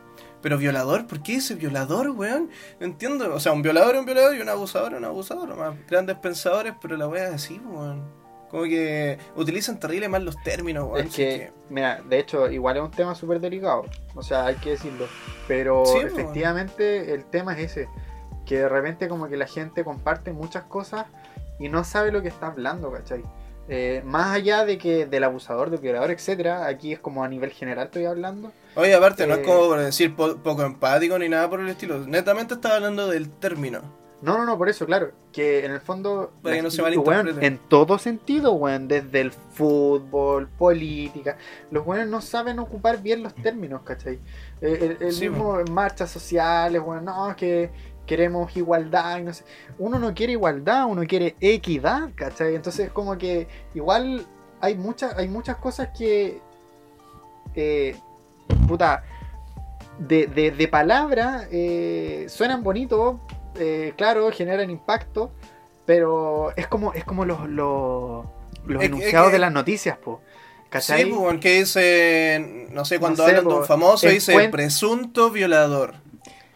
Pero 0.43 0.59
violador, 0.59 1.07
¿por 1.07 1.23
qué 1.23 1.33
dice 1.33 1.55
violador, 1.55 2.11
weón? 2.11 2.51
No 2.79 2.87
entiendo. 2.87 3.35
O 3.35 3.41
sea, 3.41 3.53
un 3.53 3.63
violador 3.63 3.95
es 3.95 4.01
un 4.01 4.07
violador 4.07 4.37
y 4.37 4.41
un 4.41 4.49
abusador 4.49 4.93
es 4.93 4.99
un 4.99 5.05
abusador. 5.05 5.57
Más 5.57 5.75
grandes 5.89 6.17
pensadores, 6.19 6.75
pero 6.81 6.97
la 6.97 7.09
weá 7.09 7.29
es 7.29 7.35
así, 7.35 7.61
weón. 7.65 8.05
Como 8.51 8.65
que 8.65 9.19
utilizan 9.35 9.79
terrible 9.81 10.09
mal 10.09 10.25
los 10.25 10.41
términos. 10.43 10.89
Es 10.99 11.15
que, 11.15 11.53
mira, 11.69 12.01
de 12.09 12.19
hecho, 12.21 12.51
igual 12.51 12.77
es 12.77 12.83
un 12.83 12.91
tema 12.91 13.15
súper 13.15 13.41
delicado. 13.41 13.85
O 14.15 14.23
sea, 14.23 14.47
hay 14.47 14.55
que 14.57 14.71
decirlo. 14.71 15.07
Pero 15.49 15.85
Sí, 15.85 15.99
pues, 16.01 16.13
efectivamente 16.13 17.13
el 17.13 17.25
tema 17.25 17.55
es 17.59 17.73
ese. 17.73 17.89
Que 18.45 18.59
de 18.59 18.69
repente 18.69 19.09
como 19.09 19.29
que 19.29 19.37
la 19.37 19.47
gente 19.49 19.83
comparte 19.85 20.33
muchas 20.33 20.65
cosas 20.65 21.07
y 21.59 21.69
no 21.69 21.83
sabe 21.85 22.13
lo 22.13 22.23
que 22.23 22.29
está 22.29 22.47
hablando, 22.49 22.93
¿cachai? 22.93 23.23
Eh, 23.69 24.01
más 24.05 24.29
allá 24.37 24.65
de 24.65 24.79
que 24.79 25.07
del 25.07 25.25
abusador, 25.25 25.71
del 25.71 25.81
violador, 25.81 26.13
etcétera, 26.13 26.67
aquí 26.69 26.93
es 26.93 27.01
como 27.01 27.25
a 27.25 27.29
nivel 27.29 27.51
general 27.51 27.87
estoy 27.87 28.05
hablando. 28.05 28.53
Oye, 28.77 28.95
aparte, 28.95 29.27
no 29.27 29.35
es 29.35 29.41
Eh, 29.41 29.43
como 29.43 29.75
decir 29.75 30.15
po- 30.15 30.37
poco 30.37 30.63
empático 30.63 31.19
ni 31.19 31.29
nada 31.29 31.51
por 31.51 31.59
el 31.59 31.69
estilo. 31.69 31.99
Netamente 32.07 32.55
estaba 32.55 32.77
hablando 32.77 33.09
del 33.09 33.29
término. 33.29 33.81
No, 34.23 34.39
no, 34.39 34.47
no, 34.47 34.57
por 34.57 34.69
eso, 34.69 34.87
claro. 34.87 35.13
Que 35.33 35.65
en 35.65 35.73
el 35.73 35.81
fondo. 35.81 36.33
Para 36.43 36.57
que 36.57 36.63
no 36.63 36.71
se 36.71 36.83
weón, 36.83 37.43
en 37.43 37.59
todo 37.59 37.99
sentido, 37.99 38.53
weón. 38.53 38.89
Desde 38.89 39.21
el 39.21 39.31
fútbol, 39.31 40.49
política. 40.49 41.37
Los 41.71 41.87
weones 41.87 42.09
no 42.09 42.21
saben 42.23 42.59
ocupar 42.59 43.03
bien 43.03 43.23
los 43.23 43.35
términos, 43.35 43.83
¿cachai? 43.83 44.19
Eh, 44.63 44.97
el 45.01 45.07
el 45.07 45.13
Sí, 45.13 45.29
mismo 45.29 45.61
en 45.61 45.73
marchas 45.73 46.11
sociales, 46.11 46.81
weón. 46.85 47.05
No, 47.05 47.31
es 47.31 47.37
que 47.37 47.71
queremos 48.07 48.57
igualdad 48.57 49.19
y 49.19 49.23
no 49.25 49.35
sé. 49.35 49.45
Uno 49.79 49.99
no 49.99 50.15
quiere 50.15 50.33
igualdad, 50.33 50.87
uno 50.87 51.03
quiere 51.07 51.37
equidad, 51.41 52.09
¿cachai? 52.15 52.55
Entonces, 52.55 52.91
como 52.91 53.19
que 53.19 53.49
igual 53.75 54.25
hay 54.61 54.77
muchas, 54.77 55.15
hay 55.19 55.29
muchas 55.29 55.57
cosas 55.57 55.91
que. 55.97 56.41
Eh, 57.55 57.97
puta. 58.67 59.05
De, 59.99 60.27
de, 60.27 60.51
de 60.51 60.69
palabra 60.69 61.49
eh, 61.51 62.27
suenan 62.29 62.63
bonitos, 62.63 63.17
eh, 63.59 63.93
claro, 63.97 64.31
generan 64.33 64.71
impacto, 64.71 65.31
pero 65.85 66.53
es 66.57 66.67
como, 66.67 66.93
es 66.95 67.05
como 67.05 67.25
los, 67.25 67.49
los, 67.49 68.25
los 68.67 68.75
Es 68.75 68.79
que- 68.81 68.87
enunciados 68.87 69.27
es 69.29 69.31
que- 69.31 69.33
de 69.35 69.39
las 69.39 69.53
noticias, 69.53 69.97
po. 69.99 70.21
¿Cachai? 70.69 71.05
Sí, 71.05 71.09
pues, 71.11 71.21
weón, 71.21 71.41
que 71.41 71.59
dice, 71.61 72.67
no 72.73 72.85
sé, 72.85 72.99
cuando 72.99 73.23
No 73.23 73.29
sé, 73.29 73.37
hablan 73.37 73.49
de 73.55 73.61
un 73.61 73.65
famoso 73.65 74.09
dice 74.09 74.35
cuen- 74.35 74.51
presunto 74.51 75.31
violador. 75.31 75.95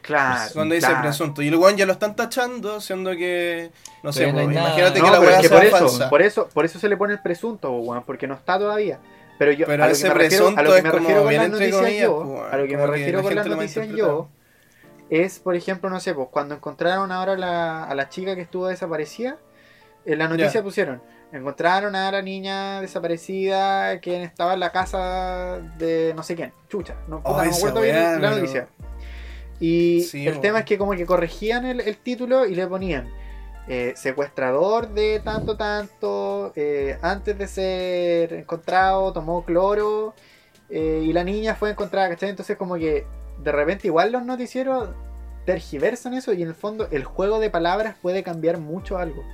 claro. 0.03 0.51
Cuando 0.53 0.75
dice 0.75 0.89
claro. 0.89 1.03
presunto. 1.03 1.43
Y 1.43 1.49
el 1.49 1.57
weón 1.57 1.77
ya 1.77 1.87
lo 1.87 1.93
están 1.93 2.17
tachando, 2.17 2.81
siendo 2.81 3.13
que, 3.13 3.71
no 4.03 4.13
sé, 4.13 4.33
no 4.33 4.43
imagínate 4.43 4.99
No, 4.99 5.05
que 5.05 5.11
la 5.13 5.21
weá 5.21 5.37
es 5.41 5.43
que 5.43 5.49
por 5.49 5.65
eso, 5.65 6.09
por 6.11 6.23
eso, 6.23 6.49
por 6.53 6.65
eso 6.65 6.79
se 6.81 6.89
le 6.89 6.97
pone 6.97 7.13
el 7.15 7.23
presunto, 7.23 7.71
weón, 7.73 8.03
porque 8.05 8.27
no 8.27 8.35
está 8.35 8.59
todavía. 8.59 8.99
Pero 9.39 9.53
yo 9.53 9.65
Pero 9.67 9.85
a 9.85 9.87
lo 9.87 9.93
ese 9.93 10.03
que 10.03 10.09
me 10.09 10.15
refiero, 10.17 10.49
a 10.49 10.63
lo 10.63 10.75
que 10.75 10.83
me 10.83 10.91
refiero 10.91 11.23
con 11.25 11.35
las 11.35 11.49
noticias 11.49 11.93
yo, 12.03 12.45
a 12.51 12.57
lo 12.57 12.67
que 12.67 12.77
me 12.77 12.87
refiero 12.87 13.19
la 13.19 13.23
con 13.23 13.35
las 13.37 13.47
noticias 13.47 13.89
yo, 13.89 14.29
es, 15.11 15.39
por 15.41 15.55
ejemplo, 15.57 15.91
no 15.91 16.01
sé, 16.01 16.15
pues 16.15 16.29
cuando 16.31 16.55
encontraron 16.55 17.13
ahora 17.13 17.37
la- 17.37 17.85
a 17.85 17.95
la 17.95 18.09
chica 18.09 18.35
que 18.35 18.43
estuvo 18.43 18.67
desaparecida, 18.69 19.37
En 20.07 20.19
la 20.19 20.29
noticia 20.29 20.63
pusieron, 20.63 21.03
encontraron 21.31 21.95
a 21.95 22.11
la 22.11 22.23
niña 22.23 22.81
desaparecida 22.81 24.01
que 24.01 24.23
estaba 24.23 24.55
en 24.55 24.61
la 24.61 24.73
casa 24.73 25.59
de 25.77 26.15
no 26.17 26.23
sé 26.23 26.35
quién, 26.37 26.55
chucha, 26.71 26.95
no, 27.07 27.19
puta, 27.19 27.31
Oh, 27.31 27.45
no 27.45 27.51
me 27.51 27.55
acuerdo 27.57 27.81
bien 27.83 27.97
la 27.97 28.31
pero- 28.31 28.37
noticia. 28.37 28.69
Y 29.61 30.01
Sí, 30.05 30.27
el 30.27 30.41
tema 30.41 30.61
es 30.61 30.65
que 30.65 30.79
como 30.79 30.93
que 30.93 31.05
corregían 31.05 31.67
el, 31.67 31.81
el 31.81 31.99
título 31.99 32.47
y 32.47 32.55
le 32.55 32.67
ponían 32.67 33.11
eh, 33.69 33.93
secuestrador 33.95 34.89
de 34.89 35.21
tanto 35.21 35.57
tanto, 35.59 36.53
eh, 36.57 36.97
antes 37.03 37.37
de 37.37 37.47
ser 37.47 38.33
encontrado 38.33 39.13
tomó 39.13 39.45
cloro 39.45 40.15
eh, 40.71 41.03
y 41.05 41.13
la 41.13 41.25
niña 41.25 41.55
fue 41.57 41.71
encontrada, 41.73 42.09
¿cachai? 42.09 42.31
Entonces 42.31 42.57
como 42.57 42.77
que 42.77 43.05
de 43.43 43.53
repente 43.53 43.87
igual 43.89 44.13
los 44.13 44.25
noticieros 44.25 44.91
tergiversan 45.47 46.15
eso 46.15 46.33
y 46.33 46.43
en 46.43 46.49
el 46.49 46.55
fondo 46.55 46.87
el 46.91 47.05
juego 47.05 47.41
de 47.41 47.51
palabras 47.51 47.97
puede 48.01 48.23
cambiar 48.23 48.59
mucho 48.59 48.99
algo. 48.99 49.25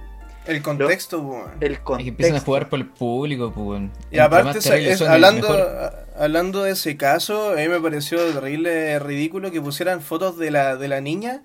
El 0.46 0.62
contexto. 0.62 1.44
El 1.60 1.72
Es 1.72 1.80
contexto. 1.80 1.96
que 2.04 2.08
empiezan 2.10 2.36
a 2.36 2.40
jugar 2.40 2.68
por 2.68 2.78
el 2.78 2.86
público, 2.86 3.52
pues. 3.52 3.82
Y 4.12 4.18
aparte, 4.20 4.58
es- 4.58 5.02
hablando, 5.02 5.48
a- 5.52 6.22
hablando 6.22 6.62
de 6.62 6.70
ese 6.70 6.96
caso, 6.96 7.50
a 7.50 7.56
mí 7.56 7.66
me 7.68 7.80
pareció 7.80 8.18
terrible 8.32 8.96
ridículo 9.00 9.50
que 9.50 9.60
pusieran 9.60 10.00
fotos 10.00 10.38
de 10.38 10.52
la, 10.52 10.76
de 10.76 10.86
la 10.86 11.00
niña 11.00 11.42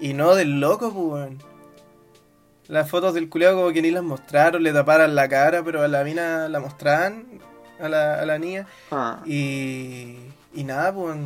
y 0.00 0.14
no 0.14 0.34
del 0.34 0.58
loco, 0.58 0.90
pues, 0.90 1.04
weón. 1.22 1.38
Las 2.68 2.88
fotos 2.88 3.12
del 3.14 3.28
culiao 3.28 3.54
como 3.56 3.72
que 3.72 3.82
ni 3.82 3.90
las 3.90 4.04
mostraron, 4.04 4.62
le 4.62 4.72
taparan 4.72 5.14
la 5.14 5.28
cara, 5.28 5.62
pero 5.62 5.82
a 5.82 5.88
la 5.88 6.02
mina 6.04 6.48
la 6.48 6.60
mostraban, 6.60 7.26
a 7.78 7.88
la, 7.90 8.14
a 8.20 8.24
la 8.24 8.38
niña. 8.38 8.66
Ah, 8.90 9.20
Y, 9.26 10.16
y 10.54 10.64
nada, 10.64 10.94
pues. 10.94 11.16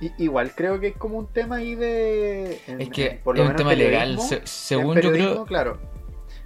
Y- 0.00 0.12
igual 0.18 0.52
creo 0.54 0.78
que 0.80 0.88
es 0.88 0.96
como 0.96 1.18
un 1.18 1.26
tema 1.26 1.56
ahí 1.56 1.74
de... 1.74 2.60
en- 2.66 2.80
Es 2.80 2.88
que 2.90 3.06
en- 3.06 3.18
por 3.18 3.36
lo 3.36 3.42
es 3.42 3.48
un 3.48 3.54
menos 3.54 3.58
tema 3.58 3.72
en 3.72 3.78
legal. 3.78 4.20
Se- 4.20 4.36
en 4.36 4.46
según 4.46 5.00
yo 5.00 5.10
creo. 5.12 5.44
Claro, 5.46 5.78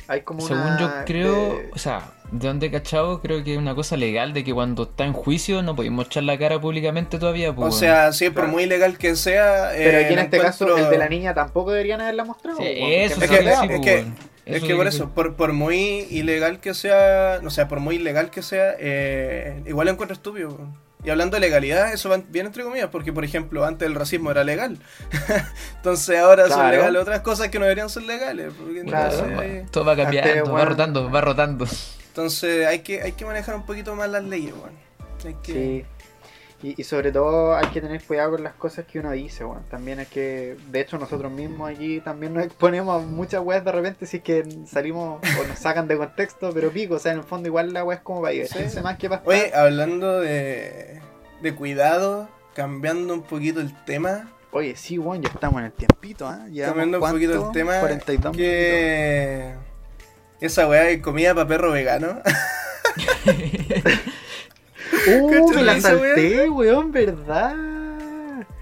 hay 0.09 0.23
como 0.23 0.41
Según 0.41 0.63
una 0.63 0.81
yo 0.81 0.91
creo, 1.07 1.33
de- 1.59 1.71
o 1.73 1.79
sea, 1.79 2.13
de 2.33 2.47
donde 2.49 2.67
he 2.67 2.71
cachado, 2.71 3.21
creo 3.21 3.43
que 3.45 3.53
es 3.53 3.59
una 3.59 3.75
cosa 3.75 3.97
legal 3.97 4.33
de 4.33 4.43
que 4.45 4.53
cuando 4.55 4.85
está 4.85 5.05
en 5.05 5.13
juicio 5.13 5.63
no 5.63 5.75
podéis 5.77 5.93
mostrar 5.93 6.25
la 6.25 6.39
cara 6.39 6.61
públicamente 6.61 7.19
todavía. 7.19 7.51
O 7.51 7.55
Pues, 7.57 7.75
sea, 7.77 8.13
sí, 8.13 8.27
por 8.27 8.35
Claro. 8.43 8.49
muy 8.53 8.67
legal 8.67 8.99
que 8.99 9.15
sea. 9.17 9.71
Pero 9.77 9.99
eh, 9.99 10.05
aquí 10.05 10.13
en 10.15 10.19
lo 10.19 10.23
este 10.25 10.39
caso, 10.39 10.77
el 10.77 10.91
de 10.91 10.99
la 10.99 11.09
niña 11.09 11.35
tampoco 11.35 11.71
deberían 11.73 12.01
haberla 12.01 12.25
mostrado. 12.25 12.59
Sí, 12.59 12.65
eso 12.67 13.21
Es 13.23 13.31
que- 13.31 13.37
sí, 13.39 13.49
es 13.49 13.59
pues, 13.67 13.81
que-. 13.81 14.05
Es 14.47 14.65
que 14.65 14.75
por 14.75 14.89
eso, 14.89 15.11
por, 15.11 15.37
por 15.37 15.53
muy 15.53 16.07
ilegal 16.11 16.59
que 16.59 16.75
sea, 16.75 17.39
no 17.41 17.51
sea, 17.51 17.69
por 17.69 17.79
muy 17.79 17.97
ilegal 17.97 18.31
que 18.31 18.43
sea, 18.43 18.75
eh, 18.81 19.63
igual 19.67 19.87
lo 19.87 19.93
encuentro 19.93 20.15
estúpido. 20.15 20.59
Y 21.03 21.09
hablando 21.11 21.37
de 21.37 21.41
legalidad, 21.41 21.93
eso 21.95 22.09
va 22.11 22.21
bien 22.29 22.47
entre 22.47 22.63
comillas, 22.63 22.89
porque 22.93 23.13
por 23.13 23.25
ejemplo, 23.25 23.65
antes 23.65 23.87
el 23.89 23.95
racismo 23.95 24.31
era 24.31 24.45
legal. 24.45 24.77
Entonces 25.77 26.19
ahora 26.19 26.49
son 26.49 26.71
legales 26.71 27.01
otras 27.03 27.21
cosas 27.21 27.49
que 27.49 27.59
no 27.59 27.65
deberían 27.65 27.89
ser 27.89 28.03
legales. 28.03 28.53
porque 28.59 28.83
Claro. 28.83 29.15
entonces, 29.15 29.27
Todo, 29.31 29.65
va- 29.65 29.71
todo 29.71 29.85
va 29.87 29.97
cambiando, 29.97 30.31
Antes, 30.31 30.49
va 30.49 30.55
weón. 30.55 30.67
rotando, 30.69 31.11
va 31.11 31.21
rotando. 31.23 31.67
entonces 32.09 32.67
hay 32.67 32.81
que, 32.81 33.01
hay 33.03 33.13
que 33.13 33.25
manejar 33.25 33.55
un 33.55 33.65
poquito 33.65 33.95
más 33.95 34.11
las 34.11 34.25
leyes, 34.25 34.53
weón. 34.53 34.73
Hay 35.25 35.37
que... 35.43 35.53
Sí. 35.53 35.85
Y, 36.63 36.79
y 36.79 36.85
sobre 36.85 37.11
todo 37.11 37.57
hay 37.57 37.67
que 37.69 37.81
tener 37.81 38.03
cuidado 38.03 38.33
con 38.33 38.43
las 38.43 38.53
cosas 38.55 38.85
que 38.85 38.99
uno 38.99 39.11
dice, 39.13 39.45
weón. 39.45 39.63
También 39.71 39.99
hay 39.99 40.07
que, 40.07 40.57
de 40.71 40.81
hecho 40.81 40.99
nosotros 40.99 41.33
mismos 41.33 41.71
aquí 41.71 42.01
también 42.01 42.35
nos 42.35 42.45
exponemos 42.45 43.03
a 43.03 43.07
muchas 43.07 43.43
weas 43.43 43.65
de 43.65 43.73
repente 43.73 44.05
si 44.05 44.19
es 44.19 44.23
que 44.23 44.45
salimos 44.67 45.21
o 45.41 45.47
nos 45.49 45.59
sacan 45.59 45.89
de 45.89 45.97
contexto, 45.97 46.51
pero 46.53 46.71
pico, 46.71 46.97
o 46.97 46.99
sea, 46.99 47.13
en 47.13 47.19
el 47.19 47.25
fondo 47.25 47.49
igual 47.49 47.73
la 47.73 47.83
wea 47.85 47.97
es 47.97 48.03
como 48.03 48.21
para 48.21 48.33
divertirse 48.33 48.71
Sí. 48.77 48.81
más 48.83 48.99
que 48.99 49.09
para 49.09 49.23
Oye, 49.25 49.53
hablando 49.55 50.21
de, 50.21 51.01
de 51.41 51.55
cuidado, 51.55 52.29
cambiando 52.55 53.15
un 53.15 53.23
poquito 53.23 53.61
el 53.61 53.75
tema, 53.85 54.31
Oye, 54.53 54.75
sí, 54.77 54.99
weón, 54.99 55.23
ya 55.23 55.29
estamos 55.29 55.61
en 55.61 55.67
el 55.67 55.73
tiempito, 55.73 56.27
¿ah? 56.27 56.45
Llevamos, 56.51 56.77
cambiando 56.77 56.99
un 57.07 57.13
poquito 57.13 57.47
el 57.47 57.53
tema, 57.53 57.79
42 57.81 58.37
minutos. 58.37 58.37
que 58.37 59.55
esa 60.41 60.67
weá 60.69 60.83
de 60.83 61.01
comida 61.01 61.35
para 61.35 61.47
perro 61.47 61.71
vegano. 61.73 62.21
Uh, 65.07 65.31
me 65.31 65.47
¿Cachai 65.47 65.65
la 65.65 65.81
salté, 65.81 66.51
weón, 66.51 66.93
¿verdad? 66.93 67.57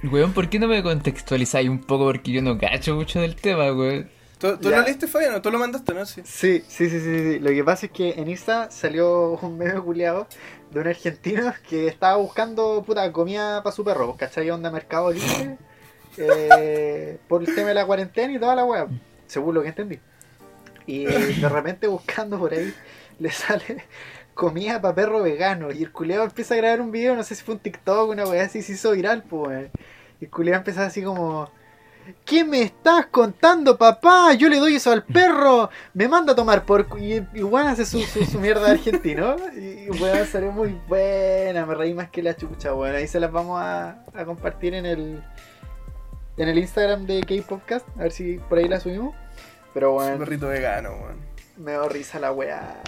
Weón, 0.04 0.32
¿por 0.32 0.48
qué 0.48 0.58
no 0.58 0.68
me 0.68 0.82
contextualizáis 0.82 1.68
un 1.68 1.80
poco? 1.80 2.04
Porque 2.04 2.30
yo 2.30 2.42
no 2.42 2.58
cacho 2.58 2.94
mucho 2.94 3.20
del 3.20 3.34
tema, 3.36 3.72
weón. 3.72 4.08
¿Tú, 4.38 4.56
tú 4.56 4.70
lo 4.70 4.82
leíste, 4.82 5.08
Fabián? 5.08 5.42
¿Tú 5.42 5.50
lo 5.50 5.58
mandaste, 5.58 5.92
no? 5.92 6.06
Sí. 6.06 6.22
Sí, 6.24 6.62
sí, 6.68 6.88
sí, 6.88 7.00
sí, 7.00 7.32
sí. 7.32 7.38
Lo 7.40 7.50
que 7.50 7.64
pasa 7.64 7.86
es 7.86 7.92
que 7.92 8.10
en 8.10 8.28
Insta 8.28 8.70
salió 8.70 9.32
un 9.42 9.58
meme 9.58 9.80
culiado 9.80 10.28
de 10.70 10.80
un 10.80 10.86
argentino 10.86 11.52
que 11.68 11.88
estaba 11.88 12.16
buscando 12.16 12.84
puta 12.86 13.10
comida 13.10 13.62
para 13.64 13.74
su 13.74 13.84
perro, 13.84 14.06
pues, 14.06 14.18
¿cachai? 14.18 14.48
Onda 14.50 14.70
Mercado 14.70 15.10
Libre 15.10 15.58
eh, 16.18 17.18
por 17.26 17.42
el 17.42 17.52
tema 17.52 17.68
de 17.68 17.74
la 17.74 17.86
cuarentena 17.86 18.32
y 18.32 18.38
toda 18.38 18.54
la 18.54 18.64
wea, 18.64 18.86
según 19.26 19.54
lo 19.54 19.62
que 19.62 19.68
entendí. 19.68 19.98
Y 20.88 21.04
de 21.04 21.48
repente 21.50 21.86
buscando 21.86 22.38
por 22.38 22.54
ahí 22.54 22.74
le 23.18 23.30
sale 23.30 23.84
comida 24.32 24.80
para 24.80 24.94
perro 24.94 25.22
vegano 25.22 25.70
y 25.70 25.82
el 25.82 25.92
culiado 25.92 26.24
empieza 26.24 26.54
a 26.54 26.56
grabar 26.56 26.80
un 26.80 26.90
video, 26.90 27.14
no 27.14 27.22
sé 27.22 27.34
si 27.34 27.44
fue 27.44 27.56
un 27.56 27.60
TikTok, 27.60 28.08
una 28.08 28.24
wea 28.24 28.44
así, 28.44 28.62
se 28.62 28.72
hizo 28.72 28.92
viral, 28.92 29.22
pues. 29.24 29.68
Y 30.18 30.24
el 30.24 30.30
culiado 30.30 30.58
empieza 30.58 30.86
así 30.86 31.02
como... 31.02 31.50
¿Qué 32.24 32.42
me 32.42 32.62
estás 32.62 33.04
contando, 33.06 33.76
papá? 33.76 34.32
Yo 34.32 34.48
le 34.48 34.56
doy 34.56 34.76
eso 34.76 34.90
al 34.90 35.04
perro. 35.04 35.68
Me 35.92 36.08
manda 36.08 36.32
a 36.32 36.36
tomar 36.36 36.64
por... 36.64 36.86
cu-". 36.88 36.96
Y, 36.96 37.22
y 37.34 37.42
bueno, 37.42 37.68
hace 37.68 37.84
su, 37.84 38.00
su, 38.00 38.40
mierda 38.40 38.64
de 38.64 38.70
argentino. 38.70 39.36
Y 39.54 39.88
bueno, 39.98 40.24
salió 40.24 40.50
muy 40.50 40.74
buena. 40.88 41.66
Me 41.66 41.74
reí 41.74 41.92
más 41.92 42.08
que 42.08 42.22
la 42.22 42.34
chucha, 42.34 42.72
bueno. 42.72 42.96
Ahí 42.96 43.06
se 43.06 43.20
las 43.20 43.30
vamos 43.30 43.60
a, 43.60 44.04
a 44.14 44.24
compartir 44.24 44.72
en 44.72 44.86
el... 44.86 45.22
En 46.38 46.48
el 46.48 46.58
Instagram 46.58 47.04
de 47.04 47.20
K-Podcast. 47.20 47.86
A 47.98 48.04
ver 48.04 48.12
si 48.12 48.38
por 48.48 48.56
ahí 48.56 48.68
la 48.68 48.80
subimos. 48.80 49.14
Pero 49.74 49.90
Un 49.92 49.96
bueno, 49.96 50.18
perrito 50.18 50.48
vegano, 50.48 50.90
weón. 50.90 51.16
me 51.56 51.72
dio 51.72 51.88
risa 51.88 52.18
la 52.18 52.32
weá. 52.32 52.82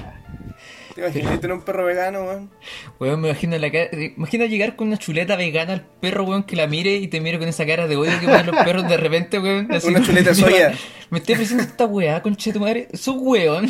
¿Te 0.95 1.03
imaginas 1.03 1.41
tener 1.41 1.57
un 1.57 1.63
perro 1.63 1.85
vegano, 1.85 2.25
weón? 2.25 2.51
Weón, 2.99 3.21
me 3.21 3.29
imagino, 3.29 3.57
la 3.59 3.71
cara, 3.71 3.89
imagina 3.93 4.47
llegar 4.47 4.75
con 4.77 4.89
una 4.89 4.97
chuleta 4.99 5.37
vegana 5.37 5.75
al 5.75 5.83
perro, 6.01 6.25
weón, 6.25 6.43
que 6.43 6.57
la 6.57 6.67
mire 6.67 6.97
y 6.97 7.07
te 7.09 7.21
mire 7.21 7.39
con 7.39 7.47
esa 7.49 7.65
cara 7.65 7.87
de 7.87 7.97
odio 7.97 8.19
que 8.21 8.27
ponen 8.27 8.47
los 8.47 8.57
perros 8.65 8.89
de 8.89 8.97
repente, 8.97 9.39
weón. 9.39 9.71
así 9.73 9.87
Una 9.89 10.03
chuleta 10.03 10.31
de 10.31 10.35
soya. 10.35 10.75
Me 11.11 11.19
estoy 11.19 11.35
ofreciendo 11.35 11.63
esta 11.65 11.87
weá, 11.87 12.21
conche 12.23 12.53
tu 12.53 12.61
madre. 12.61 12.89
Su 12.95 13.15
weón. 13.15 13.67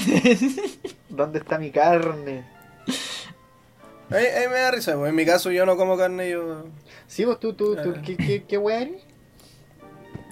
¿Dónde 1.11 1.41
está 1.41 1.59
mi 1.59 1.71
carne? 1.71 2.45
A 4.11 4.15
mí, 4.15 4.25
a 4.27 4.41
mí 4.41 4.47
me 4.49 4.61
da 4.61 4.71
risa, 4.71 4.97
weón. 4.97 5.09
En 5.11 5.15
mi 5.15 5.27
caso 5.27 5.51
yo 5.51 5.67
no 5.67 5.77
como 5.77 5.97
carne, 5.99 6.31
yo 6.31 6.65
Sí, 7.07 7.25
vos 7.25 7.39
tú, 7.39 7.53
tú, 7.55 7.77
tú, 7.77 7.95
Ah. 7.97 8.03
¿qué, 8.05 8.17
qué, 8.17 8.45
qué 8.49 8.57
weá 8.59 8.83
eres? 8.83 9.03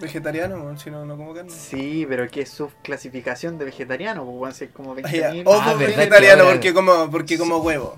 Vegetariano, 0.00 0.78
si 0.78 0.90
no, 0.90 1.04
no 1.04 1.16
como 1.16 1.34
carne. 1.34 1.50
Sí, 1.50 2.06
pero 2.08 2.28
¿qué 2.28 2.42
es 2.42 2.48
su 2.50 2.70
clasificación 2.82 3.58
de 3.58 3.64
vegetariano? 3.66 4.24
Pues 4.24 4.36
bueno, 4.36 4.54
si 4.54 4.64
es 4.64 4.70
como 4.70 4.92
Ah, 4.94 5.00
ya. 5.10 5.32
20.000. 5.32 5.42
Ovo 5.46 5.60
Ah, 5.60 5.74
verdad 5.74 5.96
vegetariano 5.96 6.42
ahora- 6.44 6.54
porque 6.54 6.74
como, 6.74 7.10
porque 7.10 7.38
como 7.38 7.58
huevo. 7.58 7.96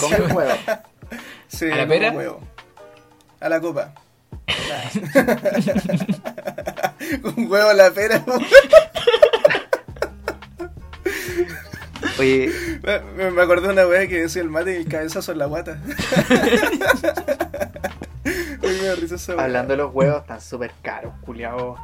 Come 0.00 0.16
huevo. 0.32 0.52
Sí, 1.48 1.68
¿A 1.70 1.76
la 1.76 1.86
pera? 1.88 2.12
huevo. 2.12 2.40
A 3.40 3.48
la 3.48 3.60
copa. 3.60 3.92
Con 7.22 7.50
huevo 7.50 7.68
a 7.70 7.74
la 7.74 7.90
pera. 7.90 8.22
Oye, 12.18 12.50
Me, 12.82 13.00
me- 13.16 13.30
me 13.32 13.42
acordé 13.42 13.66
de 13.68 13.72
una 13.72 13.86
weá 13.86 14.06
que 14.06 14.20
decía 14.22 14.42
el 14.42 14.50
mate 14.50 14.74
y 14.74 14.76
el 14.82 14.88
cabezazo 14.88 15.32
en 15.32 15.38
la 15.38 15.46
guata. 15.46 15.80
Uy, 18.90 18.96
me 18.96 18.96
da 18.96 18.96
risa 18.96 19.14
esa 19.16 19.34
weá. 19.34 19.44
hablando 19.44 19.72
de 19.72 19.76
los 19.78 19.94
huevos, 19.94 20.22
están 20.22 20.40
súper 20.40 20.72
caros, 20.82 21.12
culiao. 21.24 21.76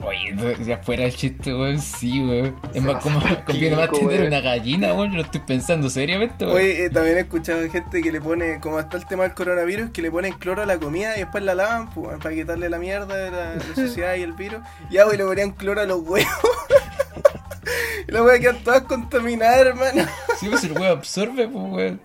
Oye, 0.00 0.34
de 0.34 0.74
afuera 0.74 1.04
el 1.04 1.14
chiste, 1.14 1.54
weón, 1.54 1.80
sí, 1.80 2.22
weón. 2.22 2.54
Es 2.74 2.82
más, 2.82 3.02
como 3.02 3.18
conviene 3.46 3.76
más 3.76 3.90
tener 3.90 4.26
una 4.26 4.40
gallina, 4.40 4.92
weón. 4.92 5.10
Yo 5.10 5.16
lo 5.16 5.22
estoy 5.22 5.40
pensando 5.40 5.88
seriamente, 5.88 6.44
weón. 6.44 6.56
Oye, 6.58 6.84
eh, 6.84 6.90
también 6.90 7.16
he 7.16 7.20
escuchado 7.20 7.66
gente 7.70 8.02
que 8.02 8.12
le 8.12 8.20
pone, 8.20 8.60
como 8.60 8.78
está 8.78 8.98
el 8.98 9.06
tema 9.06 9.22
del 9.22 9.32
coronavirus, 9.32 9.90
que 9.90 10.02
le 10.02 10.10
ponen 10.10 10.34
cloro 10.34 10.62
a 10.62 10.66
la 10.66 10.78
comida 10.78 11.16
y 11.16 11.20
después 11.20 11.42
la 11.44 11.54
lavan 11.54 11.88
pues, 11.90 12.18
para 12.18 12.34
quitarle 12.34 12.68
la 12.68 12.78
mierda 12.78 13.16
de 13.16 13.30
la, 13.30 13.54
la 13.54 13.62
suciedad 13.74 14.14
y 14.16 14.22
el 14.22 14.32
virus. 14.34 14.60
Y 14.90 14.98
agua 14.98 15.14
y 15.14 15.18
le 15.18 15.24
ponían 15.24 15.52
cloro 15.52 15.80
a 15.80 15.86
los 15.86 16.00
huevos. 16.02 16.28
y 18.08 18.12
las 18.12 18.22
weas 18.22 18.40
quedan 18.40 18.62
todas 18.64 18.82
contaminadas, 18.82 19.66
hermano. 19.66 20.04
Si 20.38 20.48
pues 20.48 20.62
el 20.64 20.72
weón 20.72 20.98
absorbe, 20.98 21.48
pues, 21.48 21.64
weón. 21.72 22.00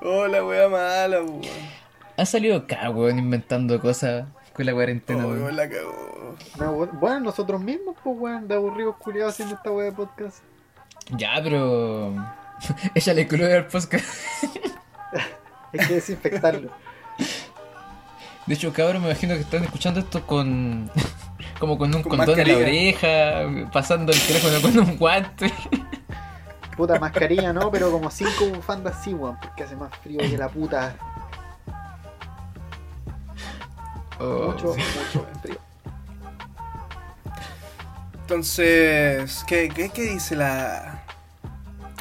Oh, 0.00 0.28
la 0.28 0.44
wea 0.44 0.68
mala, 0.68 1.18
pues, 1.18 1.30
weón. 1.30 1.81
Ha 2.16 2.26
salido 2.26 2.56
acá, 2.56 2.90
weón, 2.90 3.18
inventando 3.18 3.80
cosas 3.80 4.26
con 4.52 4.66
la 4.66 4.72
cuarentena, 4.74 5.24
Oh, 5.24 5.28
weón. 5.28 5.42
weón, 5.44 5.56
la 5.56 5.68
cagó. 5.68 6.36
No, 6.58 6.72
bueno, 6.98 7.20
nosotros 7.20 7.60
mismos, 7.60 7.96
pues, 8.02 8.16
weón, 8.18 8.48
de 8.48 8.54
aburridos 8.54 8.96
culiados 8.96 9.34
haciendo 9.34 9.54
esta 9.54 9.70
wea 9.70 9.86
de 9.86 9.92
podcast. 9.92 10.38
Ya, 11.10 11.40
pero. 11.42 12.14
Ella 12.94 13.14
le 13.14 13.26
cloro 13.26 13.54
al 13.54 13.66
podcast. 13.66 14.04
Hay 15.72 15.86
que 15.86 15.94
desinfectarlo. 15.94 16.70
De 18.46 18.54
hecho, 18.54 18.72
cabrón, 18.72 19.02
me 19.02 19.08
imagino 19.10 19.34
que 19.34 19.40
están 19.40 19.64
escuchando 19.64 20.00
esto 20.00 20.26
con. 20.26 20.90
Como 21.58 21.78
con 21.78 21.94
un 21.94 22.02
Con 22.02 22.16
condón 22.18 22.40
en 22.40 22.48
la 22.48 22.56
oreja, 22.56 23.68
pasando 23.72 24.10
el 24.12 24.20
teléfono 24.20 24.60
con 24.60 24.78
un 24.80 24.96
guante. 24.98 25.52
Puta 26.76 26.98
mascarilla, 26.98 27.52
¿no? 27.52 27.70
Pero 27.70 27.92
como 27.92 28.10
cinco 28.10 28.46
bufandas 28.52 29.00
sí, 29.04 29.14
weón, 29.14 29.38
porque 29.40 29.62
hace 29.62 29.76
más 29.76 29.94
frío 29.98 30.18
que 30.18 30.36
la 30.36 30.48
puta. 30.48 30.96
Oh, 34.22 34.52
Mucho, 34.52 34.74
sí. 34.74 34.80
mucho 34.80 35.26
frío. 35.42 35.56
Entonces, 38.22 39.44
¿qué, 39.46 39.68
qué, 39.68 39.88
qué 39.90 40.02
dice 40.02 40.36
la...? 40.36 41.04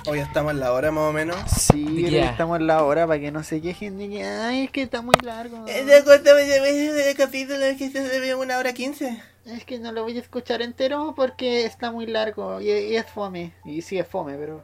Hoy 0.07 0.19
estamos 0.19 0.51
en 0.53 0.59
la 0.59 0.73
hora 0.73 0.89
más 0.91 1.09
o 1.09 1.13
menos. 1.13 1.37
Sí, 1.51 2.05
que 2.09 2.23
estamos 2.23 2.59
en 2.59 2.65
la 2.67 2.83
hora 2.83 3.05
para 3.05 3.19
que 3.19 3.31
no 3.31 3.43
se 3.43 3.61
quejen 3.61 3.99
de 3.99 4.09
que, 4.09 4.23
ay, 4.23 4.63
es 4.65 4.71
que 4.71 4.81
está 4.81 5.01
muy 5.03 5.15
largo. 5.21 5.65
el 5.67 7.15
capítulo 7.15 7.63
es 7.65 7.77
que 7.77 7.91
se 7.91 8.19
ve 8.19 8.33
una 8.33 8.57
hora 8.57 8.73
quince. 8.73 9.21
Es 9.45 9.63
que 9.63 9.77
no 9.79 9.91
lo 9.91 10.03
voy 10.03 10.17
a 10.17 10.21
escuchar 10.21 10.61
entero 10.63 11.13
porque 11.15 11.65
está 11.65 11.91
muy 11.91 12.07
largo 12.07 12.61
y, 12.61 12.69
y 12.71 12.95
es 12.95 13.05
fome. 13.05 13.53
Y 13.63 13.81
sí 13.83 13.99
es 13.99 14.07
fome, 14.07 14.35
pero 14.37 14.63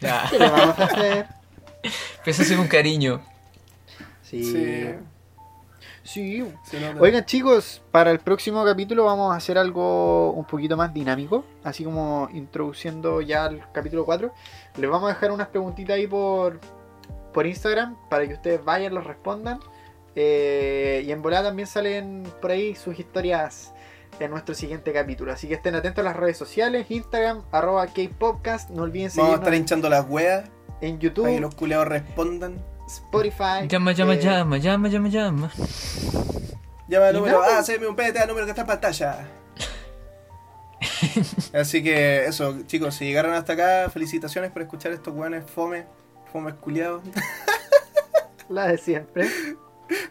Ya. 0.00 0.26
¿qué 0.30 0.38
le 0.40 0.50
vamos 0.50 0.78
a 0.78 0.84
hacer? 0.84 1.26
Pero 2.24 2.30
eso 2.32 2.42
es 2.42 2.50
un 2.50 2.66
cariño. 2.66 3.20
Sí. 4.22 4.42
Sí. 4.42 4.86
Sí. 6.06 6.44
Oigan 7.00 7.24
chicos, 7.24 7.82
para 7.90 8.12
el 8.12 8.20
próximo 8.20 8.64
capítulo 8.64 9.04
vamos 9.04 9.32
a 9.32 9.36
hacer 9.36 9.58
algo 9.58 10.30
un 10.32 10.44
poquito 10.44 10.76
más 10.76 10.94
dinámico, 10.94 11.44
así 11.64 11.82
como 11.82 12.28
introduciendo 12.32 13.20
ya 13.20 13.46
al 13.46 13.72
capítulo 13.72 14.04
4. 14.04 14.32
Les 14.78 14.88
vamos 14.88 15.10
a 15.10 15.14
dejar 15.14 15.32
unas 15.32 15.48
preguntitas 15.48 15.96
ahí 15.96 16.06
por, 16.06 16.60
por 17.34 17.46
Instagram 17.46 17.96
para 18.08 18.26
que 18.28 18.34
ustedes 18.34 18.64
vayan, 18.64 18.94
los 18.94 19.04
respondan. 19.04 19.58
Eh, 20.14 21.02
y 21.04 21.10
en 21.10 21.22
volada 21.22 21.48
también 21.48 21.66
salen 21.66 22.22
por 22.40 22.52
ahí 22.52 22.76
sus 22.76 22.98
historias 22.98 23.74
en 24.20 24.30
nuestro 24.30 24.54
siguiente 24.54 24.92
capítulo. 24.92 25.32
Así 25.32 25.48
que 25.48 25.54
estén 25.54 25.74
atentos 25.74 26.04
a 26.04 26.08
las 26.08 26.16
redes 26.16 26.36
sociales, 26.36 26.86
Instagram, 26.88 27.42
arroba 27.50 27.88
Kpodcast. 27.88 28.70
No 28.70 28.84
olviden 28.84 29.08
Vamos 29.08 29.10
a 29.10 29.12
seguirnos 29.14 29.38
estar 29.40 29.54
hinchando 29.54 29.88
las 29.88 30.08
weas 30.08 30.48
en 30.80 30.98
para 30.98 31.00
que 31.00 31.04
YouTube, 31.04 31.40
los 31.40 31.54
culeados 31.56 31.88
respondan. 31.88 32.75
Spotify. 32.86 33.66
Llama, 33.68 33.92
llama, 33.92 34.14
eh, 34.14 34.20
llama, 34.20 34.58
llama, 34.58 34.88
llama, 34.88 35.08
llama. 35.08 35.50
Llama 36.88 37.08
al 37.08 37.14
número, 37.14 37.42
ah, 37.42 37.62
me 37.80 37.86
un 37.86 37.96
PTA, 37.96 38.26
número 38.26 38.46
que 38.46 38.50
está 38.50 38.62
en 38.62 38.66
pantalla. 38.66 39.28
Así 41.52 41.82
que 41.82 42.26
eso, 42.26 42.62
chicos, 42.66 42.94
si 42.94 43.06
llegaron 43.06 43.32
hasta 43.34 43.54
acá, 43.54 43.90
felicitaciones 43.90 44.52
por 44.52 44.62
escuchar 44.62 44.92
estos 44.92 45.14
weones 45.14 45.44
fome, 45.50 45.86
fome 46.32 46.54
culiados. 46.54 47.02
La 48.48 48.68
de 48.68 48.78
siempre. 48.78 49.28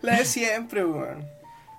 La 0.01 0.17
de 0.17 0.25
siempre, 0.25 0.83
weón. 0.83 1.25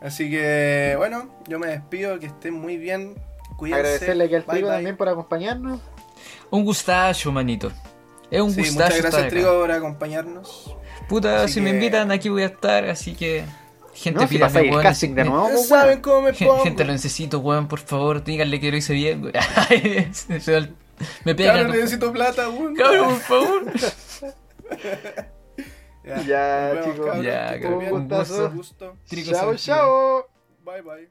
Así 0.00 0.30
que, 0.30 0.94
bueno, 0.96 1.28
yo 1.46 1.58
me 1.58 1.66
despido, 1.68 2.18
que 2.18 2.26
estén 2.26 2.54
muy 2.54 2.78
bien. 2.78 3.14
Cuídense. 3.56 3.80
Agradecerle 3.80 4.24
aquí 4.24 4.34
al 4.34 4.42
Bye, 4.42 4.52
trigo 4.52 4.68
bye. 4.68 4.76
también 4.76 4.96
por 4.96 5.08
acompañarnos. 5.08 5.80
Un 6.50 6.64
gustacho, 6.64 7.32
manito. 7.32 7.72
Es 8.30 8.40
un 8.40 8.50
Sí, 8.52 8.60
gustacho. 8.60 8.72
muchas 8.74 8.88
estar 8.90 9.02
gracias, 9.02 9.22
acá. 9.22 9.30
Trigo, 9.30 9.60
por 9.60 9.72
acompañarnos. 9.72 10.76
Puta, 11.08 11.44
Así 11.44 11.54
si 11.54 11.60
me 11.60 11.70
invitan, 11.70 12.10
aquí 12.10 12.28
voy 12.28 12.42
a 12.42 12.46
estar, 12.46 12.84
así 12.86 13.14
que. 13.14 13.44
Gente, 13.94 14.20
No, 14.20 14.26
si 14.28 14.34
pídame, 14.34 14.48
pasáis 14.52 14.66
el 14.66 14.70
weón, 14.72 14.82
casting 14.82 15.14
de 15.14 15.24
nuevo, 15.24 15.46
Ya 15.48 15.54
pues, 15.54 15.68
saben 15.68 15.88
weón. 15.88 16.00
cómo 16.02 16.20
me 16.22 16.32
pongo. 16.34 16.58
Gente, 16.64 16.84
lo 16.84 16.92
necesito, 16.92 17.38
weón, 17.38 17.66
por 17.68 17.78
favor, 17.80 18.22
díganle 18.24 18.60
que 18.60 18.70
lo 18.70 18.76
hice 18.76 18.92
bien, 18.92 19.22
weón. 19.22 19.34
Me 21.24 21.34
pegan. 21.34 21.56
Cabrón, 21.56 21.70
¿no? 21.72 21.74
necesito 21.76 22.12
plata, 22.12 22.48
weón. 22.48 22.74
Cabrón, 22.74 23.08
por 23.08 23.20
favor. 23.20 23.72
Ya, 26.24 26.70
vemos, 26.72 26.84
chicos. 26.84 27.06
cabrón, 27.06 27.24
Ya, 27.24 27.58
que 27.58 27.66
un 27.66 27.88
gustazo. 27.90 28.50
gusto. 28.52 28.96
Trigo 29.08 29.32
Chao, 29.32 29.56
chao. 29.56 30.28
Bye, 30.64 30.80
bye. 30.82 31.10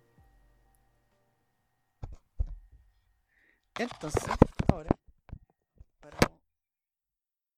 Entonces, 3.77 4.23
ahora. 4.71 4.89